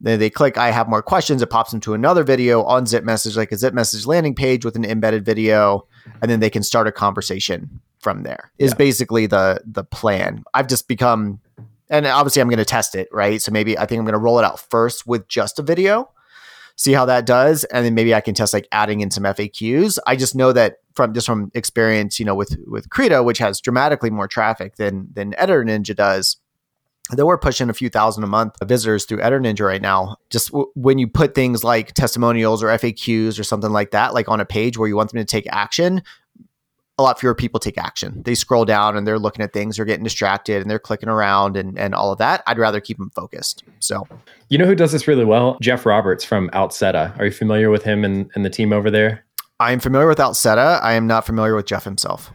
Then 0.00 0.18
they 0.18 0.30
click 0.30 0.58
I 0.58 0.70
have 0.70 0.88
more 0.88 1.02
questions 1.02 1.42
it 1.42 1.50
pops 1.50 1.70
them 1.70 1.80
to 1.80 1.94
another 1.94 2.24
video 2.24 2.62
on 2.64 2.86
zip 2.86 3.04
message 3.04 3.36
like 3.36 3.52
a 3.52 3.56
zip 3.56 3.74
message 3.74 4.06
landing 4.06 4.34
page 4.34 4.64
with 4.64 4.76
an 4.76 4.84
embedded 4.84 5.24
video 5.24 5.86
and 6.20 6.30
then 6.30 6.40
they 6.40 6.50
can 6.50 6.62
start 6.62 6.86
a 6.86 6.92
conversation 6.92 7.80
from 8.04 8.22
there 8.22 8.52
is 8.58 8.72
yeah. 8.72 8.76
basically 8.76 9.26
the 9.26 9.60
the 9.64 9.82
plan. 9.82 10.44
I've 10.52 10.68
just 10.68 10.86
become 10.86 11.40
and 11.90 12.06
obviously 12.06 12.42
I'm 12.42 12.48
going 12.48 12.58
to 12.58 12.64
test 12.64 12.94
it, 12.94 13.08
right? 13.12 13.40
So 13.40 13.52
maybe 13.52 13.78
I 13.78 13.86
think 13.86 13.98
I'm 13.98 14.04
going 14.04 14.14
to 14.14 14.18
roll 14.18 14.38
it 14.38 14.44
out 14.44 14.58
first 14.58 15.06
with 15.06 15.28
just 15.28 15.58
a 15.58 15.62
video, 15.62 16.10
see 16.76 16.92
how 16.92 17.04
that 17.06 17.26
does, 17.26 17.64
and 17.64 17.84
then 17.84 17.94
maybe 17.94 18.14
I 18.14 18.20
can 18.20 18.34
test 18.34 18.52
like 18.52 18.68
adding 18.72 19.00
in 19.00 19.10
some 19.10 19.24
FAQs. 19.24 19.98
I 20.06 20.16
just 20.16 20.34
know 20.34 20.52
that 20.52 20.78
from 20.94 21.12
just 21.12 21.26
from 21.26 21.50
experience, 21.54 22.18
you 22.18 22.24
know, 22.24 22.34
with 22.34 22.56
with 22.66 22.90
Credo, 22.90 23.22
which 23.22 23.38
has 23.38 23.60
dramatically 23.60 24.10
more 24.10 24.28
traffic 24.28 24.76
than 24.76 25.08
than 25.12 25.34
Editor 25.38 25.64
Ninja 25.64 25.94
does. 25.94 26.36
Though 27.10 27.26
we're 27.26 27.36
pushing 27.36 27.68
a 27.68 27.74
few 27.74 27.90
thousand 27.90 28.24
a 28.24 28.26
month 28.26 28.56
of 28.62 28.68
visitors 28.68 29.04
through 29.04 29.20
Editor 29.20 29.40
Ninja 29.40 29.66
right 29.66 29.82
now. 29.82 30.16
Just 30.30 30.52
w- 30.52 30.70
when 30.74 30.98
you 30.98 31.06
put 31.06 31.34
things 31.34 31.62
like 31.62 31.92
testimonials 31.92 32.62
or 32.62 32.68
FAQs 32.68 33.38
or 33.38 33.44
something 33.44 33.72
like 33.72 33.90
that, 33.90 34.14
like 34.14 34.26
on 34.28 34.40
a 34.40 34.46
page 34.46 34.78
where 34.78 34.88
you 34.88 34.96
want 34.96 35.12
them 35.12 35.18
to 35.18 35.24
take 35.26 35.46
action, 35.50 36.02
a 36.98 37.02
lot 37.02 37.18
fewer 37.18 37.34
people 37.34 37.58
take 37.58 37.76
action. 37.76 38.22
They 38.24 38.34
scroll 38.34 38.64
down 38.64 38.96
and 38.96 39.06
they're 39.06 39.18
looking 39.18 39.42
at 39.42 39.52
things, 39.52 39.76
they're 39.76 39.84
getting 39.84 40.04
distracted 40.04 40.62
and 40.62 40.70
they're 40.70 40.78
clicking 40.78 41.08
around 41.08 41.56
and, 41.56 41.78
and 41.78 41.94
all 41.94 42.12
of 42.12 42.18
that. 42.18 42.42
I'd 42.46 42.58
rather 42.58 42.80
keep 42.80 42.98
them 42.98 43.10
focused. 43.10 43.64
So, 43.80 44.06
you 44.48 44.58
know 44.58 44.66
who 44.66 44.74
does 44.74 44.92
this 44.92 45.08
really 45.08 45.24
well? 45.24 45.58
Jeff 45.60 45.86
Roberts 45.86 46.24
from 46.24 46.50
Outseta. 46.50 47.18
Are 47.18 47.24
you 47.24 47.32
familiar 47.32 47.70
with 47.70 47.82
him 47.82 48.04
and, 48.04 48.30
and 48.34 48.44
the 48.44 48.50
team 48.50 48.72
over 48.72 48.90
there? 48.90 49.24
I 49.60 49.72
am 49.72 49.80
familiar 49.80 50.06
with 50.06 50.18
Outseta. 50.18 50.80
I 50.82 50.92
am 50.94 51.06
not 51.06 51.26
familiar 51.26 51.54
with 51.54 51.66
Jeff 51.66 51.84
himself. 51.84 52.32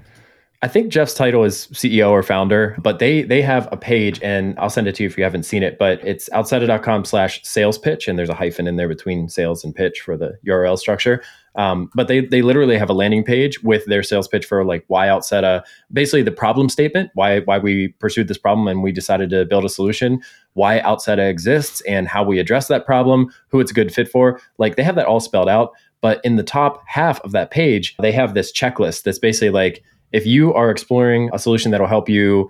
I 0.61 0.67
think 0.67 0.91
Jeff's 0.91 1.13
title 1.13 1.45
is 1.45 1.67
CEO 1.67 2.09
or 2.09 2.21
founder, 2.21 2.75
but 2.81 2.99
they 2.99 3.21
they 3.21 3.41
have 3.41 3.69
a 3.71 3.77
page 3.77 4.19
and 4.21 4.59
I'll 4.59 4.69
send 4.69 4.87
it 4.87 4.95
to 4.95 5.03
you 5.03 5.07
if 5.07 5.17
you 5.17 5.23
haven't 5.23 5.43
seen 5.43 5.63
it, 5.63 5.77
but 5.79 6.05
it's 6.05 6.27
outseta.com 6.29 7.05
slash 7.05 7.41
sales 7.45 7.77
pitch. 7.77 8.09
And 8.09 8.19
there's 8.19 8.29
a 8.29 8.33
hyphen 8.33 8.67
in 8.67 8.75
there 8.75 8.89
between 8.89 9.29
sales 9.29 9.63
and 9.63 9.73
pitch 9.73 10.01
for 10.01 10.17
the 10.17 10.37
URL 10.45 10.77
structure. 10.77 11.23
Um, 11.55 11.89
but 11.95 12.07
they 12.07 12.21
they 12.21 12.41
literally 12.41 12.77
have 12.77 12.89
a 12.89 12.93
landing 12.93 13.23
page 13.23 13.61
with 13.63 13.85
their 13.85 14.03
sales 14.03 14.27
pitch 14.27 14.45
for 14.45 14.63
like 14.63 14.83
why 14.87 15.07
Outseta, 15.07 15.63
basically 15.91 16.21
the 16.21 16.31
problem 16.31 16.69
statement, 16.69 17.11
why 17.13 17.39
why 17.41 17.57
we 17.57 17.89
pursued 17.99 18.27
this 18.27 18.37
problem 18.37 18.67
and 18.67 18.83
we 18.83 18.91
decided 18.91 19.29
to 19.31 19.45
build 19.45 19.65
a 19.65 19.69
solution, 19.69 20.21
why 20.53 20.79
Outseta 20.79 21.29
exists 21.29 21.81
and 21.81 22.07
how 22.07 22.23
we 22.23 22.39
address 22.39 22.67
that 22.67 22.85
problem, 22.85 23.33
who 23.49 23.59
it's 23.59 23.71
a 23.71 23.73
good 23.73 23.93
fit 23.93 24.07
for. 24.09 24.39
Like 24.57 24.75
they 24.75 24.83
have 24.83 24.95
that 24.95 25.07
all 25.07 25.19
spelled 25.19 25.49
out. 25.49 25.71
But 26.01 26.21
in 26.23 26.37
the 26.37 26.43
top 26.43 26.81
half 26.87 27.19
of 27.21 27.31
that 27.33 27.51
page, 27.51 27.95
they 27.99 28.11
have 28.13 28.33
this 28.33 28.53
checklist 28.53 29.03
that's 29.03 29.19
basically 29.19 29.49
like 29.49 29.83
if 30.11 30.25
you 30.25 30.53
are 30.53 30.71
exploring 30.71 31.29
a 31.33 31.39
solution 31.39 31.71
that'll 31.71 31.87
help 31.87 32.09
you 32.09 32.49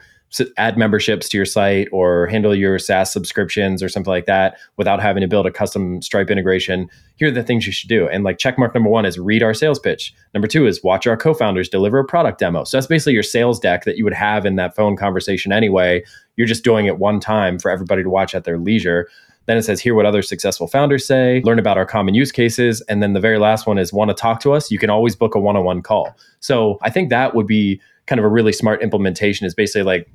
add 0.58 0.78
memberships 0.78 1.28
to 1.30 1.38
your 1.38 1.46
site 1.46 1.88
or 1.92 2.28
handle 2.28 2.54
your 2.54 2.78
SaaS 2.78 3.12
subscriptions 3.12 3.82
or 3.82 3.90
something 3.90 4.12
like 4.12 4.26
that 4.28 4.58
without 4.78 5.02
having 5.02 5.22
to 5.22 5.28
build 5.28 5.46
a 5.46 5.52
custom 5.52 6.02
Stripe 6.02 6.30
integration, 6.30 6.90
here 7.16 7.30
are 7.30 7.32
the 7.32 7.44
things 7.44 7.66
you 7.66 7.72
should 7.72 7.90
do. 7.90 8.08
And 8.08 8.24
like 8.24 8.38
checkmark 8.38 8.74
number 8.74 8.90
one 8.90 9.06
is 9.06 9.18
read 9.18 9.42
our 9.42 9.54
sales 9.54 9.80
pitch. 9.80 10.14
Number 10.34 10.48
two 10.48 10.68
is 10.68 10.84
watch 10.84 11.08
our 11.08 11.18
co-founders 11.18 11.68
deliver 11.68 12.00
a 12.00 12.06
product 12.06 12.40
demo. 12.40 12.64
So 12.64 12.78
that's 12.78 12.88
basically 12.88 13.14
your 13.14 13.24
sales 13.24 13.60
deck 13.60 13.86
that 13.86 13.98
you 13.98 14.04
would 14.04 14.14
have 14.14 14.46
in 14.46 14.56
that 14.58 14.76
phone 14.76 14.96
conversation 14.96 15.52
anyway. 15.52 16.04
You're 16.36 16.48
just 16.48 16.64
doing 16.64 16.86
it 16.86 17.00
one 17.00 17.20
time 17.20 17.58
for 17.58 17.72
everybody 17.72 18.04
to 18.04 18.10
watch 18.10 18.36
at 18.36 18.44
their 18.44 18.60
leisure. 18.60 19.10
Then 19.48 19.58
it 19.58 19.64
says, 19.64 19.82
hear 19.82 19.96
what 19.96 20.06
other 20.06 20.22
successful 20.22 20.68
founders 20.68 21.08
say, 21.08 21.42
learn 21.44 21.58
about 21.58 21.76
our 21.76 21.86
common 21.86 22.14
use 22.14 22.32
cases. 22.32 22.82
And 22.82 23.02
then 23.02 23.14
the 23.14 23.20
very 23.20 23.40
last 23.40 23.66
one 23.66 23.80
is 23.80 23.92
want 23.92 24.10
to 24.10 24.14
talk 24.14 24.42
to 24.42 24.54
us? 24.54 24.70
You 24.70 24.78
can 24.78 24.92
always 24.92 25.16
book 25.16 25.34
a 25.34 25.40
one 25.40 25.58
on 25.58 25.66
one 25.66 25.82
call. 25.82 26.16
So 26.40 26.78
I 26.84 26.92
think 26.92 27.10
that 27.10 27.34
would 27.34 27.48
be 27.48 27.82
kind 28.06 28.20
of 28.20 28.26
a 28.26 28.30
really 28.30 28.54
smart 28.54 28.84
implementation 28.84 29.48
is 29.48 29.56
basically 29.56 29.84
like, 29.84 30.08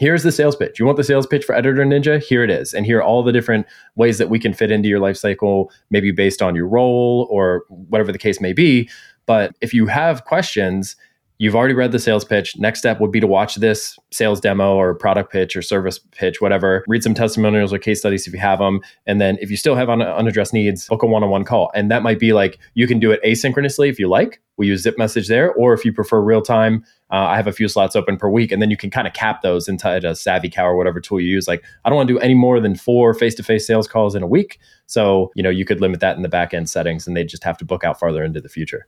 here's 0.00 0.22
the 0.22 0.32
sales 0.32 0.56
pitch. 0.56 0.78
You 0.78 0.86
want 0.86 0.96
the 0.96 1.04
sales 1.04 1.26
pitch 1.26 1.44
for 1.44 1.54
Editor 1.54 1.84
Ninja? 1.84 2.22
Here 2.22 2.42
it 2.42 2.48
is. 2.48 2.72
And 2.72 2.86
here 2.86 2.98
are 2.98 3.02
all 3.02 3.22
the 3.22 3.32
different 3.32 3.66
ways 3.96 4.16
that 4.16 4.30
we 4.30 4.38
can 4.38 4.54
fit 4.54 4.70
into 4.70 4.88
your 4.88 4.98
life 4.98 5.18
cycle, 5.18 5.70
maybe 5.90 6.10
based 6.10 6.40
on 6.40 6.56
your 6.56 6.66
role 6.66 7.28
or 7.30 7.64
whatever 7.68 8.10
the 8.10 8.18
case 8.18 8.40
may 8.40 8.54
be. 8.54 8.88
But 9.26 9.54
if 9.60 9.74
you 9.74 9.86
have 9.86 10.24
questions, 10.24 10.96
You've 11.40 11.56
already 11.56 11.72
read 11.72 11.90
the 11.90 11.98
sales 11.98 12.22
pitch. 12.22 12.58
Next 12.58 12.80
step 12.80 13.00
would 13.00 13.10
be 13.10 13.18
to 13.18 13.26
watch 13.26 13.54
this 13.54 13.98
sales 14.10 14.42
demo 14.42 14.74
or 14.76 14.94
product 14.94 15.32
pitch 15.32 15.56
or 15.56 15.62
service 15.62 15.98
pitch, 15.98 16.42
whatever. 16.42 16.84
Read 16.86 17.02
some 17.02 17.14
testimonials 17.14 17.72
or 17.72 17.78
case 17.78 18.00
studies 18.00 18.26
if 18.26 18.34
you 18.34 18.38
have 18.38 18.58
them. 18.58 18.82
And 19.06 19.22
then 19.22 19.38
if 19.40 19.50
you 19.50 19.56
still 19.56 19.74
have 19.74 19.88
un- 19.88 20.02
unaddressed 20.02 20.52
needs, 20.52 20.86
book 20.88 21.02
a 21.02 21.06
one 21.06 21.22
on 21.22 21.30
one 21.30 21.46
call. 21.46 21.70
And 21.74 21.90
that 21.90 22.02
might 22.02 22.18
be 22.18 22.34
like 22.34 22.58
you 22.74 22.86
can 22.86 22.98
do 22.98 23.10
it 23.10 23.22
asynchronously 23.24 23.88
if 23.88 23.98
you 23.98 24.06
like. 24.06 24.42
We 24.58 24.66
use 24.66 24.82
zip 24.82 24.98
message 24.98 25.28
there. 25.28 25.50
Or 25.54 25.72
if 25.72 25.82
you 25.82 25.94
prefer 25.94 26.20
real 26.20 26.42
time, 26.42 26.84
uh, 27.10 27.14
I 27.14 27.36
have 27.36 27.46
a 27.46 27.52
few 27.52 27.68
slots 27.68 27.96
open 27.96 28.18
per 28.18 28.28
week. 28.28 28.52
And 28.52 28.60
then 28.60 28.68
you 28.68 28.76
can 28.76 28.90
kind 28.90 29.06
of 29.06 29.14
cap 29.14 29.40
those 29.40 29.66
inside 29.66 30.04
a 30.04 30.14
Savvy 30.14 30.50
Cal 30.50 30.66
or 30.66 30.76
whatever 30.76 31.00
tool 31.00 31.22
you 31.22 31.28
use. 31.28 31.48
Like, 31.48 31.64
I 31.86 31.88
don't 31.88 31.96
want 31.96 32.08
to 32.08 32.14
do 32.14 32.20
any 32.20 32.34
more 32.34 32.60
than 32.60 32.74
four 32.74 33.14
face 33.14 33.34
to 33.36 33.42
face 33.42 33.66
sales 33.66 33.88
calls 33.88 34.14
in 34.14 34.22
a 34.22 34.26
week. 34.26 34.58
So, 34.84 35.32
you 35.34 35.42
know, 35.42 35.48
you 35.48 35.64
could 35.64 35.80
limit 35.80 36.00
that 36.00 36.16
in 36.16 36.22
the 36.22 36.28
back 36.28 36.52
end 36.52 36.68
settings 36.68 37.06
and 37.06 37.16
they 37.16 37.24
just 37.24 37.44
have 37.44 37.56
to 37.56 37.64
book 37.64 37.82
out 37.82 37.98
farther 37.98 38.22
into 38.22 38.42
the 38.42 38.50
future. 38.50 38.86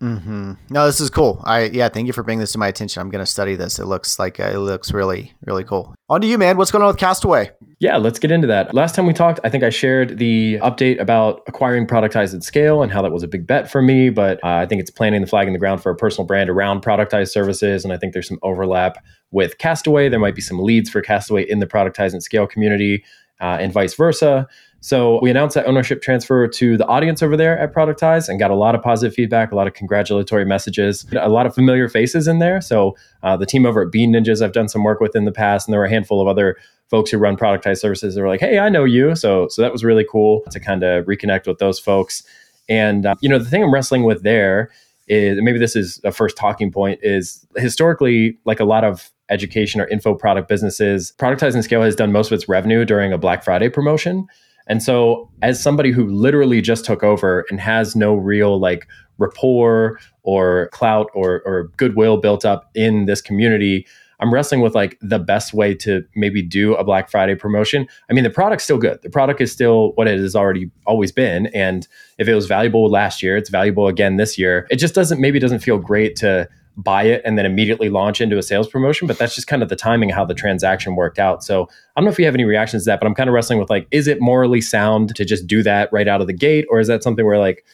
Mm-hmm. 0.00 0.52
No, 0.70 0.86
this 0.86 1.00
is 1.00 1.10
cool. 1.10 1.40
I 1.44 1.64
yeah, 1.64 1.88
thank 1.88 2.06
you 2.06 2.12
for 2.12 2.22
bringing 2.22 2.40
this 2.40 2.52
to 2.52 2.58
my 2.58 2.68
attention. 2.68 3.00
I'm 3.00 3.10
going 3.10 3.24
to 3.24 3.30
study 3.30 3.56
this. 3.56 3.78
It 3.78 3.86
looks 3.86 4.18
like 4.18 4.38
uh, 4.38 4.50
it 4.52 4.58
looks 4.58 4.92
really 4.92 5.32
really 5.44 5.64
cool. 5.64 5.94
On 6.08 6.20
to 6.20 6.26
you, 6.26 6.38
man. 6.38 6.56
What's 6.56 6.70
going 6.70 6.82
on 6.82 6.88
with 6.88 6.98
Castaway? 6.98 7.50
Yeah, 7.78 7.96
let's 7.96 8.18
get 8.18 8.30
into 8.30 8.46
that. 8.46 8.74
Last 8.74 8.94
time 8.94 9.06
we 9.06 9.12
talked, 9.12 9.40
I 9.44 9.48
think 9.48 9.64
I 9.64 9.70
shared 9.70 10.18
the 10.18 10.58
update 10.62 11.00
about 11.00 11.42
acquiring 11.46 11.86
Productize 11.86 12.32
and 12.32 12.42
Scale 12.42 12.82
and 12.82 12.92
how 12.92 13.02
that 13.02 13.12
was 13.12 13.22
a 13.22 13.28
big 13.28 13.46
bet 13.46 13.70
for 13.70 13.82
me. 13.82 14.10
But 14.10 14.38
uh, 14.44 14.48
I 14.48 14.66
think 14.66 14.80
it's 14.80 14.90
planting 14.90 15.20
the 15.20 15.26
flag 15.26 15.46
in 15.46 15.52
the 15.52 15.58
ground 15.58 15.82
for 15.82 15.90
a 15.90 15.96
personal 15.96 16.26
brand 16.26 16.48
around 16.48 16.82
productized 16.82 17.30
services, 17.30 17.84
and 17.84 17.92
I 17.92 17.96
think 17.96 18.12
there's 18.12 18.28
some 18.28 18.38
overlap 18.42 19.02
with 19.30 19.58
Castaway. 19.58 20.08
There 20.08 20.20
might 20.20 20.34
be 20.34 20.40
some 20.40 20.58
leads 20.58 20.88
for 20.88 21.00
Castaway 21.02 21.42
in 21.42 21.58
the 21.58 21.66
productized 21.66 22.12
and 22.12 22.22
scale 22.22 22.46
community, 22.46 23.04
uh, 23.40 23.58
and 23.60 23.72
vice 23.72 23.94
versa. 23.94 24.46
So 24.86 25.18
we 25.20 25.32
announced 25.32 25.56
that 25.56 25.66
ownership 25.66 26.00
transfer 26.00 26.46
to 26.46 26.76
the 26.76 26.86
audience 26.86 27.20
over 27.20 27.36
there 27.36 27.58
at 27.58 27.74
Productize 27.74 28.28
and 28.28 28.38
got 28.38 28.52
a 28.52 28.54
lot 28.54 28.76
of 28.76 28.82
positive 28.82 29.12
feedback, 29.12 29.50
a 29.50 29.56
lot 29.56 29.66
of 29.66 29.74
congratulatory 29.74 30.44
messages, 30.44 31.04
a 31.20 31.28
lot 31.28 31.44
of 31.44 31.56
familiar 31.56 31.88
faces 31.88 32.28
in 32.28 32.38
there. 32.38 32.60
So 32.60 32.96
uh, 33.24 33.36
the 33.36 33.46
team 33.46 33.66
over 33.66 33.82
at 33.82 33.90
Bean 33.90 34.12
Ninjas 34.12 34.42
I've 34.42 34.52
done 34.52 34.68
some 34.68 34.84
work 34.84 35.00
with 35.00 35.16
in 35.16 35.24
the 35.24 35.32
past, 35.32 35.66
and 35.66 35.72
there 35.72 35.80
were 35.80 35.86
a 35.86 35.90
handful 35.90 36.20
of 36.20 36.28
other 36.28 36.56
folks 36.88 37.10
who 37.10 37.18
run 37.18 37.36
Productize 37.36 37.78
services 37.78 38.14
that 38.14 38.20
were 38.20 38.28
like, 38.28 38.38
"Hey, 38.38 38.60
I 38.60 38.68
know 38.68 38.84
you." 38.84 39.16
So 39.16 39.48
so 39.48 39.60
that 39.60 39.72
was 39.72 39.82
really 39.82 40.06
cool 40.08 40.42
to 40.52 40.60
kind 40.60 40.84
of 40.84 41.04
reconnect 41.06 41.48
with 41.48 41.58
those 41.58 41.80
folks. 41.80 42.22
And 42.68 43.06
uh, 43.06 43.16
you 43.20 43.28
know, 43.28 43.40
the 43.40 43.50
thing 43.50 43.64
I'm 43.64 43.74
wrestling 43.74 44.04
with 44.04 44.22
there 44.22 44.70
is 45.08 45.40
maybe 45.42 45.58
this 45.58 45.74
is 45.74 46.00
a 46.04 46.12
first 46.12 46.36
talking 46.36 46.70
point 46.70 47.00
is 47.02 47.44
historically 47.56 48.38
like 48.44 48.60
a 48.60 48.64
lot 48.64 48.84
of 48.84 49.10
education 49.30 49.80
or 49.80 49.88
info 49.88 50.14
product 50.14 50.48
businesses 50.48 51.12
productize 51.18 51.54
and 51.54 51.64
scale 51.64 51.82
has 51.82 51.96
done 51.96 52.12
most 52.12 52.28
of 52.28 52.32
its 52.34 52.48
revenue 52.48 52.84
during 52.84 53.12
a 53.12 53.18
black 53.18 53.42
friday 53.42 53.68
promotion 53.68 54.28
and 54.66 54.82
so, 54.82 55.30
as 55.42 55.62
somebody 55.62 55.90
who 55.90 56.06
literally 56.06 56.60
just 56.60 56.84
took 56.84 57.02
over 57.02 57.44
and 57.50 57.60
has 57.60 57.94
no 57.94 58.14
real 58.14 58.58
like 58.58 58.86
rapport 59.18 59.98
or 60.22 60.68
clout 60.72 61.10
or, 61.14 61.42
or 61.46 61.70
goodwill 61.76 62.16
built 62.16 62.44
up 62.44 62.70
in 62.74 63.06
this 63.06 63.20
community, 63.20 63.86
I'm 64.20 64.32
wrestling 64.32 64.60
with 64.60 64.74
like 64.74 64.98
the 65.00 65.18
best 65.18 65.52
way 65.52 65.74
to 65.76 66.04
maybe 66.14 66.42
do 66.42 66.74
a 66.74 66.84
Black 66.84 67.10
Friday 67.10 67.34
promotion. 67.34 67.86
I 68.10 68.14
mean, 68.14 68.24
the 68.24 68.30
product's 68.30 68.64
still 68.64 68.78
good. 68.78 69.00
The 69.02 69.10
product 69.10 69.40
is 69.40 69.52
still 69.52 69.92
what 69.94 70.08
it 70.08 70.18
has 70.18 70.34
already 70.34 70.70
always 70.86 71.12
been. 71.12 71.46
And 71.48 71.86
if 72.18 72.26
it 72.28 72.34
was 72.34 72.46
valuable 72.46 72.88
last 72.90 73.22
year, 73.22 73.36
it's 73.36 73.50
valuable 73.50 73.88
again 73.88 74.16
this 74.16 74.38
year. 74.38 74.66
It 74.70 74.76
just 74.76 74.94
doesn't 74.94 75.20
maybe 75.20 75.38
doesn't 75.38 75.60
feel 75.60 75.78
great 75.78 76.16
to 76.16 76.48
buy 76.76 77.04
it 77.04 77.22
and 77.24 77.38
then 77.38 77.46
immediately 77.46 77.88
launch 77.88 78.20
into 78.20 78.36
a 78.38 78.42
sales 78.42 78.68
promotion. 78.68 79.06
But 79.06 79.18
that's 79.18 79.34
just 79.34 79.46
kind 79.46 79.62
of 79.62 79.68
the 79.68 79.76
timing 79.76 80.10
how 80.10 80.24
the 80.24 80.34
transaction 80.34 80.94
worked 80.94 81.18
out. 81.18 81.42
So 81.42 81.64
I 81.64 82.00
don't 82.00 82.04
know 82.04 82.10
if 82.10 82.18
you 82.18 82.24
have 82.26 82.34
any 82.34 82.44
reactions 82.44 82.84
to 82.84 82.90
that, 82.90 83.00
but 83.00 83.06
I'm 83.06 83.14
kind 83.14 83.28
of 83.28 83.34
wrestling 83.34 83.58
with 83.58 83.70
like, 83.70 83.88
is 83.90 84.06
it 84.06 84.20
morally 84.20 84.60
sound 84.60 85.14
to 85.16 85.24
just 85.24 85.46
do 85.46 85.62
that 85.62 85.88
right 85.92 86.08
out 86.08 86.20
of 86.20 86.26
the 86.26 86.32
gate? 86.32 86.66
Or 86.70 86.78
is 86.78 86.88
that 86.88 87.02
something 87.02 87.24
where 87.24 87.38
like 87.38 87.64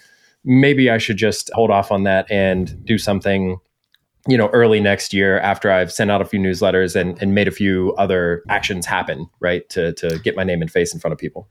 maybe 0.44 0.90
I 0.90 0.98
should 0.98 1.16
just 1.16 1.50
hold 1.52 1.70
off 1.70 1.90
on 1.90 2.04
that 2.04 2.30
and 2.30 2.84
do 2.84 2.98
something 2.98 3.58
you 4.28 4.38
know 4.38 4.48
early 4.48 4.80
next 4.80 5.12
year 5.12 5.40
after 5.40 5.70
i've 5.70 5.92
sent 5.92 6.10
out 6.10 6.22
a 6.22 6.24
few 6.24 6.38
newsletters 6.38 6.94
and, 6.94 7.20
and 7.20 7.34
made 7.34 7.48
a 7.48 7.50
few 7.52 7.92
other 7.98 8.44
actions 8.48 8.86
happen 8.86 9.28
right 9.40 9.68
to, 9.68 9.92
to 9.94 10.18
get 10.20 10.36
my 10.36 10.44
name 10.44 10.62
and 10.62 10.70
face 10.70 10.94
in 10.94 11.00
front 11.00 11.12
of 11.12 11.18
people 11.18 11.48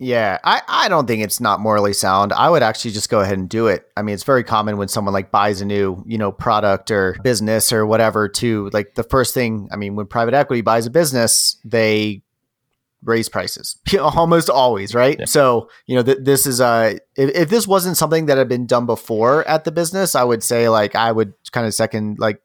yeah, 0.00 0.38
I, 0.44 0.62
I 0.68 0.88
don't 0.88 1.06
think 1.06 1.24
it's 1.24 1.40
not 1.40 1.58
morally 1.58 1.92
sound. 1.92 2.32
I 2.32 2.48
would 2.48 2.62
actually 2.62 2.92
just 2.92 3.10
go 3.10 3.20
ahead 3.20 3.36
and 3.36 3.48
do 3.48 3.66
it. 3.66 3.88
I 3.96 4.02
mean, 4.02 4.14
it's 4.14 4.22
very 4.22 4.44
common 4.44 4.76
when 4.76 4.86
someone 4.86 5.12
like 5.12 5.32
buys 5.32 5.60
a 5.60 5.64
new, 5.64 6.04
you 6.06 6.18
know, 6.18 6.30
product 6.30 6.92
or 6.92 7.16
business 7.24 7.72
or 7.72 7.84
whatever 7.84 8.28
to 8.28 8.70
like 8.72 8.94
the 8.94 9.02
first 9.02 9.34
thing, 9.34 9.68
I 9.72 9.76
mean, 9.76 9.96
when 9.96 10.06
private 10.06 10.34
equity 10.34 10.60
buys 10.60 10.86
a 10.86 10.90
business, 10.90 11.60
they 11.64 12.22
raise 13.02 13.28
prices 13.28 13.78
almost 14.00 14.48
always, 14.48 14.94
right? 14.94 15.18
Yeah. 15.18 15.24
So, 15.24 15.68
you 15.86 15.96
know, 15.96 16.02
th- 16.02 16.18
this 16.20 16.46
is 16.46 16.60
uh 16.60 16.98
if, 17.16 17.30
if 17.30 17.48
this 17.48 17.66
wasn't 17.66 17.96
something 17.96 18.26
that 18.26 18.38
had 18.38 18.48
been 18.48 18.66
done 18.66 18.86
before 18.86 19.46
at 19.48 19.64
the 19.64 19.72
business, 19.72 20.14
I 20.14 20.22
would 20.22 20.44
say 20.44 20.68
like 20.68 20.94
I 20.94 21.10
would 21.10 21.34
kind 21.50 21.66
of 21.66 21.74
second 21.74 22.18
like 22.20 22.40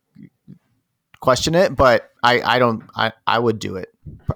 question 1.24 1.56
it, 1.56 1.76
but 1.76 2.12
I 2.22 2.42
I 2.42 2.60
don't 2.60 2.84
I 2.96 3.14
I 3.26 3.40
would 3.40 3.58
do 3.58 3.78
it. 3.78 3.90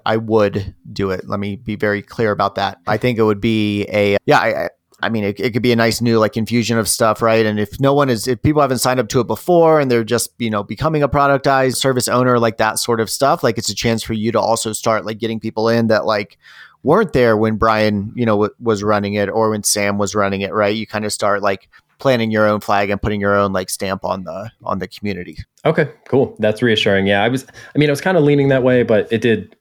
I 0.04 0.16
would 0.16 0.74
do 0.90 1.10
it. 1.10 1.28
Let 1.28 1.38
me 1.38 1.56
be 1.56 1.76
very 1.76 2.02
clear 2.02 2.32
about 2.32 2.54
that. 2.54 2.78
I 2.86 2.96
think 2.96 3.18
it 3.18 3.22
would 3.22 3.40
be 3.40 3.86
a 3.92 4.16
yeah. 4.24 4.38
I, 4.38 4.70
I 5.00 5.10
mean, 5.10 5.22
it, 5.22 5.38
it 5.38 5.52
could 5.52 5.62
be 5.62 5.70
a 5.70 5.76
nice 5.76 6.00
new 6.00 6.18
like 6.18 6.36
infusion 6.36 6.76
of 6.76 6.88
stuff, 6.88 7.22
right? 7.22 7.46
And 7.46 7.60
if 7.60 7.78
no 7.78 7.94
one 7.94 8.08
is, 8.08 8.26
if 8.26 8.42
people 8.42 8.62
haven't 8.62 8.78
signed 8.78 8.98
up 8.98 9.08
to 9.10 9.20
it 9.20 9.28
before 9.28 9.78
and 9.78 9.88
they're 9.88 10.02
just, 10.02 10.30
you 10.38 10.50
know, 10.50 10.64
becoming 10.64 11.04
a 11.04 11.08
productized 11.08 11.76
service 11.76 12.08
owner, 12.08 12.40
like 12.40 12.56
that 12.56 12.80
sort 12.80 12.98
of 12.98 13.08
stuff, 13.08 13.44
like 13.44 13.58
it's 13.58 13.68
a 13.68 13.76
chance 13.76 14.02
for 14.02 14.14
you 14.14 14.32
to 14.32 14.40
also 14.40 14.72
start 14.72 15.06
like 15.06 15.18
getting 15.18 15.38
people 15.38 15.68
in 15.68 15.86
that 15.86 16.04
like 16.04 16.36
weren't 16.82 17.12
there 17.12 17.36
when 17.36 17.58
Brian, 17.58 18.12
you 18.16 18.26
know, 18.26 18.34
w- 18.34 18.54
was 18.58 18.82
running 18.82 19.14
it 19.14 19.28
or 19.28 19.50
when 19.50 19.62
Sam 19.62 19.98
was 19.98 20.16
running 20.16 20.40
it, 20.40 20.52
right? 20.52 20.74
You 20.74 20.86
kind 20.86 21.04
of 21.04 21.12
start 21.12 21.42
like 21.42 21.68
planting 21.98 22.30
your 22.30 22.46
own 22.46 22.60
flag 22.60 22.90
and 22.90 23.00
putting 23.00 23.20
your 23.20 23.36
own 23.36 23.52
like 23.52 23.70
stamp 23.70 24.04
on 24.04 24.24
the 24.24 24.50
on 24.64 24.78
the 24.78 24.88
community. 24.88 25.38
Okay, 25.64 25.90
cool. 26.08 26.36
That's 26.38 26.62
reassuring. 26.62 27.06
Yeah, 27.06 27.22
I 27.22 27.28
was 27.28 27.46
I 27.74 27.78
mean, 27.78 27.88
I 27.88 27.92
was 27.92 28.00
kind 28.00 28.16
of 28.16 28.24
leaning 28.24 28.48
that 28.48 28.62
way, 28.62 28.82
but 28.82 29.12
it 29.12 29.20
did 29.20 29.56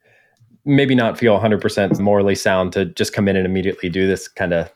maybe 0.65 0.93
not 0.93 1.17
feel 1.17 1.39
100% 1.39 2.00
morally 2.00 2.36
sound 2.36 2.73
to 2.73 2.86
just 2.86 3.13
come 3.13 3.28
in 3.30 3.38
and 3.38 3.45
immediately 3.45 3.88
do 3.89 4.06
this 4.06 4.28
kind 4.28 4.54
of 4.54 4.69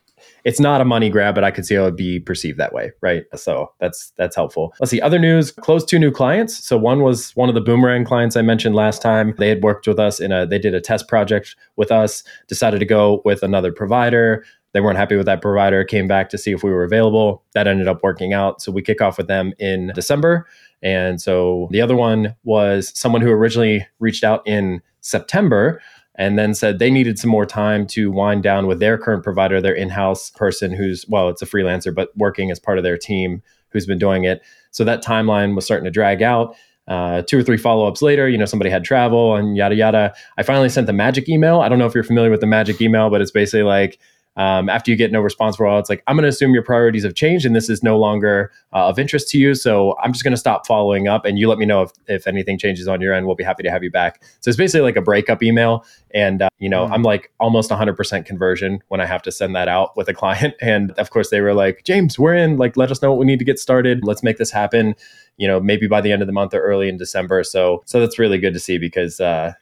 it's 0.44 0.58
not 0.58 0.80
a 0.80 0.84
money 0.84 1.08
grab, 1.08 1.34
but 1.34 1.44
I 1.44 1.50
could 1.50 1.64
see 1.64 1.74
how 1.74 1.82
it 1.82 1.84
would 1.84 1.96
be 1.96 2.18
perceived 2.18 2.58
that 2.58 2.72
way, 2.72 2.90
right? 3.00 3.24
So 3.36 3.72
that's 3.78 4.12
that's 4.16 4.34
helpful. 4.34 4.74
Let's 4.80 4.90
see. 4.90 5.00
Other 5.00 5.18
news: 5.18 5.50
closed 5.52 5.88
two 5.88 5.98
new 5.98 6.10
clients. 6.10 6.64
So 6.66 6.76
one 6.76 7.02
was 7.02 7.34
one 7.36 7.48
of 7.48 7.54
the 7.54 7.60
Boomerang 7.60 8.04
clients 8.04 8.36
I 8.36 8.42
mentioned 8.42 8.74
last 8.74 9.02
time. 9.02 9.34
They 9.38 9.48
had 9.48 9.62
worked 9.62 9.86
with 9.86 9.98
us 9.98 10.20
in 10.20 10.32
a 10.32 10.46
they 10.46 10.58
did 10.58 10.74
a 10.74 10.80
test 10.80 11.08
project 11.08 11.54
with 11.76 11.92
us. 11.92 12.24
Decided 12.48 12.80
to 12.80 12.86
go 12.86 13.22
with 13.24 13.42
another 13.42 13.72
provider. 13.72 14.44
They 14.72 14.80
weren't 14.80 14.98
happy 14.98 15.16
with 15.16 15.26
that 15.26 15.42
provider. 15.42 15.84
Came 15.84 16.08
back 16.08 16.30
to 16.30 16.38
see 16.38 16.52
if 16.52 16.62
we 16.62 16.70
were 16.70 16.84
available. 16.84 17.44
That 17.54 17.66
ended 17.66 17.88
up 17.88 18.02
working 18.02 18.32
out. 18.32 18.62
So 18.62 18.72
we 18.72 18.82
kick 18.82 19.00
off 19.00 19.18
with 19.18 19.26
them 19.26 19.52
in 19.58 19.92
December. 19.94 20.46
And 20.82 21.20
so 21.20 21.68
the 21.70 21.80
other 21.80 21.94
one 21.94 22.34
was 22.44 22.90
someone 22.98 23.20
who 23.22 23.30
originally 23.30 23.86
reached 24.00 24.24
out 24.24 24.46
in 24.46 24.82
September 25.00 25.80
and 26.16 26.38
then 26.38 26.54
said 26.54 26.78
they 26.78 26.90
needed 26.90 27.18
some 27.18 27.30
more 27.30 27.46
time 27.46 27.86
to 27.86 28.10
wind 28.10 28.42
down 28.42 28.66
with 28.66 28.80
their 28.80 28.98
current 28.98 29.22
provider, 29.24 29.60
their 29.60 29.74
in 29.74 29.88
house 29.88 30.30
person 30.30 30.72
who's, 30.72 31.06
well, 31.08 31.28
it's 31.28 31.42
a 31.42 31.46
freelancer, 31.46 31.94
but 31.94 32.10
working 32.16 32.50
as 32.50 32.58
part 32.58 32.78
of 32.78 32.84
their 32.84 32.98
team 32.98 33.42
who's 33.70 33.86
been 33.86 33.98
doing 33.98 34.24
it. 34.24 34.42
So 34.70 34.84
that 34.84 35.02
timeline 35.04 35.54
was 35.54 35.64
starting 35.64 35.84
to 35.84 35.90
drag 35.90 36.22
out. 36.22 36.54
uh, 36.88 37.22
two 37.22 37.38
or 37.38 37.42
three 37.42 37.56
follow 37.56 37.86
ups 37.86 38.02
later, 38.02 38.28
you 38.28 38.36
know, 38.36 38.44
somebody 38.44 38.70
had 38.70 38.84
travel 38.84 39.36
and 39.36 39.56
yada 39.56 39.74
yada. 39.74 40.14
I 40.36 40.42
finally 40.42 40.68
sent 40.68 40.86
the 40.86 40.92
magic 40.92 41.28
email. 41.28 41.60
I 41.60 41.68
don't 41.68 41.78
know 41.78 41.86
if 41.86 41.94
you're 41.94 42.02
familiar 42.04 42.30
with 42.30 42.40
the 42.40 42.46
magic 42.46 42.80
email, 42.80 43.08
but 43.08 43.20
it's 43.20 43.30
basically 43.30 43.62
like, 43.62 43.98
um, 44.36 44.68
after 44.68 44.90
you 44.90 44.96
get 44.96 45.12
no 45.12 45.20
response 45.20 45.56
for 45.56 45.66
all, 45.66 45.78
it's 45.78 45.90
like, 45.90 46.02
I'm 46.06 46.16
going 46.16 46.22
to 46.22 46.28
assume 46.28 46.54
your 46.54 46.62
priorities 46.62 47.04
have 47.04 47.14
changed 47.14 47.44
and 47.44 47.54
this 47.54 47.68
is 47.68 47.82
no 47.82 47.98
longer 47.98 48.50
uh, 48.72 48.88
of 48.88 48.98
interest 48.98 49.28
to 49.30 49.38
you. 49.38 49.54
So 49.54 49.96
I'm 50.02 50.12
just 50.12 50.24
going 50.24 50.32
to 50.32 50.38
stop 50.38 50.66
following 50.66 51.06
up 51.06 51.24
and 51.24 51.38
you 51.38 51.48
let 51.48 51.58
me 51.58 51.66
know 51.66 51.82
if, 51.82 51.90
if 52.06 52.26
anything 52.26 52.58
changes 52.58 52.88
on 52.88 53.00
your 53.00 53.12
end. 53.12 53.26
We'll 53.26 53.36
be 53.36 53.44
happy 53.44 53.62
to 53.62 53.70
have 53.70 53.82
you 53.82 53.90
back. 53.90 54.22
So 54.40 54.48
it's 54.48 54.56
basically 54.56 54.82
like 54.82 54.96
a 54.96 55.02
breakup 55.02 55.42
email. 55.42 55.84
And, 56.14 56.42
uh, 56.42 56.48
you 56.58 56.68
know, 56.68 56.86
mm 56.86 56.92
I'm 56.92 57.02
like 57.02 57.32
almost 57.40 57.70
100% 57.70 58.26
conversion 58.26 58.82
when 58.88 59.00
I 59.00 59.06
have 59.06 59.22
to 59.22 59.32
send 59.32 59.56
that 59.56 59.66
out 59.66 59.96
with 59.96 60.08
a 60.08 60.14
client. 60.14 60.54
And 60.60 60.90
of 60.92 61.08
course, 61.10 61.30
they 61.30 61.40
were 61.40 61.54
like, 61.54 61.84
James, 61.84 62.18
we're 62.18 62.34
in. 62.34 62.58
Like, 62.58 62.76
let 62.76 62.90
us 62.90 63.00
know 63.00 63.10
what 63.10 63.18
we 63.18 63.24
need 63.24 63.38
to 63.38 63.46
get 63.46 63.58
started. 63.58 64.00
Let's 64.04 64.22
make 64.22 64.36
this 64.36 64.50
happen 64.50 64.94
you 65.38 65.48
know 65.48 65.58
maybe 65.58 65.86
by 65.86 66.00
the 66.00 66.12
end 66.12 66.22
of 66.22 66.26
the 66.26 66.32
month 66.32 66.52
or 66.52 66.60
early 66.60 66.88
in 66.88 66.98
december 66.98 67.42
so 67.42 67.82
so 67.86 68.00
that's 68.00 68.18
really 68.18 68.38
good 68.38 68.52
to 68.52 68.60
see 68.60 68.76
because 68.76 69.18
uh 69.18 69.52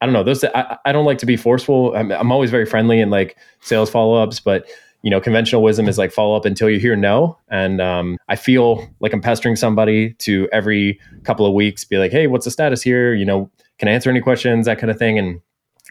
I 0.00 0.06
don't 0.06 0.12
know 0.12 0.22
those. 0.22 0.44
I, 0.44 0.78
I 0.84 0.92
don't 0.92 1.04
like 1.04 1.18
to 1.18 1.26
be 1.26 1.36
forceful. 1.36 1.94
I'm, 1.94 2.12
I'm 2.12 2.30
always 2.30 2.50
very 2.50 2.66
friendly 2.66 3.00
in 3.00 3.10
like 3.10 3.36
sales 3.60 3.90
follow 3.90 4.22
ups, 4.22 4.40
but 4.40 4.66
you 5.02 5.10
know, 5.10 5.20
conventional 5.20 5.62
wisdom 5.62 5.88
is 5.88 5.98
like 5.98 6.12
follow 6.12 6.36
up 6.36 6.44
until 6.44 6.68
you 6.68 6.78
hear 6.78 6.96
no. 6.96 7.38
And 7.48 7.80
um, 7.80 8.18
I 8.28 8.36
feel 8.36 8.88
like 9.00 9.12
I'm 9.12 9.20
pestering 9.20 9.56
somebody 9.56 10.14
to 10.14 10.48
every 10.52 10.98
couple 11.22 11.46
of 11.46 11.54
weeks 11.54 11.84
be 11.84 11.98
like, 11.98 12.10
hey, 12.10 12.26
what's 12.26 12.44
the 12.44 12.50
status 12.50 12.82
here? 12.82 13.14
You 13.14 13.24
know, 13.24 13.50
can 13.78 13.88
I 13.88 13.92
answer 13.92 14.10
any 14.10 14.20
questions? 14.20 14.66
That 14.66 14.78
kind 14.78 14.90
of 14.90 14.98
thing. 14.98 15.18
And 15.18 15.40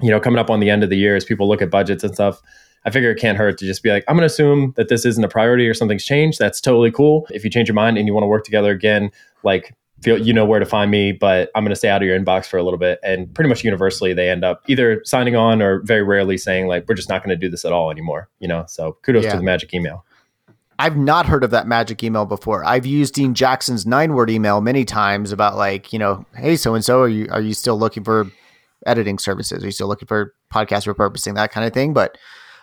you 0.02 0.12
know, 0.12 0.20
coming 0.20 0.39
up 0.39 0.50
on 0.50 0.60
the 0.60 0.70
end 0.70 0.84
of 0.84 0.89
the 0.89 0.98
year, 0.98 1.15
as 1.15 1.26
people 1.26 1.48
look 1.48 1.62
at 1.62 1.72
budgets 1.72 2.04
and 2.04 2.13
stuff, 2.13 2.41
I 2.86 2.89
figure 2.89 3.10
it 3.10 3.20
can't 3.20 3.38
hurt 3.38 3.58
to 3.58 3.65
just 3.65 3.82
be 3.82 3.89
like, 3.89 4.04
I'm 4.08 4.15
going 4.15 4.22
to 4.22 4.34
assume 4.34 4.74
that 4.78 4.89
this 4.89 5.06
isn't 5.06 5.24
a 5.24 5.28
priority 5.28 5.67
or 5.67 5.74
something's 5.74 6.06
changed. 6.06 6.39
That's 6.39 6.62
totally 6.62 6.91
cool. 6.91 7.28
If 7.32 7.43
you 7.43 7.50
change 7.50 7.67
your 7.67 7.76
mind 7.76 7.98
and 7.98 8.08
you 8.08 8.13
want 8.13 8.24
to 8.24 8.28
work 8.28 8.46
together 8.46 8.72
again, 8.72 9.12
like 9.43 9.76
feel 10.01 10.17
you 10.19 10.33
know 10.33 10.45
where 10.45 10.60
to 10.60 10.65
find 10.65 10.91
me, 10.91 11.12
but 11.12 11.49
I'm 11.55 11.63
going 11.63 11.71
to 11.71 11.75
stay 11.75 11.89
out 11.89 12.01
of 12.01 12.07
your 12.07 12.19
inbox 12.19 12.45
for 12.45 12.57
a 12.57 12.63
little 12.63 12.79
bit. 12.79 12.99
And 13.03 13.33
pretty 13.33 13.49
much 13.49 13.63
universally, 13.63 14.13
they 14.13 14.29
end 14.29 14.43
up 14.43 14.63
either 14.67 15.01
signing 15.03 15.36
on 15.36 15.62
or 15.62 15.81
very 15.81 16.03
rarely 16.03 16.38
saying 16.38 16.67
like, 16.67 16.86
we're 16.88 16.95
just 16.95 17.10
not 17.10 17.23
going 17.23 17.38
to 17.38 17.39
do 17.39 17.49
this 17.49 17.65
at 17.65 17.71
all 17.71 17.91
anymore. 17.91 18.29
You 18.39 18.47
know, 18.47 18.65
so 18.67 18.97
kudos 19.01 19.23
yeah. 19.23 19.31
to 19.31 19.38
the 19.38 19.43
magic 19.43 19.73
email. 19.73 20.05
I've 20.79 20.97
not 20.97 21.25
heard 21.25 21.43
of 21.43 21.49
that 21.51 21.67
magic 21.67 22.03
email 22.03 22.25
before. 22.25 22.63
I've 22.63 22.86
used 22.86 23.15
Dean 23.15 23.33
Jackson's 23.33 23.88
nine 23.88 24.13
word 24.13 24.29
email 24.29 24.62
many 24.62 24.86
times 24.86 25.31
about 25.31 25.57
like, 25.57 25.91
you 25.91 25.97
know, 25.97 26.25
hey, 26.36 26.55
so 26.55 26.75
and 26.75 26.86
so, 26.86 27.01
are 27.01 27.10
you 27.10 27.27
are 27.31 27.41
you 27.41 27.53
still 27.53 27.79
looking 27.79 28.03
for 28.03 28.29
editing 28.86 29.17
services? 29.17 29.63
Are 29.63 29.65
you 29.65 29.71
still 29.71 29.88
looking 29.88 30.07
for 30.07 30.36
podcast 30.53 30.91
repurposing, 30.91 31.33
that 31.36 31.51
kind 31.51 31.65
of 31.65 31.73
thing? 31.73 31.93
But 31.93 32.17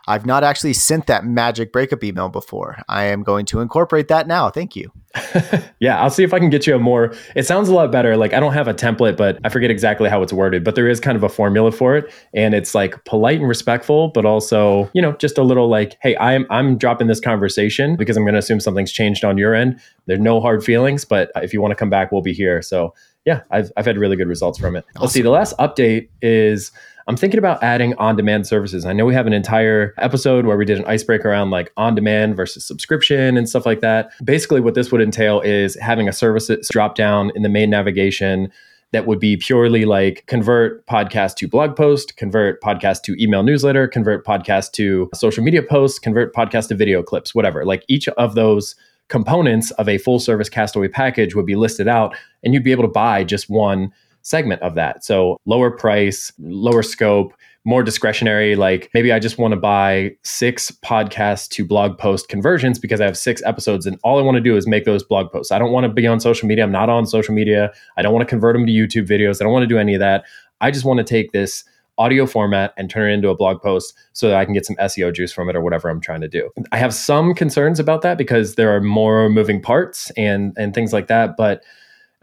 I've 0.06 0.26
not 0.26 0.44
actually 0.44 0.74
sent 0.74 1.06
that 1.06 1.24
magic 1.24 1.72
breakup 1.72 2.04
email 2.04 2.28
before. 2.28 2.78
I 2.88 3.04
am 3.04 3.22
going 3.22 3.46
to 3.46 3.60
incorporate 3.60 4.08
that 4.08 4.26
now. 4.26 4.50
Thank 4.50 4.76
you. 4.76 4.92
yeah, 5.78 6.02
I'll 6.02 6.10
see 6.10 6.24
if 6.24 6.34
I 6.34 6.38
can 6.38 6.50
get 6.50 6.66
you 6.66 6.74
a 6.74 6.78
more. 6.78 7.14
It 7.36 7.46
sounds 7.46 7.68
a 7.68 7.74
lot 7.74 7.92
better. 7.92 8.16
Like 8.16 8.32
I 8.32 8.40
don't 8.40 8.52
have 8.52 8.66
a 8.66 8.74
template, 8.74 9.16
but 9.16 9.38
I 9.44 9.48
forget 9.48 9.70
exactly 9.70 10.10
how 10.10 10.22
it's 10.22 10.32
worded, 10.32 10.64
but 10.64 10.74
there 10.74 10.88
is 10.88 10.98
kind 10.98 11.16
of 11.16 11.22
a 11.22 11.28
formula 11.28 11.70
for 11.70 11.96
it 11.96 12.12
and 12.34 12.54
it's 12.54 12.74
like 12.74 13.02
polite 13.04 13.38
and 13.38 13.48
respectful, 13.48 14.08
but 14.08 14.24
also, 14.24 14.90
you 14.92 15.00
know, 15.00 15.12
just 15.12 15.38
a 15.38 15.42
little 15.42 15.68
like, 15.68 15.96
"Hey, 16.02 16.16
I'm 16.16 16.46
I'm 16.50 16.76
dropping 16.76 17.06
this 17.06 17.20
conversation 17.20 17.96
because 17.96 18.16
I'm 18.16 18.24
going 18.24 18.34
to 18.34 18.40
assume 18.40 18.60
something's 18.60 18.92
changed 18.92 19.24
on 19.24 19.38
your 19.38 19.54
end. 19.54 19.80
There's 20.06 20.20
no 20.20 20.40
hard 20.40 20.64
feelings, 20.64 21.04
but 21.04 21.30
if 21.36 21.52
you 21.52 21.60
want 21.60 21.70
to 21.72 21.76
come 21.76 21.90
back, 21.90 22.10
we'll 22.10 22.22
be 22.22 22.34
here." 22.34 22.60
So, 22.60 22.92
yeah, 23.24 23.42
I've 23.50 23.70
I've 23.76 23.86
had 23.86 23.98
really 23.98 24.16
good 24.16 24.28
results 24.28 24.58
from 24.58 24.74
it. 24.74 24.84
Awesome. 24.96 25.02
Let's 25.02 25.12
see. 25.14 25.22
The 25.22 25.30
last 25.30 25.56
update 25.58 26.08
is 26.22 26.72
I'm 27.06 27.16
thinking 27.16 27.38
about 27.38 27.62
adding 27.62 27.94
on 27.96 28.16
demand 28.16 28.46
services. 28.46 28.86
I 28.86 28.94
know 28.94 29.04
we 29.04 29.12
have 29.12 29.26
an 29.26 29.34
entire 29.34 29.92
episode 29.98 30.46
where 30.46 30.56
we 30.56 30.64
did 30.64 30.78
an 30.78 30.86
icebreaker 30.86 31.28
around 31.28 31.50
like 31.50 31.70
on 31.76 31.94
demand 31.94 32.34
versus 32.34 32.64
subscription 32.64 33.36
and 33.36 33.46
stuff 33.46 33.66
like 33.66 33.80
that. 33.80 34.10
Basically, 34.24 34.60
what 34.60 34.74
this 34.74 34.90
would 34.90 35.02
entail 35.02 35.40
is 35.42 35.76
having 35.80 36.08
a 36.08 36.12
services 36.12 36.66
drop 36.70 36.94
down 36.94 37.30
in 37.34 37.42
the 37.42 37.50
main 37.50 37.68
navigation 37.68 38.50
that 38.92 39.06
would 39.06 39.18
be 39.18 39.36
purely 39.36 39.84
like 39.84 40.24
convert 40.28 40.86
podcast 40.86 41.34
to 41.34 41.48
blog 41.48 41.76
post, 41.76 42.16
convert 42.16 42.62
podcast 42.62 43.02
to 43.02 43.22
email 43.22 43.42
newsletter, 43.42 43.86
convert 43.86 44.24
podcast 44.24 44.72
to 44.72 45.10
social 45.12 45.44
media 45.44 45.62
posts, 45.62 45.98
convert 45.98 46.34
podcast 46.34 46.68
to 46.68 46.74
video 46.74 47.02
clips, 47.02 47.34
whatever. 47.34 47.66
Like 47.66 47.84
each 47.86 48.08
of 48.08 48.34
those 48.34 48.76
components 49.08 49.72
of 49.72 49.88
a 49.88 49.98
full 49.98 50.18
service 50.18 50.48
Castaway 50.48 50.88
package 50.88 51.34
would 51.34 51.44
be 51.44 51.56
listed 51.56 51.86
out, 51.86 52.16
and 52.42 52.54
you'd 52.54 52.64
be 52.64 52.72
able 52.72 52.84
to 52.84 52.88
buy 52.88 53.24
just 53.24 53.50
one 53.50 53.92
segment 54.24 54.60
of 54.62 54.74
that. 54.74 55.04
So 55.04 55.38
lower 55.46 55.70
price, 55.70 56.32
lower 56.38 56.82
scope, 56.82 57.34
more 57.64 57.82
discretionary. 57.82 58.56
Like 58.56 58.90
maybe 58.92 59.12
I 59.12 59.18
just 59.18 59.38
want 59.38 59.52
to 59.52 59.60
buy 59.60 60.16
six 60.22 60.70
podcast 60.70 61.48
to 61.50 61.64
blog 61.64 61.96
post 61.98 62.28
conversions 62.28 62.78
because 62.78 63.00
I 63.00 63.04
have 63.04 63.16
six 63.16 63.42
episodes 63.44 63.86
and 63.86 63.98
all 64.02 64.18
I 64.18 64.22
want 64.22 64.36
to 64.36 64.40
do 64.40 64.56
is 64.56 64.66
make 64.66 64.84
those 64.84 65.04
blog 65.04 65.30
posts. 65.30 65.52
I 65.52 65.58
don't 65.58 65.72
want 65.72 65.84
to 65.84 65.92
be 65.92 66.06
on 66.06 66.20
social 66.20 66.48
media. 66.48 66.64
I'm 66.64 66.72
not 66.72 66.88
on 66.88 67.06
social 67.06 67.34
media. 67.34 67.72
I 67.96 68.02
don't 68.02 68.12
want 68.12 68.26
to 68.26 68.30
convert 68.30 68.54
them 68.54 68.66
to 68.66 68.72
YouTube 68.72 69.06
videos. 69.06 69.40
I 69.40 69.44
don't 69.44 69.52
want 69.52 69.62
to 69.62 69.68
do 69.68 69.78
any 69.78 69.94
of 69.94 70.00
that. 70.00 70.24
I 70.60 70.70
just 70.70 70.84
want 70.84 70.98
to 70.98 71.04
take 71.04 71.32
this 71.32 71.64
audio 71.96 72.26
format 72.26 72.74
and 72.76 72.90
turn 72.90 73.10
it 73.10 73.14
into 73.14 73.28
a 73.28 73.36
blog 73.36 73.62
post 73.62 73.94
so 74.14 74.28
that 74.28 74.36
I 74.36 74.44
can 74.44 74.52
get 74.52 74.66
some 74.66 74.76
SEO 74.76 75.14
juice 75.14 75.32
from 75.32 75.48
it 75.48 75.54
or 75.54 75.60
whatever 75.60 75.88
I'm 75.88 76.00
trying 76.00 76.22
to 76.22 76.28
do. 76.28 76.50
I 76.72 76.78
have 76.78 76.92
some 76.92 77.34
concerns 77.34 77.78
about 77.78 78.02
that 78.02 78.18
because 78.18 78.56
there 78.56 78.74
are 78.74 78.80
more 78.80 79.28
moving 79.28 79.62
parts 79.62 80.10
and 80.16 80.52
and 80.56 80.74
things 80.74 80.92
like 80.92 81.06
that, 81.06 81.36
but 81.36 81.62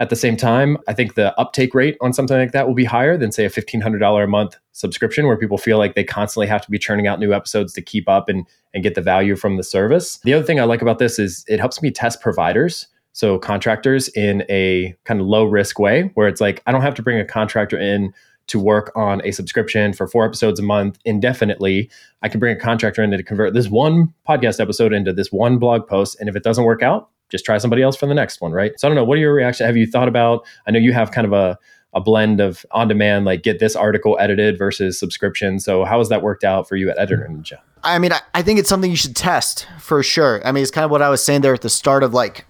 at 0.02 0.10
the 0.10 0.16
same 0.16 0.36
time, 0.36 0.80
I 0.88 0.94
think 0.94 1.14
the 1.14 1.40
uptake 1.40 1.76
rate 1.76 1.96
on 2.02 2.12
something 2.12 2.36
like 2.36 2.54
that 2.54 2.68
will 2.68 2.74
be 2.74 2.86
higher 2.86 3.18
than, 3.18 3.32
say, 3.32 3.46
a 3.46 3.52
$1,500 3.52 4.24
a 4.24 4.28
month 4.28 4.58
subscription 4.72 5.28
where 5.28 5.38
people 5.38 5.60
feel 5.60 5.78
like 5.78 5.94
they 5.94 6.04
constantly 6.04 6.48
have 6.48 6.64
to 6.64 6.72
be 6.72 6.80
churning 6.80 7.06
out 7.06 7.20
new 7.20 7.34
episodes 7.34 7.72
to 7.74 7.84
keep 7.84 8.10
up 8.10 8.28
and, 8.28 8.48
and 8.74 8.82
get 8.82 8.96
the 8.96 9.02
value 9.02 9.36
from 9.36 9.58
the 9.58 9.64
service. 9.64 10.18
The 10.24 10.34
other 10.34 10.44
thing 10.44 10.60
I 10.60 10.64
like 10.64 10.82
about 10.82 10.98
this 10.98 11.20
is 11.20 11.46
it 11.48 11.60
helps 11.60 11.84
me 11.84 11.92
test 11.92 12.20
providers. 12.20 12.88
So, 13.14 13.38
contractors 13.38 14.08
in 14.10 14.44
a 14.50 14.96
kind 15.04 15.22
of 15.22 15.28
low 15.28 15.44
risk 15.44 15.78
way 15.78 16.10
where 16.16 16.28
it's 16.28 16.42
like, 16.42 16.64
I 16.66 16.72
don't 16.72 16.82
have 16.82 16.96
to 16.96 17.04
bring 17.04 17.20
a 17.20 17.26
contractor 17.26 17.78
in 17.78 18.12
to 18.48 18.60
work 18.60 18.92
on 18.96 19.22
a 19.24 19.32
subscription 19.32 19.94
for 19.94 20.08
four 20.08 20.26
episodes 20.26 20.60
a 20.60 20.64
month 20.64 20.98
indefinitely. 21.06 21.92
I 22.24 22.30
can 22.30 22.40
bring 22.40 22.58
a 22.58 22.60
contractor 22.60 23.04
in 23.04 23.12
to 23.12 23.22
convert 23.22 23.54
this 23.54 23.70
one 23.70 24.16
podcast 24.28 24.60
episode 24.60 24.94
into 24.94 25.14
this 25.14 25.32
one 25.32 25.60
blog 25.60 25.86
post. 25.86 26.20
And 26.20 26.28
if 26.28 26.36
it 26.36 26.42
doesn't 26.42 26.64
work 26.64 26.82
out, 26.82 27.10
just 27.32 27.46
try 27.46 27.58
somebody 27.58 27.82
else 27.82 27.96
for 27.96 28.06
the 28.06 28.14
next 28.14 28.42
one, 28.42 28.52
right? 28.52 28.78
So 28.78 28.88
I 28.88 28.90
don't 28.90 28.96
know. 28.96 29.04
What 29.04 29.18
are 29.18 29.22
your 29.22 29.34
reactions? 29.34 29.66
Have 29.66 29.78
you 29.78 29.88
thought 29.88 30.08
about? 30.08 30.46
I 30.68 30.72
know 30.72 30.80
you 30.80 30.94
have 30.94 31.12
kind 31.12 31.26
of 31.26 31.34
a 31.34 31.58
a 31.94 32.02
blend 32.02 32.40
of 32.40 32.66
on 32.72 32.88
demand, 32.88 33.26
like 33.26 33.44
get 33.44 33.60
this 33.60 33.76
article 33.76 34.18
edited 34.20 34.58
versus 34.58 34.98
subscription. 34.98 35.60
So 35.60 35.84
how 35.84 35.98
has 35.98 36.10
that 36.10 36.22
worked 36.22 36.44
out 36.44 36.68
for 36.68 36.76
you 36.76 36.90
at 36.90 36.98
EditorNinja? 36.98 37.58
I 37.84 38.00
mean, 38.00 38.14
I, 38.14 38.22
I 38.34 38.42
think 38.44 38.60
it's 38.60 38.70
something 38.70 38.90
you 38.90 38.98
should 38.98 39.16
test 39.16 39.68
for 39.80 40.02
sure. 40.04 40.46
I 40.46 40.52
mean, 40.52 40.62
it's 40.62 40.72
kind 40.72 40.86
of 40.86 40.92
what 40.92 41.02
I 41.02 41.10
was 41.10 41.24
saying 41.24 41.42
there 41.42 41.54
at 41.54 41.62
the 41.62 41.70
start 41.70 42.04
of 42.04 42.14
like, 42.14 42.46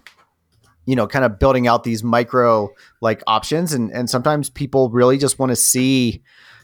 you 0.86 0.94
know, 0.94 1.06
kind 1.06 1.24
of 1.24 1.38
building 1.38 1.66
out 1.66 1.84
these 1.84 2.04
micro 2.04 2.70
like 3.00 3.22
options, 3.26 3.72
and 3.72 3.90
and 3.90 4.10
sometimes 4.10 4.50
people 4.50 4.90
really 4.90 5.18
just 5.18 5.38
want 5.38 5.50
to 5.50 5.56
see 5.56 6.22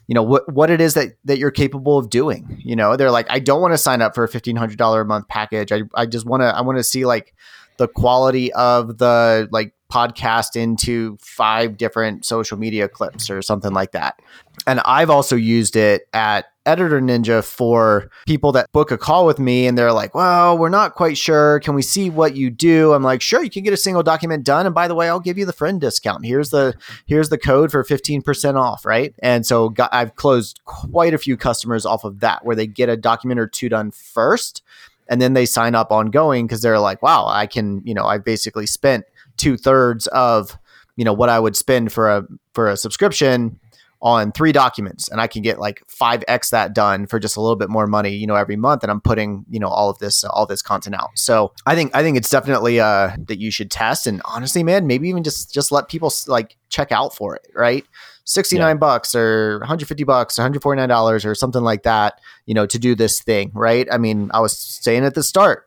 you 0.08 0.14
know 0.14 0.22
what 0.22 0.50
what 0.52 0.70
it 0.70 0.80
is 0.80 0.94
that 0.94 1.10
that 1.24 1.38
you're 1.38 1.50
capable 1.50 1.98
of 1.98 2.10
doing 2.10 2.60
you 2.64 2.74
know 2.74 2.96
they're 2.96 3.10
like 3.10 3.26
i 3.28 3.38
don't 3.38 3.60
want 3.60 3.74
to 3.74 3.78
sign 3.78 4.00
up 4.00 4.14
for 4.14 4.24
a 4.24 4.28
$1500 4.28 5.00
a 5.00 5.04
month 5.04 5.28
package 5.28 5.70
i, 5.70 5.82
I 5.94 6.06
just 6.06 6.26
want 6.26 6.40
to 6.40 6.46
i 6.46 6.62
want 6.62 6.78
to 6.78 6.82
see 6.82 7.04
like 7.04 7.34
the 7.78 7.88
quality 7.88 8.52
of 8.52 8.98
the 8.98 9.48
like 9.50 9.72
podcast 9.90 10.54
into 10.54 11.16
five 11.20 11.78
different 11.78 12.24
social 12.24 12.58
media 12.58 12.88
clips 12.88 13.30
or 13.30 13.40
something 13.40 13.72
like 13.72 13.92
that. 13.92 14.20
And 14.66 14.80
I've 14.80 15.08
also 15.08 15.34
used 15.34 15.76
it 15.76 16.02
at 16.12 16.46
EditorNinja 16.66 17.42
for 17.42 18.10
people 18.26 18.52
that 18.52 18.70
book 18.72 18.90
a 18.90 18.98
call 18.98 19.24
with 19.24 19.38
me 19.38 19.66
and 19.66 19.78
they're 19.78 19.92
like, 19.92 20.14
well, 20.14 20.58
we're 20.58 20.68
not 20.68 20.94
quite 20.94 21.16
sure. 21.16 21.60
Can 21.60 21.74
we 21.74 21.80
see 21.80 22.10
what 22.10 22.36
you 22.36 22.50
do? 22.50 22.92
I'm 22.92 23.02
like, 23.02 23.22
sure, 23.22 23.42
you 23.42 23.48
can 23.48 23.64
get 23.64 23.72
a 23.72 23.78
single 23.78 24.02
document 24.02 24.44
done. 24.44 24.66
And 24.66 24.74
by 24.74 24.86
the 24.86 24.94
way, 24.94 25.08
I'll 25.08 25.20
give 25.20 25.38
you 25.38 25.46
the 25.46 25.54
friend 25.54 25.80
discount. 25.80 26.26
Here's 26.26 26.50
the 26.50 26.74
here's 27.06 27.30
the 27.30 27.38
code 27.38 27.70
for 27.70 27.82
15% 27.82 28.56
off, 28.56 28.84
right? 28.84 29.14
And 29.20 29.46
so 29.46 29.70
got, 29.70 29.94
I've 29.94 30.16
closed 30.16 30.60
quite 30.66 31.14
a 31.14 31.18
few 31.18 31.38
customers 31.38 31.86
off 31.86 32.04
of 32.04 32.20
that 32.20 32.44
where 32.44 32.56
they 32.56 32.66
get 32.66 32.90
a 32.90 32.96
document 32.98 33.40
or 33.40 33.46
two 33.46 33.70
done 33.70 33.90
first 33.90 34.62
and 35.08 35.20
then 35.20 35.34
they 35.34 35.46
sign 35.46 35.74
up 35.74 35.90
ongoing 35.90 36.46
because 36.46 36.62
they're 36.62 36.78
like, 36.80 37.02
wow, 37.02 37.26
I 37.26 37.46
can, 37.46 37.82
you 37.84 37.94
know, 37.94 38.04
I 38.04 38.18
basically 38.18 38.66
spent 38.66 39.04
two 39.36 39.56
thirds 39.56 40.06
of, 40.08 40.58
you 40.96 41.04
know, 41.04 41.12
what 41.12 41.28
I 41.28 41.38
would 41.38 41.56
spend 41.56 41.92
for 41.92 42.10
a 42.10 42.24
for 42.54 42.68
a 42.68 42.76
subscription 42.76 43.58
on 44.00 44.30
three 44.30 44.52
documents 44.52 45.08
and 45.08 45.20
I 45.20 45.26
can 45.26 45.42
get 45.42 45.58
like 45.58 45.82
5x 45.88 46.50
that 46.50 46.72
done 46.72 47.06
for 47.06 47.18
just 47.18 47.36
a 47.36 47.40
little 47.40 47.56
bit 47.56 47.68
more 47.68 47.86
money, 47.86 48.10
you 48.10 48.26
know, 48.26 48.36
every 48.36 48.56
month 48.56 48.84
and 48.84 48.92
I'm 48.92 49.00
putting, 49.00 49.44
you 49.50 49.58
know, 49.58 49.68
all 49.68 49.90
of 49.90 49.98
this 49.98 50.22
all 50.24 50.46
this 50.46 50.62
content 50.62 50.94
out. 50.94 51.10
So, 51.16 51.52
I 51.66 51.74
think 51.74 51.94
I 51.94 52.02
think 52.02 52.16
it's 52.16 52.30
definitely 52.30 52.78
uh 52.80 53.10
that 53.26 53.38
you 53.40 53.50
should 53.50 53.70
test 53.70 54.06
and 54.06 54.22
honestly, 54.24 54.62
man, 54.62 54.86
maybe 54.86 55.08
even 55.08 55.24
just 55.24 55.52
just 55.52 55.72
let 55.72 55.88
people 55.88 56.12
like 56.28 56.56
check 56.68 56.92
out 56.92 57.14
for 57.14 57.34
it, 57.34 57.48
right? 57.54 57.84
69 58.24 58.60
yeah. 58.60 58.74
bucks 58.74 59.14
or 59.14 59.58
150 59.60 60.04
bucks, 60.04 60.38
149 60.38 60.88
dollars 60.88 61.24
or 61.24 61.34
something 61.34 61.62
like 61.62 61.82
that, 61.82 62.20
you 62.46 62.54
know, 62.54 62.66
to 62.66 62.78
do 62.78 62.94
this 62.94 63.20
thing, 63.22 63.50
right? 63.54 63.88
I 63.90 63.98
mean, 63.98 64.30
I 64.32 64.40
was 64.40 64.56
saying 64.56 65.04
at 65.04 65.14
the 65.14 65.22
start, 65.22 65.64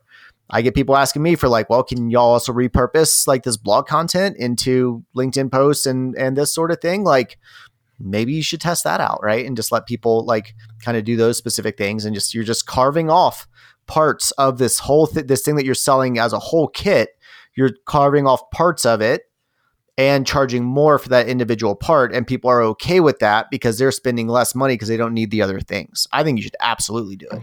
I 0.48 0.62
get 0.62 0.74
people 0.74 0.96
asking 0.96 1.22
me 1.22 1.34
for 1.34 1.48
like, 1.48 1.68
well, 1.68 1.82
can 1.82 2.10
y'all 2.10 2.30
also 2.32 2.52
repurpose 2.52 3.26
like 3.26 3.42
this 3.42 3.56
blog 3.56 3.86
content 3.86 4.36
into 4.36 5.04
LinkedIn 5.16 5.50
posts 5.50 5.86
and 5.86 6.16
and 6.16 6.36
this 6.36 6.54
sort 6.54 6.70
of 6.70 6.80
thing? 6.80 7.04
Like 7.04 7.38
maybe 7.98 8.32
you 8.32 8.42
should 8.42 8.60
test 8.60 8.84
that 8.84 9.00
out, 9.00 9.20
right? 9.22 9.46
And 9.46 9.56
just 9.56 9.72
let 9.72 9.86
people 9.86 10.24
like 10.24 10.54
kind 10.84 10.96
of 10.96 11.04
do 11.04 11.16
those 11.16 11.36
specific 11.36 11.76
things 11.76 12.04
and 12.04 12.14
just 12.14 12.34
you're 12.34 12.44
just 12.44 12.66
carving 12.66 13.10
off 13.10 13.46
parts 13.86 14.30
of 14.32 14.58
this 14.58 14.78
whole 14.78 15.06
th- 15.06 15.26
this 15.26 15.42
thing 15.42 15.56
that 15.56 15.64
you're 15.64 15.74
selling 15.74 16.18
as 16.18 16.32
a 16.32 16.38
whole 16.38 16.68
kit. 16.68 17.10
You're 17.54 17.72
carving 17.86 18.26
off 18.26 18.50
parts 18.50 18.86
of 18.86 19.00
it 19.00 19.22
and 19.98 20.26
charging 20.26 20.64
more 20.64 20.98
for 20.98 21.10
that 21.10 21.28
individual 21.28 21.76
part 21.76 22.14
and 22.14 22.26
people 22.26 22.48
are 22.50 22.62
okay 22.62 23.00
with 23.00 23.18
that 23.18 23.50
because 23.50 23.78
they're 23.78 23.92
spending 23.92 24.26
less 24.26 24.54
money 24.54 24.74
because 24.74 24.88
they 24.88 24.96
don't 24.96 25.14
need 25.14 25.30
the 25.30 25.42
other 25.42 25.60
things. 25.60 26.06
I 26.12 26.24
think 26.24 26.38
you 26.38 26.42
should 26.42 26.56
absolutely 26.60 27.16
do 27.16 27.26
it. 27.30 27.42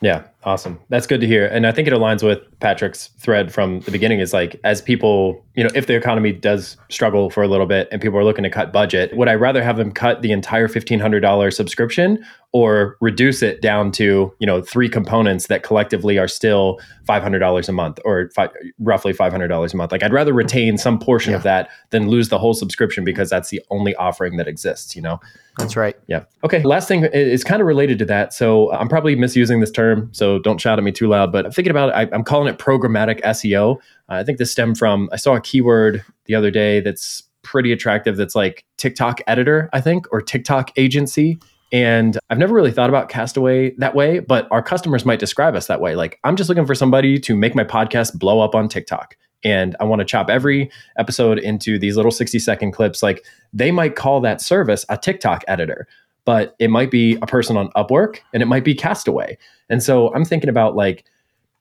Yeah, 0.00 0.24
awesome. 0.46 0.78
That's 0.88 1.08
good 1.08 1.20
to 1.20 1.26
hear. 1.26 1.46
And 1.46 1.66
I 1.66 1.72
think 1.72 1.88
it 1.88 1.92
aligns 1.92 2.22
with 2.22 2.38
Patrick's 2.60 3.08
thread 3.18 3.52
from 3.52 3.80
the 3.80 3.90
beginning 3.90 4.20
is 4.20 4.32
like, 4.32 4.58
as 4.62 4.80
people, 4.80 5.44
you 5.56 5.64
know, 5.64 5.70
if 5.74 5.88
the 5.88 5.96
economy 5.96 6.32
does 6.32 6.76
struggle 6.88 7.30
for 7.30 7.42
a 7.42 7.48
little 7.48 7.66
bit 7.66 7.88
and 7.90 8.00
people 8.00 8.16
are 8.16 8.24
looking 8.24 8.44
to 8.44 8.50
cut 8.50 8.72
budget, 8.72 9.14
would 9.16 9.28
I 9.28 9.34
rather 9.34 9.62
have 9.62 9.76
them 9.76 9.90
cut 9.90 10.22
the 10.22 10.30
entire 10.30 10.68
$1,500 10.68 11.52
subscription 11.52 12.24
or 12.52 12.96
reduce 13.00 13.42
it 13.42 13.60
down 13.60 13.90
to, 13.92 14.32
you 14.38 14.46
know, 14.46 14.62
three 14.62 14.88
components 14.88 15.48
that 15.48 15.64
collectively 15.64 16.16
are 16.16 16.28
still 16.28 16.78
$500 17.08 17.68
a 17.68 17.72
month 17.72 17.98
or 18.04 18.30
fi- 18.34 18.48
roughly 18.78 19.12
$500 19.12 19.74
a 19.74 19.76
month? 19.76 19.90
Like, 19.90 20.04
I'd 20.04 20.12
rather 20.12 20.32
retain 20.32 20.78
some 20.78 20.98
portion 20.98 21.32
yeah. 21.32 21.38
of 21.38 21.42
that 21.42 21.70
than 21.90 22.08
lose 22.08 22.28
the 22.28 22.38
whole 22.38 22.54
subscription 22.54 23.04
because 23.04 23.28
that's 23.28 23.50
the 23.50 23.60
only 23.70 23.96
offering 23.96 24.36
that 24.36 24.46
exists, 24.46 24.94
you 24.94 25.02
know? 25.02 25.18
That's 25.58 25.76
right. 25.76 25.96
Yeah. 26.06 26.24
Okay. 26.44 26.62
Last 26.62 26.86
thing 26.86 27.04
is 27.04 27.42
kind 27.42 27.60
of 27.60 27.66
related 27.66 27.98
to 28.00 28.04
that. 28.06 28.34
So 28.34 28.72
I'm 28.72 28.88
probably 28.88 29.16
misusing 29.16 29.60
this 29.60 29.70
term. 29.70 30.10
So 30.12 30.35
don't 30.38 30.60
shout 30.60 30.78
at 30.78 30.84
me 30.84 30.92
too 30.92 31.08
loud, 31.08 31.32
but 31.32 31.46
I'm 31.46 31.52
thinking 31.52 31.70
about 31.70 31.90
it. 31.90 32.12
I, 32.12 32.14
am 32.14 32.24
calling 32.24 32.52
it 32.52 32.58
programmatic 32.58 33.20
SEO. 33.22 33.76
Uh, 33.76 34.14
I 34.14 34.24
think 34.24 34.38
this 34.38 34.52
stemmed 34.52 34.78
from, 34.78 35.08
I 35.12 35.16
saw 35.16 35.34
a 35.34 35.40
keyword 35.40 36.04
the 36.26 36.34
other 36.34 36.50
day 36.50 36.80
that's 36.80 37.22
pretty 37.42 37.72
attractive 37.72 38.16
that's 38.16 38.34
like 38.34 38.64
TikTok 38.76 39.20
editor, 39.26 39.70
I 39.72 39.80
think, 39.80 40.06
or 40.12 40.20
TikTok 40.20 40.72
agency. 40.76 41.38
And 41.72 42.18
I've 42.30 42.38
never 42.38 42.54
really 42.54 42.70
thought 42.70 42.88
about 42.88 43.08
Castaway 43.08 43.72
that 43.78 43.94
way, 43.94 44.20
but 44.20 44.48
our 44.50 44.62
customers 44.62 45.04
might 45.04 45.18
describe 45.18 45.54
us 45.54 45.66
that 45.66 45.80
way. 45.80 45.96
Like, 45.96 46.18
I'm 46.24 46.36
just 46.36 46.48
looking 46.48 46.66
for 46.66 46.74
somebody 46.74 47.18
to 47.20 47.36
make 47.36 47.54
my 47.54 47.64
podcast 47.64 48.18
blow 48.18 48.40
up 48.40 48.54
on 48.54 48.68
TikTok 48.68 49.16
and 49.44 49.76
I 49.78 49.84
want 49.84 50.00
to 50.00 50.04
chop 50.04 50.28
every 50.28 50.70
episode 50.98 51.38
into 51.38 51.78
these 51.78 51.96
little 51.96 52.10
60 52.10 52.38
second 52.38 52.72
clips. 52.72 53.02
Like 53.02 53.24
they 53.52 53.70
might 53.70 53.94
call 53.94 54.20
that 54.22 54.40
service 54.40 54.84
a 54.88 54.96
TikTok 54.96 55.44
editor, 55.46 55.86
but 56.26 56.54
it 56.58 56.68
might 56.68 56.90
be 56.90 57.16
a 57.22 57.26
person 57.26 57.56
on 57.56 57.70
Upwork 57.70 58.18
and 58.34 58.42
it 58.42 58.46
might 58.46 58.64
be 58.64 58.74
Castaway. 58.74 59.38
And 59.70 59.82
so 59.82 60.12
I'm 60.14 60.26
thinking 60.26 60.50
about 60.50 60.76
like, 60.76 61.04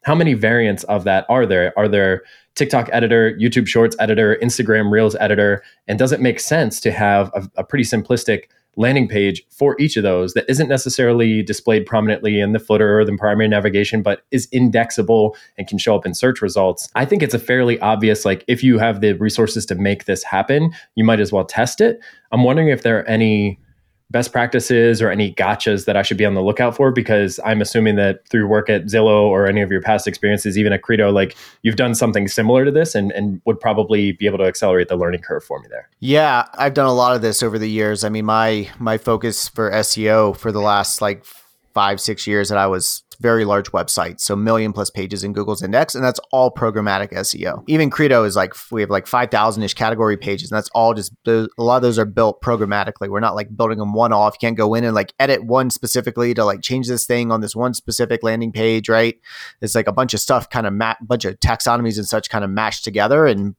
how 0.03 0.13
many 0.13 0.34
variants 0.34 0.84
of 0.86 1.05
that 1.05 1.26
are 1.30 1.45
there? 1.45 1.74
Are 1.78 1.88
there 1.88 2.24
TikTok 2.55 2.89
editor, 2.91 3.36
YouTube 3.39 3.68
Shorts 3.68 3.95
editor, 3.99 4.38
Instagram 4.43 4.91
Reels 4.91 5.16
editor? 5.16 5.63
And 5.88 5.97
does 5.97 6.11
it 6.11 6.20
make 6.20 6.39
sense 6.39 6.80
to 6.82 6.91
have 6.91 7.32
a, 7.34 7.49
a 7.55 7.63
pretty 7.63 7.86
simplistic 7.86 8.43
landing 8.76 9.07
page 9.07 9.41
for 9.49 9.80
each 9.80 9.95
of 9.97 10.03
those 10.03 10.34
that 10.34 10.45
isn't 10.49 10.68
necessarily 10.68 11.41
displayed 11.41 11.86
prominently 11.86 12.39
in 12.39 12.51
the 12.51 12.59
footer 12.59 12.99
or 12.99 13.05
the 13.05 13.16
primary 13.18 13.47
navigation, 13.47 14.01
but 14.01 14.24
is 14.32 14.49
indexable 14.51 15.36
and 15.57 15.68
can 15.68 15.78
show 15.78 15.95
up 15.95 16.05
in 16.05 16.13
search 16.13 16.41
results. 16.41 16.89
I 16.93 17.05
think 17.05 17.24
it's 17.24 17.34
a 17.34 17.39
fairly 17.39 17.80
obvious, 17.80 18.26
like, 18.26 18.43
if 18.47 18.63
you 18.63 18.78
have 18.78 18.99
the 18.99 19.13
resources 19.13 19.66
to 19.68 19.76
make 19.76 20.05
this 20.05 20.24
happen, 20.24 20.74
you 20.95 21.05
might 21.05 21.22
as 21.22 21.32
well 21.32 21.45
test 21.45 21.80
it. 21.80 21.99
I'm 22.32 22.43
wondering 22.43 22.68
if 22.68 22.84
there 22.84 22.99
are 22.99 23.05
any 23.05 23.59
best 24.12 24.32
practices 24.32 25.01
or 25.01 25.10
any 25.10 25.34
gotchas 25.34 25.86
that 25.86 25.97
I 25.97 26.01
should 26.01 26.18
be 26.18 26.26
on 26.26 26.34
the 26.34 26.41
lookout 26.41 26.76
for? 26.76 26.91
Because 26.91 27.39
I'm 27.45 27.62
assuming 27.62 27.95
that 27.95 28.28
through 28.30 28.47
work 28.47 28.70
at 28.70 28.86
Zillow 28.86 29.24
or 29.24 29.47
any 29.47 29.62
of 29.62 29.72
your 29.72 29.82
past 29.82 30.08
experiences, 30.08 30.58
even 30.58 30.74
at 30.74 30.82
Credo, 30.82 31.12
like 31.12 31.36
you've 31.64 31.76
done 31.76 31.95
something 31.95 32.28
similar 32.28 32.66
to 32.66 32.72
this 32.72 32.95
and, 32.95 33.12
and 33.12 33.41
would 33.45 33.60
probably 33.60 34.12
be 34.14 34.26
able 34.26 34.38
to 34.38 34.45
accelerate 34.45 34.88
the 34.88 34.95
learning 34.95 35.22
curve 35.22 35.43
for 35.43 35.60
me 35.60 35.68
there. 35.70 35.89
Yeah, 35.99 36.47
I've 36.53 36.74
done 36.74 36.88
a 36.88 36.93
lot 36.93 37.16
of 37.16 37.22
this 37.22 37.41
over 37.41 37.58
the 37.58 37.70
years. 37.70 38.03
I 38.03 38.10
mean, 38.10 38.26
my 38.26 38.70
my 38.80 38.97
focus 38.97 39.49
for 39.49 39.72
SEO 39.72 40.36
for 40.38 40.51
the 40.51 40.62
last 40.62 41.01
like 41.01 41.26
five, 41.76 42.02
six 42.02 42.26
years 42.26 42.50
that 42.50 42.58
I 42.58 42.66
was 42.66 43.04
very 43.20 43.46
large 43.46 43.72
website, 43.72 44.20
so 44.20 44.36
million 44.36 44.74
plus 44.74 44.90
pages 44.90 45.24
in 45.24 45.34
Google's 45.34 45.62
index, 45.62 45.94
and 45.96 46.04
that's 46.04 46.20
all 46.32 46.52
programmatic 46.52 47.12
SEO. 47.14 47.64
Even 47.68 47.90
Credo 47.90 48.24
is 48.24 48.36
like 48.36 48.54
we 48.72 48.82
have 48.82 48.90
like 48.90 49.08
five 49.08 49.30
thousand 49.30 49.64
ish 49.64 49.74
category 49.74 50.18
pages, 50.18 50.52
and 50.52 50.58
that's 50.58 50.70
all 50.74 50.94
just 50.94 51.14
a 51.28 51.48
lot 51.58 51.78
of 51.78 51.82
those 51.82 52.00
are 52.00 52.06
built 52.06 52.42
programmatically. 52.42 53.10
We're 53.10 53.20
not 53.20 53.36
like 53.36 53.56
building 53.56 53.78
them 53.78 53.94
one 53.94 54.14
off. 54.14 54.36
You 54.36 54.48
can't 54.48 54.58
go 54.58 54.74
in 54.74 54.84
and 54.84 54.96
like 54.96 55.14
edit 55.20 55.46
one 55.46 55.70
specifically 55.70 56.34
to 56.34 56.44
like 56.46 56.62
change 56.62 56.88
this 56.88 57.06
thing 57.06 57.32
on 57.32 57.42
this 57.42 57.56
one 57.56 57.74
specific 57.74 58.24
landing 58.24 58.52
page, 58.52 58.90
right? 58.90 59.16
It's 59.62 59.76
like 59.76 59.88
a 59.88 59.94
bunch 59.94 60.14
of 60.14 60.20
stuff, 60.20 60.50
kind 60.50 60.66
of 60.66 60.74
ma- 60.74 60.96
bunch 61.02 61.26
of 61.26 61.40
taxonomies 61.40 61.98
and 61.98 62.08
such, 62.08 62.30
kind 62.30 62.44
of 62.44 62.50
mashed 62.50 62.84
together 62.84 63.26
and 63.26 63.56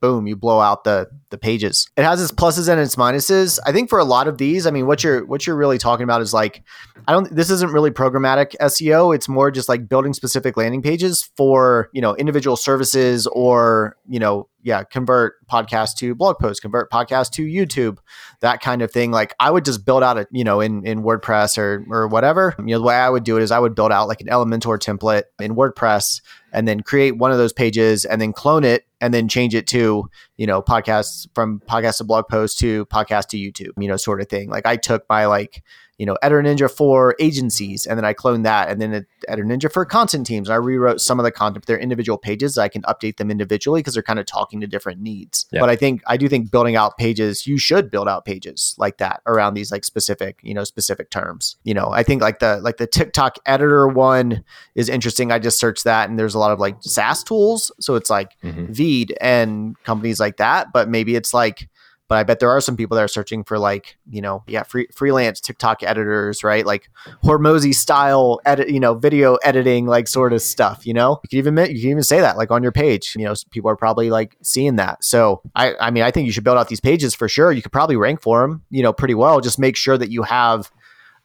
boom, 0.00 0.26
you 0.26 0.36
blow 0.36 0.60
out 0.60 0.84
the 0.84 1.08
the 1.30 1.38
pages. 1.38 1.88
It 1.96 2.04
has 2.04 2.22
its 2.22 2.32
pluses 2.32 2.68
and 2.68 2.80
its 2.80 2.96
minuses. 2.96 3.58
I 3.66 3.72
think 3.72 3.90
for 3.90 3.98
a 3.98 4.04
lot 4.04 4.28
of 4.28 4.38
these, 4.38 4.66
I 4.66 4.70
mean, 4.70 4.86
what 4.86 5.02
you're 5.02 5.24
what 5.24 5.46
you're 5.46 5.56
really 5.56 5.78
talking 5.78 6.04
about 6.04 6.20
is 6.20 6.32
like, 6.32 6.62
I 7.06 7.12
don't. 7.12 7.34
This 7.34 7.50
isn't 7.50 7.72
really 7.72 7.90
programmatic 7.90 8.54
SEO. 8.60 9.14
It's 9.14 9.28
more 9.28 9.50
just 9.50 9.68
like 9.68 9.88
building 9.88 10.12
specific 10.12 10.56
landing 10.56 10.82
pages 10.82 11.30
for 11.36 11.90
you 11.92 12.00
know 12.00 12.14
individual 12.16 12.56
services 12.56 13.26
or 13.28 13.96
you 14.08 14.18
know 14.18 14.48
yeah, 14.66 14.82
convert 14.82 15.34
podcast 15.46 15.94
to 15.98 16.12
blog 16.16 16.40
post, 16.40 16.60
convert 16.60 16.90
podcast 16.90 17.30
to 17.30 17.46
YouTube, 17.46 17.98
that 18.40 18.60
kind 18.60 18.82
of 18.82 18.90
thing. 18.90 19.12
Like 19.12 19.32
I 19.38 19.48
would 19.48 19.64
just 19.64 19.86
build 19.86 20.02
out 20.02 20.18
a, 20.18 20.26
you 20.32 20.42
know, 20.42 20.60
in, 20.60 20.84
in 20.84 21.04
WordPress 21.04 21.56
or, 21.56 21.86
or 21.88 22.08
whatever. 22.08 22.52
You 22.58 22.64
know, 22.64 22.78
the 22.80 22.84
way 22.84 22.96
I 22.96 23.08
would 23.08 23.22
do 23.22 23.36
it 23.36 23.44
is 23.44 23.52
I 23.52 23.60
would 23.60 23.76
build 23.76 23.92
out 23.92 24.08
like 24.08 24.20
an 24.20 24.26
Elementor 24.26 24.76
template 24.80 25.22
in 25.40 25.54
WordPress 25.54 26.20
and 26.52 26.66
then 26.66 26.80
create 26.80 27.16
one 27.16 27.30
of 27.30 27.38
those 27.38 27.52
pages 27.52 28.04
and 28.04 28.20
then 28.20 28.32
clone 28.32 28.64
it 28.64 28.84
and 29.06 29.14
then 29.14 29.28
change 29.28 29.54
it 29.54 29.68
to, 29.68 30.10
you 30.36 30.46
know, 30.48 30.60
podcasts 30.60 31.28
from 31.32 31.60
podcast 31.60 31.98
to 31.98 32.04
blog 32.04 32.26
post 32.28 32.58
to 32.58 32.84
podcast 32.86 33.28
to 33.28 33.38
YouTube, 33.38 33.70
you 33.78 33.86
know, 33.86 33.96
sort 33.96 34.20
of 34.20 34.28
thing. 34.28 34.50
Like 34.50 34.66
I 34.66 34.76
took 34.76 35.04
my 35.08 35.26
like, 35.26 35.62
you 35.98 36.06
know, 36.06 36.16
EditorNinja 36.22 36.70
for 36.70 37.14
agencies, 37.18 37.86
and 37.86 37.98
then 37.98 38.04
I 38.04 38.14
cloned 38.14 38.44
that, 38.44 38.68
and 38.70 38.80
then 38.80 39.06
EditorNinja 39.28 39.72
for 39.72 39.84
content 39.84 40.26
teams. 40.26 40.50
I 40.50 40.56
rewrote 40.56 41.00
some 41.00 41.18
of 41.18 41.24
the 41.24 41.30
content 41.30 41.66
their 41.66 41.78
individual 41.78 42.18
pages. 42.18 42.58
I 42.58 42.68
can 42.68 42.82
update 42.82 43.16
them 43.16 43.30
individually 43.30 43.80
because 43.80 43.94
they're 43.94 44.02
kind 44.02 44.18
of 44.18 44.26
talking 44.26 44.60
to 44.60 44.66
different 44.66 45.00
needs. 45.00 45.46
Yeah. 45.50 45.60
But 45.60 45.70
I 45.70 45.76
think 45.76 46.02
I 46.06 46.16
do 46.16 46.28
think 46.28 46.50
building 46.50 46.76
out 46.76 46.96
pages, 46.98 47.46
you 47.46 47.58
should 47.58 47.90
build 47.90 48.08
out 48.08 48.24
pages 48.24 48.74
like 48.78 48.98
that 48.98 49.20
around 49.26 49.54
these 49.54 49.72
like 49.72 49.84
specific, 49.84 50.38
you 50.42 50.54
know, 50.54 50.64
specific 50.64 51.10
terms. 51.10 51.56
You 51.64 51.74
know, 51.74 51.90
I 51.92 52.02
think 52.02 52.22
like 52.22 52.38
the 52.38 52.60
like 52.60 52.76
the 52.76 52.86
TikTok 52.86 53.38
editor 53.46 53.88
one 53.88 54.44
is 54.74 54.88
interesting. 54.88 55.32
I 55.32 55.38
just 55.38 55.58
searched 55.58 55.84
that, 55.84 56.08
and 56.08 56.18
there's 56.18 56.34
a 56.34 56.38
lot 56.38 56.52
of 56.52 56.60
like 56.60 56.76
SaaS 56.80 57.24
tools, 57.24 57.72
so 57.80 57.94
it's 57.94 58.10
like 58.10 58.40
mm-hmm. 58.42 58.72
Veed 58.72 59.16
and 59.20 59.82
companies 59.84 60.20
like 60.20 60.36
that. 60.36 60.72
But 60.72 60.88
maybe 60.88 61.16
it's 61.16 61.34
like 61.34 61.68
but 62.08 62.16
I 62.16 62.22
bet 62.22 62.40
there 62.40 62.50
are 62.50 62.60
some 62.60 62.76
people 62.76 62.94
that 62.96 63.02
are 63.02 63.08
searching 63.08 63.44
for 63.44 63.58
like, 63.58 63.96
you 64.08 64.20
know, 64.20 64.44
yeah, 64.46 64.62
free, 64.62 64.86
freelance 64.92 65.40
TikTok 65.40 65.82
editors, 65.82 66.44
right? 66.44 66.64
Like 66.64 66.88
Hormozi 67.24 67.74
style 67.74 68.40
edit, 68.44 68.70
you 68.70 68.80
know, 68.80 68.94
video 68.94 69.36
editing, 69.36 69.86
like 69.86 70.08
sort 70.08 70.32
of 70.32 70.42
stuff, 70.42 70.86
you 70.86 70.94
know, 70.94 71.20
you 71.24 71.28
can 71.28 71.38
even, 71.38 71.56
you 71.74 71.82
can 71.82 71.90
even 71.90 72.02
say 72.02 72.20
that 72.20 72.36
like 72.36 72.50
on 72.50 72.62
your 72.62 72.72
page, 72.72 73.14
you 73.16 73.24
know, 73.24 73.34
people 73.50 73.70
are 73.70 73.76
probably 73.76 74.10
like 74.10 74.36
seeing 74.42 74.76
that. 74.76 75.02
So 75.02 75.42
I, 75.54 75.74
I 75.80 75.90
mean, 75.90 76.04
I 76.04 76.10
think 76.10 76.26
you 76.26 76.32
should 76.32 76.44
build 76.44 76.58
out 76.58 76.68
these 76.68 76.80
pages 76.80 77.14
for 77.14 77.28
sure. 77.28 77.52
You 77.52 77.62
could 77.62 77.72
probably 77.72 77.96
rank 77.96 78.22
for 78.22 78.40
them, 78.42 78.62
you 78.70 78.82
know, 78.82 78.92
pretty 78.92 79.14
well. 79.14 79.40
Just 79.40 79.58
make 79.58 79.76
sure 79.76 79.98
that 79.98 80.10
you 80.10 80.22
have 80.22 80.70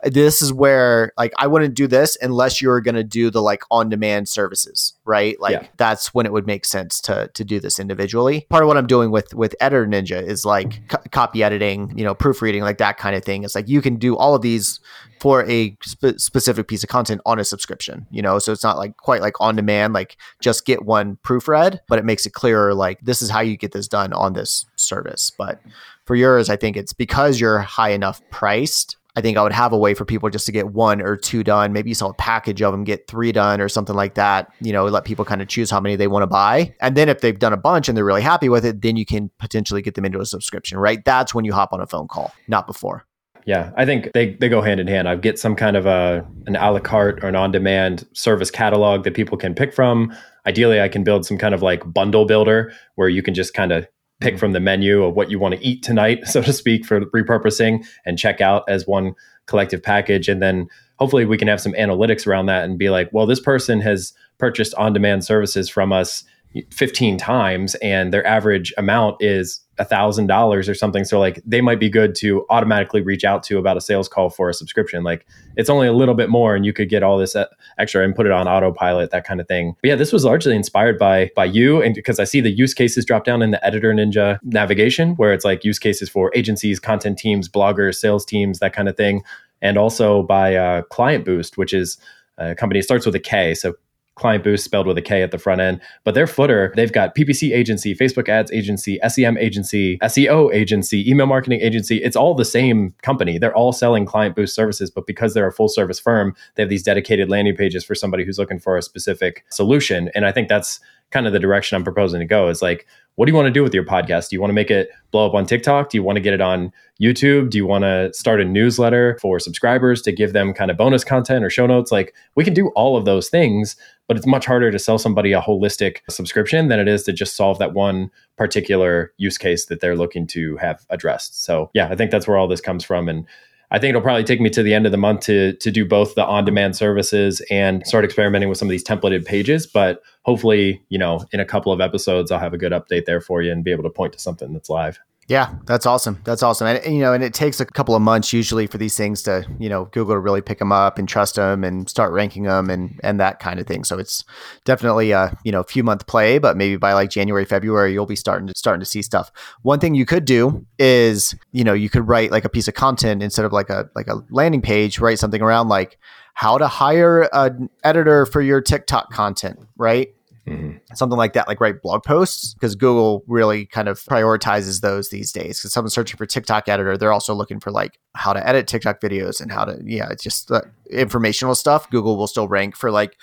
this 0.04 0.42
is 0.42 0.52
where 0.52 1.14
like 1.18 1.34
I 1.38 1.48
wouldn't 1.48 1.76
do 1.76 1.88
this 1.88 2.18
unless 2.22 2.62
you're 2.62 2.82
going 2.82 2.96
to 2.96 3.04
do 3.04 3.30
the 3.30 3.42
like 3.42 3.64
on 3.70 3.90
demand 3.90 4.30
services, 4.30 4.94
right? 5.06 5.40
Like 5.40 5.54
yeah. 5.54 5.68
that's 5.78 6.14
when 6.14 6.26
it 6.26 6.32
would 6.32 6.48
make 6.48 6.66
sense 6.66 7.00
to 7.02 7.30
to 7.34 7.44
do 7.44 7.60
this 7.60 7.80
individually. 7.80 8.48
Part 8.50 8.64
of 8.64 8.68
what 8.68 8.78
I'm 8.78 8.88
doing 8.88 9.12
with 9.12 9.34
with 9.34 9.56
EditorNinja 9.62 10.22
is 10.22 10.46
like 10.46 10.88
co- 10.88 11.04
copy 11.12 11.44
editing, 11.44 11.98
you 11.98 12.04
know, 12.04 12.16
proofreading, 12.16 12.64
like 12.64 12.80
that 12.80 12.98
kind 12.98 13.16
of 13.16 13.24
thing. 13.24 13.44
It's 13.44 13.56
like 13.56 13.70
you 13.70 13.82
can 13.82 13.98
do 13.98 14.18
all 14.18 14.36
of 14.36 14.42
these 14.42 14.80
for 15.20 15.48
a 15.48 15.78
spe- 15.84 16.18
specific 16.18 16.68
piece 16.68 16.84
of 16.84 16.90
content 16.90 17.22
on 17.28 17.38
a 17.38 17.44
subscription, 17.44 18.08
you 18.10 18.24
know, 18.24 18.40
so 18.40 18.52
it's 18.52 18.64
not 18.64 18.78
like 18.78 18.98
quite 18.98 19.22
like 19.22 19.40
on 19.40 19.56
demand, 19.56 19.94
like 19.94 20.18
just 20.42 20.66
get 20.66 20.84
one 20.84 21.18
proofread, 21.24 21.78
but 21.88 22.00
it 22.00 22.06
makes 22.06 22.26
it 22.26 22.34
clearer 22.34 22.74
like 22.74 23.00
this 23.02 23.22
is 23.22 23.30
how 23.30 23.40
you 23.40 23.56
get 23.56 23.72
this 23.72 23.88
done 23.88 24.14
on 24.14 24.34
this 24.34 24.66
service. 24.78 25.32
But 25.38 25.62
for 26.06 26.16
yours, 26.16 26.50
I 26.50 26.56
think 26.56 26.76
it's 26.76 26.94
because 26.94 27.40
you're 27.40 27.60
high 27.60 27.92
enough 27.92 28.22
priced 28.32 28.98
I 29.16 29.22
think 29.22 29.38
I 29.38 29.44
would 29.44 29.52
have 29.52 29.74
a 29.74 29.78
way 29.78 29.94
for 29.94 30.06
people 30.06 30.30
just 30.30 30.46
to 30.46 30.52
get 30.52 30.70
one 30.70 31.02
or 31.02 31.18
two 31.18 31.44
done. 31.44 31.74
Maybe 31.74 31.90
you 31.90 31.96
sell 31.96 32.12
a 32.12 32.14
package 32.14 32.62
of 32.62 32.72
them, 32.72 32.84
get 32.84 33.08
three 33.08 33.32
done 33.32 33.60
or 33.60 33.68
something 33.68 33.96
like 33.96 34.16
that. 34.16 34.52
You 34.62 34.72
know, 34.72 34.86
let 34.86 35.04
people 35.04 35.26
kind 35.26 35.42
of 35.42 35.48
choose 35.48 35.70
how 35.70 35.82
many 35.82 35.96
they 35.96 36.08
want 36.08 36.24
to 36.24 36.28
buy. 36.28 36.74
And 36.80 36.96
then 36.96 37.10
if 37.10 37.22
they've 37.22 37.38
done 37.38 37.54
a 37.54 37.58
bunch 37.58 37.90
and 37.90 37.98
they're 37.98 38.06
really 38.06 38.22
happy 38.22 38.50
with 38.50 38.66
it, 38.66 38.82
then 38.82 38.96
you 38.96 39.06
can 39.06 39.30
potentially 39.38 39.82
get 39.82 39.96
them 39.96 40.06
into 40.06 40.20
a 40.20 40.26
subscription, 40.26 40.78
right? 40.78 41.04
That's 41.04 41.36
when 41.36 41.46
you 41.46 41.54
hop 41.54 41.74
on 41.74 41.82
a 41.82 41.88
phone 41.88 42.08
call, 42.08 42.34
not 42.48 42.68
before. 42.68 43.06
Yeah, 43.46 43.72
I 43.76 43.86
think 43.86 44.12
they, 44.14 44.36
they 44.36 44.50
go 44.50 44.62
hand 44.62 44.80
in 44.80 44.88
hand. 44.88 45.10
I 45.10 45.16
get 45.16 45.40
some 45.40 45.56
kind 45.56 45.76
of 45.76 45.86
a 45.86 46.26
an 46.46 46.56
a 46.56 46.72
la 46.72 46.80
carte 46.80 47.24
or 47.24 47.28
an 47.28 47.36
on 47.36 47.52
demand 47.52 48.08
service 48.14 48.52
catalog 48.52 49.04
that 49.04 49.16
people 49.16 49.38
can 49.38 49.56
pick 49.56 49.74
from. 49.74 50.16
Ideally, 50.46 50.80
I 50.80 50.88
can 50.88 51.04
build 51.04 51.26
some 51.26 51.38
kind 51.38 51.54
of 51.54 51.62
like 51.62 51.92
bundle 51.92 52.26
builder 52.26 52.72
where 52.96 53.10
you 53.10 53.24
can 53.24 53.34
just 53.34 53.54
kind 53.54 53.72
of 53.72 53.88
pick 54.22 54.40
from 54.40 54.54
the 54.54 54.60
menu 54.60 55.04
of 55.04 55.16
what 55.16 55.30
you 55.30 55.40
want 55.40 55.56
to 55.56 55.66
eat 55.66 55.84
tonight, 55.84 56.20
so 56.28 56.42
to 56.42 56.54
speak, 56.54 56.86
for 56.86 57.02
repurposing 57.08 57.86
and 58.06 58.18
check 58.18 58.40
out 58.40 58.64
as 58.70 58.88
one 58.88 59.14
collective 59.48 59.84
package. 59.84 60.30
And 60.30 60.42
then 60.42 60.68
hopefully 60.98 61.26
we 61.26 61.38
can 61.38 61.48
have 61.48 61.60
some 61.60 61.74
analytics 61.74 62.26
around 62.26 62.46
that 62.46 62.64
and 62.64 62.78
be 62.78 62.90
like, 62.90 63.10
well, 63.12 63.26
this 63.26 63.40
person 63.40 63.82
has 63.82 64.14
purchased 64.38 64.74
on 64.76 64.94
demand 64.94 65.26
services 65.26 65.70
from 65.70 65.92
us 65.92 66.24
15 66.72 67.18
times 67.18 67.76
and 67.76 68.14
their 68.14 68.26
average 68.26 68.74
amount 68.78 69.18
is 69.22 69.62
a 69.80 69.86
thousand 69.86 70.28
dollars 70.28 70.68
or 70.68 70.76
something. 70.76 71.06
So 71.06 71.20
like 71.20 71.42
they 71.46 71.62
might 71.62 71.80
be 71.80 71.90
good 71.90 72.14
to 72.16 72.46
automatically 72.50 73.02
reach 73.02 73.24
out 73.24 73.42
to 73.44 73.58
about 73.58 73.78
a 73.78 73.82
sales 73.82 74.08
call 74.08 74.30
for 74.30 74.50
a 74.50 74.54
subscription. 74.54 75.04
Like 75.04 75.26
it's 75.56 75.70
only 75.70 75.88
a 75.88 75.94
little 75.94 76.14
bit 76.14 76.30
more 76.30 76.56
and 76.56 76.66
you 76.66 76.74
could 76.74 76.90
get 76.90 77.04
all 77.04 77.18
this 77.18 77.36
uh, 77.36 77.46
extra 77.80 78.04
and 78.04 78.14
put 78.14 78.26
it 78.26 78.32
on 78.32 78.48
autopilot 78.48 79.12
that 79.12 79.26
kind 79.26 79.40
of 79.40 79.48
thing. 79.48 79.76
But 79.82 79.88
yeah 79.88 79.96
this 79.96 80.12
was 80.12 80.26
largely 80.26 80.56
inspired 80.56 81.00
by 81.00 81.32
by 81.36 81.46
you 81.46 81.82
and 81.82 81.96
because 81.96 82.20
i 82.20 82.24
see 82.24 82.42
the 82.42 82.52
use 82.52 82.74
cases 82.74 83.06
drop 83.06 83.24
down 83.24 83.42
in 83.42 83.52
the 83.52 83.66
editor 83.66 83.94
ninja 83.94 84.40
navigation 84.44 85.16
where 85.16 85.34
it's 85.34 85.46
like 85.46 85.64
use 85.64 85.80
cases 85.80 86.10
for 86.10 86.32
agencies 86.36 86.80
content 86.80 87.18
teams 87.18 87.50
bloggers 87.50 87.96
sales 87.96 88.26
teams 88.26 88.60
that 88.60 88.74
kind 88.74 88.88
of 88.88 88.96
thing 88.96 89.24
and 89.62 89.78
also 89.78 90.24
by 90.24 90.56
uh, 90.56 90.82
KlientBoost 90.84 91.58
which 91.58 91.74
is 91.74 91.98
a 92.42 92.56
company 92.56 92.82
starts 92.82 93.06
with 93.06 93.16
a 93.16 93.20
k. 93.20 93.54
So 93.54 93.76
KlientBoost 94.22 94.60
spelled 94.60 94.88
with 94.88 94.98
a 94.98 95.02
K 95.02 95.24
at 95.24 95.32
the 95.32 95.38
front 95.38 95.62
end. 95.62 95.82
But 96.04 96.14
their 96.14 96.28
footer, 96.28 96.72
they've 96.76 96.92
got 96.92 97.16
PPC 97.16 97.54
agency, 97.54 97.96
Facebook 97.96 98.30
ads 98.30 98.52
agency, 98.52 99.00
SEM 99.08 99.38
agency, 99.38 99.98
SEO 100.00 100.54
agency, 100.54 101.10
email 101.10 101.26
marketing 101.26 101.62
agency. 101.62 101.98
It's 101.98 102.16
all 102.16 102.36
the 102.36 102.46
same 102.46 102.94
company. 103.02 103.38
They're 103.38 103.56
all 103.56 103.74
selling 103.74 104.06
KlientBoost 104.06 104.50
services, 104.50 104.92
but 104.92 105.08
because 105.08 105.34
they're 105.34 105.48
a 105.48 105.52
full 105.52 105.70
service 105.70 106.00
firm, 106.00 106.36
they 106.56 106.64
have 106.64 106.70
these 106.70 106.84
dedicated 106.84 107.30
landing 107.30 107.56
pages 107.56 107.84
for 107.84 107.96
somebody 107.96 108.24
who's 108.24 108.38
looking 108.38 108.60
for 108.60 108.78
a 108.78 108.82
specific 108.82 109.44
solution. 109.50 110.12
And 110.14 110.26
I 110.26 110.32
think 110.32 110.48
that's 110.48 110.80
kind 111.10 111.28
of 111.28 111.34
the 111.34 111.40
direction 111.40 111.76
I'm 111.76 111.84
proposing 111.84 112.20
to 112.20 112.26
go 112.26 112.50
is 112.50 112.62
like, 112.62 112.88
what 113.16 113.26
do 113.26 113.32
you 113.32 113.36
want 113.36 113.48
to 113.48 113.52
do 113.52 113.64
with 113.64 113.74
your 113.74 113.84
podcast? 113.84 114.30
Do 114.30 114.36
you 114.36 114.40
want 114.40 114.50
to 114.50 114.56
make 114.56 114.72
it 114.72 114.90
blow 115.12 115.28
up 115.28 115.34
on 115.34 115.46
TikTok? 115.46 115.90
Do 115.90 115.98
you 115.98 116.04
want 116.04 116.16
to 116.16 116.22
get 116.22 116.34
it 116.34 116.42
on 116.42 116.72
YouTube? 117.02 117.50
Do 117.50 117.58
you 117.58 117.66
want 117.66 117.84
to 117.84 118.14
start 118.14 118.40
a 118.40 118.46
newsletter 118.46 119.18
for 119.22 119.40
subscribers 119.40 120.02
to 120.04 120.12
give 120.12 120.34
them 120.34 120.54
kind 120.54 120.72
of 120.72 120.78
bonus 120.78 121.04
content 121.04 121.44
or 121.44 121.50
show 121.50 121.68
notes? 121.68 121.92
Like 121.92 122.16
we 122.36 122.44
can 122.44 122.54
do 122.54 122.70
all 122.70 122.96
of 122.96 123.06
those 123.06 123.30
things, 123.30 123.76
but 124.08 124.16
it's 124.18 124.26
much 124.26 124.46
harder 124.46 124.72
to 124.72 124.80
sell 124.80 124.98
somebody 124.98 125.34
a 125.34 125.42
holistic 125.42 125.98
subscription 126.10 126.70
than 126.70 126.80
it 126.80 126.88
is 126.88 127.04
to 127.04 127.14
just 127.14 127.36
solve 127.36 127.60
that 127.60 127.74
one 127.74 128.10
particular 128.38 129.14
use 129.18 129.38
case 129.38 129.66
that 129.66 129.82
they're 129.82 129.98
looking 129.98 130.26
to 130.28 130.58
have 130.58 130.86
addressed. 130.90 131.44
So, 131.44 131.70
yeah, 131.74 131.90
I 131.90 131.96
think 131.96 132.12
that's 132.12 132.28
where 132.28 132.38
all 132.38 132.48
this 132.48 132.62
comes 132.62 132.84
from 132.84 133.10
and 133.10 133.26
I 133.72 133.80
think 133.80 133.92
it'll 133.92 134.02
probably 134.02 134.26
take 134.26 134.42
me 134.42 134.50
to 134.50 134.64
the 134.64 134.74
end 134.74 134.86
of 134.86 134.92
the 134.92 134.98
month 134.98 135.22
to 135.22 135.54
to 135.54 135.72
do 135.72 135.86
both 135.86 136.16
the 136.16 136.26
on-demand 136.26 136.76
services 136.76 137.42
and 137.50 137.88
start 137.88 138.04
experimenting 138.04 138.50
with 138.50 138.58
some 138.58 138.68
of 138.68 138.72
these 138.72 138.84
templated 138.84 139.26
pages. 139.26 139.66
But 139.66 140.02
hopefully, 140.24 140.84
you 140.90 141.00
know, 141.00 141.26
in 141.32 141.40
a 141.40 141.46
couple 141.46 141.72
of 141.72 141.80
episodes, 141.80 142.32
I'll 142.32 142.40
have 142.40 142.54
a 142.54 142.58
good 142.58 142.74
update 142.74 143.06
there 143.06 143.22
for 143.22 143.42
you 143.42 143.52
and 143.52 143.64
be 143.64 143.72
able 143.72 143.84
to 143.84 143.90
point 143.90 144.14
to 144.14 144.20
something 144.20 144.52
that's 144.54 144.70
live. 144.70 145.00
Yeah, 145.32 145.56
that's 145.66 145.86
awesome. 145.86 146.20
That's 146.26 146.44
awesome. 146.44 146.68
And 146.68 146.94
you 146.94 147.00
know, 147.00 147.14
and 147.14 147.24
it 147.24 147.34
takes 147.34 147.62
a 147.62 147.66
couple 147.66 147.96
of 147.96 148.02
months 148.02 148.34
usually 148.34 148.68
for 148.68 148.78
these 148.78 148.98
things 148.98 149.24
to, 149.24 149.46
you 149.60 149.70
know, 149.70 149.86
Google 149.86 150.16
to 150.16 150.20
really 150.20 150.42
pick 150.42 150.60
them 150.60 150.74
up 150.74 151.00
and 151.00 151.08
trust 151.08 151.36
them 151.36 151.64
and 151.64 151.90
start 151.90 152.12
ranking 152.12 152.44
them 152.44 152.70
and 152.70 153.00
and 153.02 153.18
that 153.22 153.40
kind 153.40 153.58
of 153.58 153.66
thing. 153.66 153.86
So 153.86 153.98
it's 153.98 154.26
definitely 154.66 155.12
a, 155.12 155.38
you 155.46 155.54
know, 155.54 155.64
few 155.64 155.86
month 155.86 156.06
play, 156.06 156.38
but 156.38 156.58
maybe 156.58 156.76
by 156.76 156.92
like 156.92 157.12
January, 157.12 157.46
February 157.46 157.94
you'll 157.94 158.06
be 158.06 158.18
starting 158.18 158.46
to 158.48 158.54
starting 158.58 158.82
to 158.82 158.86
see 158.86 159.02
stuff. 159.02 159.32
One 159.62 159.80
thing 159.80 159.96
you 159.96 160.06
could 160.06 160.26
do 160.26 160.66
is, 160.78 161.34
you 161.54 161.64
know, 161.64 161.72
you 161.72 161.90
could 161.90 162.10
write 162.10 162.32
like 162.32 162.44
a 162.44 162.50
piece 162.50 162.68
of 162.68 162.74
content 162.74 163.24
instead 163.24 163.46
of 163.46 163.54
like 163.54 163.70
a 163.70 163.90
like 163.96 164.10
a 164.10 164.22
landing 164.32 164.62
page, 164.62 165.00
write 165.00 165.20
something 165.20 165.42
around 165.42 165.70
like 165.70 165.98
how 166.34 166.58
to 166.58 166.68
hire 166.68 167.30
an 167.32 167.70
editor 167.86 168.26
for 168.26 168.42
your 168.42 168.60
TikTok 168.60 169.14
content, 169.14 169.60
right? 169.78 170.14
Mm-hmm. 170.48 170.78
Something 170.96 171.18
like 171.18 171.34
that, 171.34 171.48
like 171.48 171.62
write 171.62 171.84
blog 171.84 172.04
posts, 172.04 172.56
because 172.56 172.76
Google 172.76 173.24
really 173.28 173.68
kind 173.68 173.88
of 173.88 174.00
prioritizes 174.00 174.82
those 174.82 175.10
these 175.10 175.32
days. 175.32 175.60
Because 175.60 175.72
someone's 175.72 175.94
searching 175.94 176.18
for 176.18 176.26
TikTok 176.26 176.68
editor, 176.68 176.98
they're 176.98 177.14
also 177.14 177.36
looking 177.36 177.60
for 177.60 177.72
like 177.72 178.00
how 178.16 178.34
to 178.34 178.48
edit 178.48 178.68
TikTok 178.68 179.00
videos 179.00 179.40
and 179.40 179.52
how 179.52 179.66
to, 179.66 179.80
yeah, 179.86 180.10
it's 180.10 180.24
just 180.24 180.52
informational 180.90 181.54
stuff. 181.54 181.90
Google 181.92 182.18
will 182.18 182.28
still 182.28 182.48
rank 182.48 182.76
for 182.76 182.90
like 182.90 183.18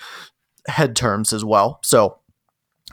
head 0.67 0.95
terms 0.95 1.33
as 1.33 1.43
well. 1.43 1.79
So 1.83 2.19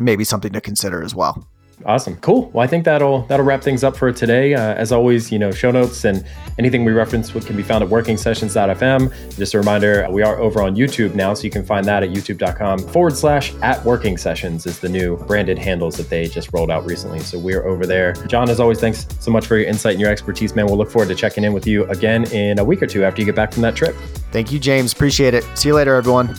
maybe 0.00 0.24
something 0.24 0.52
to 0.52 0.60
consider 0.60 1.04
as 1.04 1.14
well. 1.14 1.46
Awesome. 1.84 2.16
Cool. 2.16 2.50
Well, 2.50 2.64
I 2.64 2.66
think 2.66 2.84
that'll 2.84 3.22
that'll 3.26 3.44
wrap 3.44 3.62
things 3.62 3.84
up 3.84 3.96
for 3.96 4.10
today. 4.10 4.54
Uh, 4.54 4.74
as 4.74 4.92
always, 4.92 5.30
you 5.30 5.38
know, 5.38 5.50
show 5.50 5.70
notes 5.70 6.04
and 6.04 6.24
anything 6.58 6.84
we 6.84 6.92
reference 6.92 7.30
can 7.30 7.56
be 7.56 7.62
found 7.62 7.84
at 7.84 7.90
workingsessions.fm. 7.90 9.36
Just 9.36 9.52
a 9.52 9.58
reminder, 9.58 10.06
we 10.10 10.22
are 10.22 10.38
over 10.38 10.62
on 10.62 10.74
YouTube 10.74 11.14
now, 11.14 11.34
so 11.34 11.44
you 11.44 11.50
can 11.50 11.64
find 11.64 11.84
that 11.86 12.02
at 12.02 12.10
youtube.com 12.10 12.78
forward 12.78 13.14
slash 13.14 13.54
at 13.56 13.84
working 13.84 14.16
sessions 14.16 14.64
is 14.64 14.80
the 14.80 14.88
new 14.88 15.16
branded 15.26 15.58
handles 15.58 15.96
that 15.98 16.08
they 16.08 16.26
just 16.28 16.50
rolled 16.52 16.70
out 16.70 16.86
recently. 16.86 17.20
So 17.20 17.38
we're 17.38 17.64
over 17.66 17.84
there. 17.84 18.14
John, 18.26 18.48
as 18.48 18.58
always, 18.58 18.80
thanks 18.80 19.06
so 19.20 19.30
much 19.30 19.46
for 19.46 19.56
your 19.58 19.68
insight 19.68 19.92
and 19.92 20.00
your 20.00 20.10
expertise, 20.10 20.56
man. 20.56 20.66
We'll 20.66 20.78
look 20.78 20.90
forward 20.90 21.08
to 21.08 21.14
checking 21.14 21.44
in 21.44 21.52
with 21.52 21.66
you 21.66 21.84
again 21.84 22.24
in 22.32 22.58
a 22.58 22.64
week 22.64 22.82
or 22.82 22.86
two 22.86 23.04
after 23.04 23.20
you 23.20 23.26
get 23.26 23.36
back 23.36 23.52
from 23.52 23.62
that 23.62 23.76
trip. 23.76 23.94
Thank 24.32 24.50
you, 24.50 24.58
James. 24.58 24.94
Appreciate 24.94 25.34
it. 25.34 25.44
See 25.54 25.68
you 25.68 25.74
later, 25.74 25.94
everyone. 25.94 26.34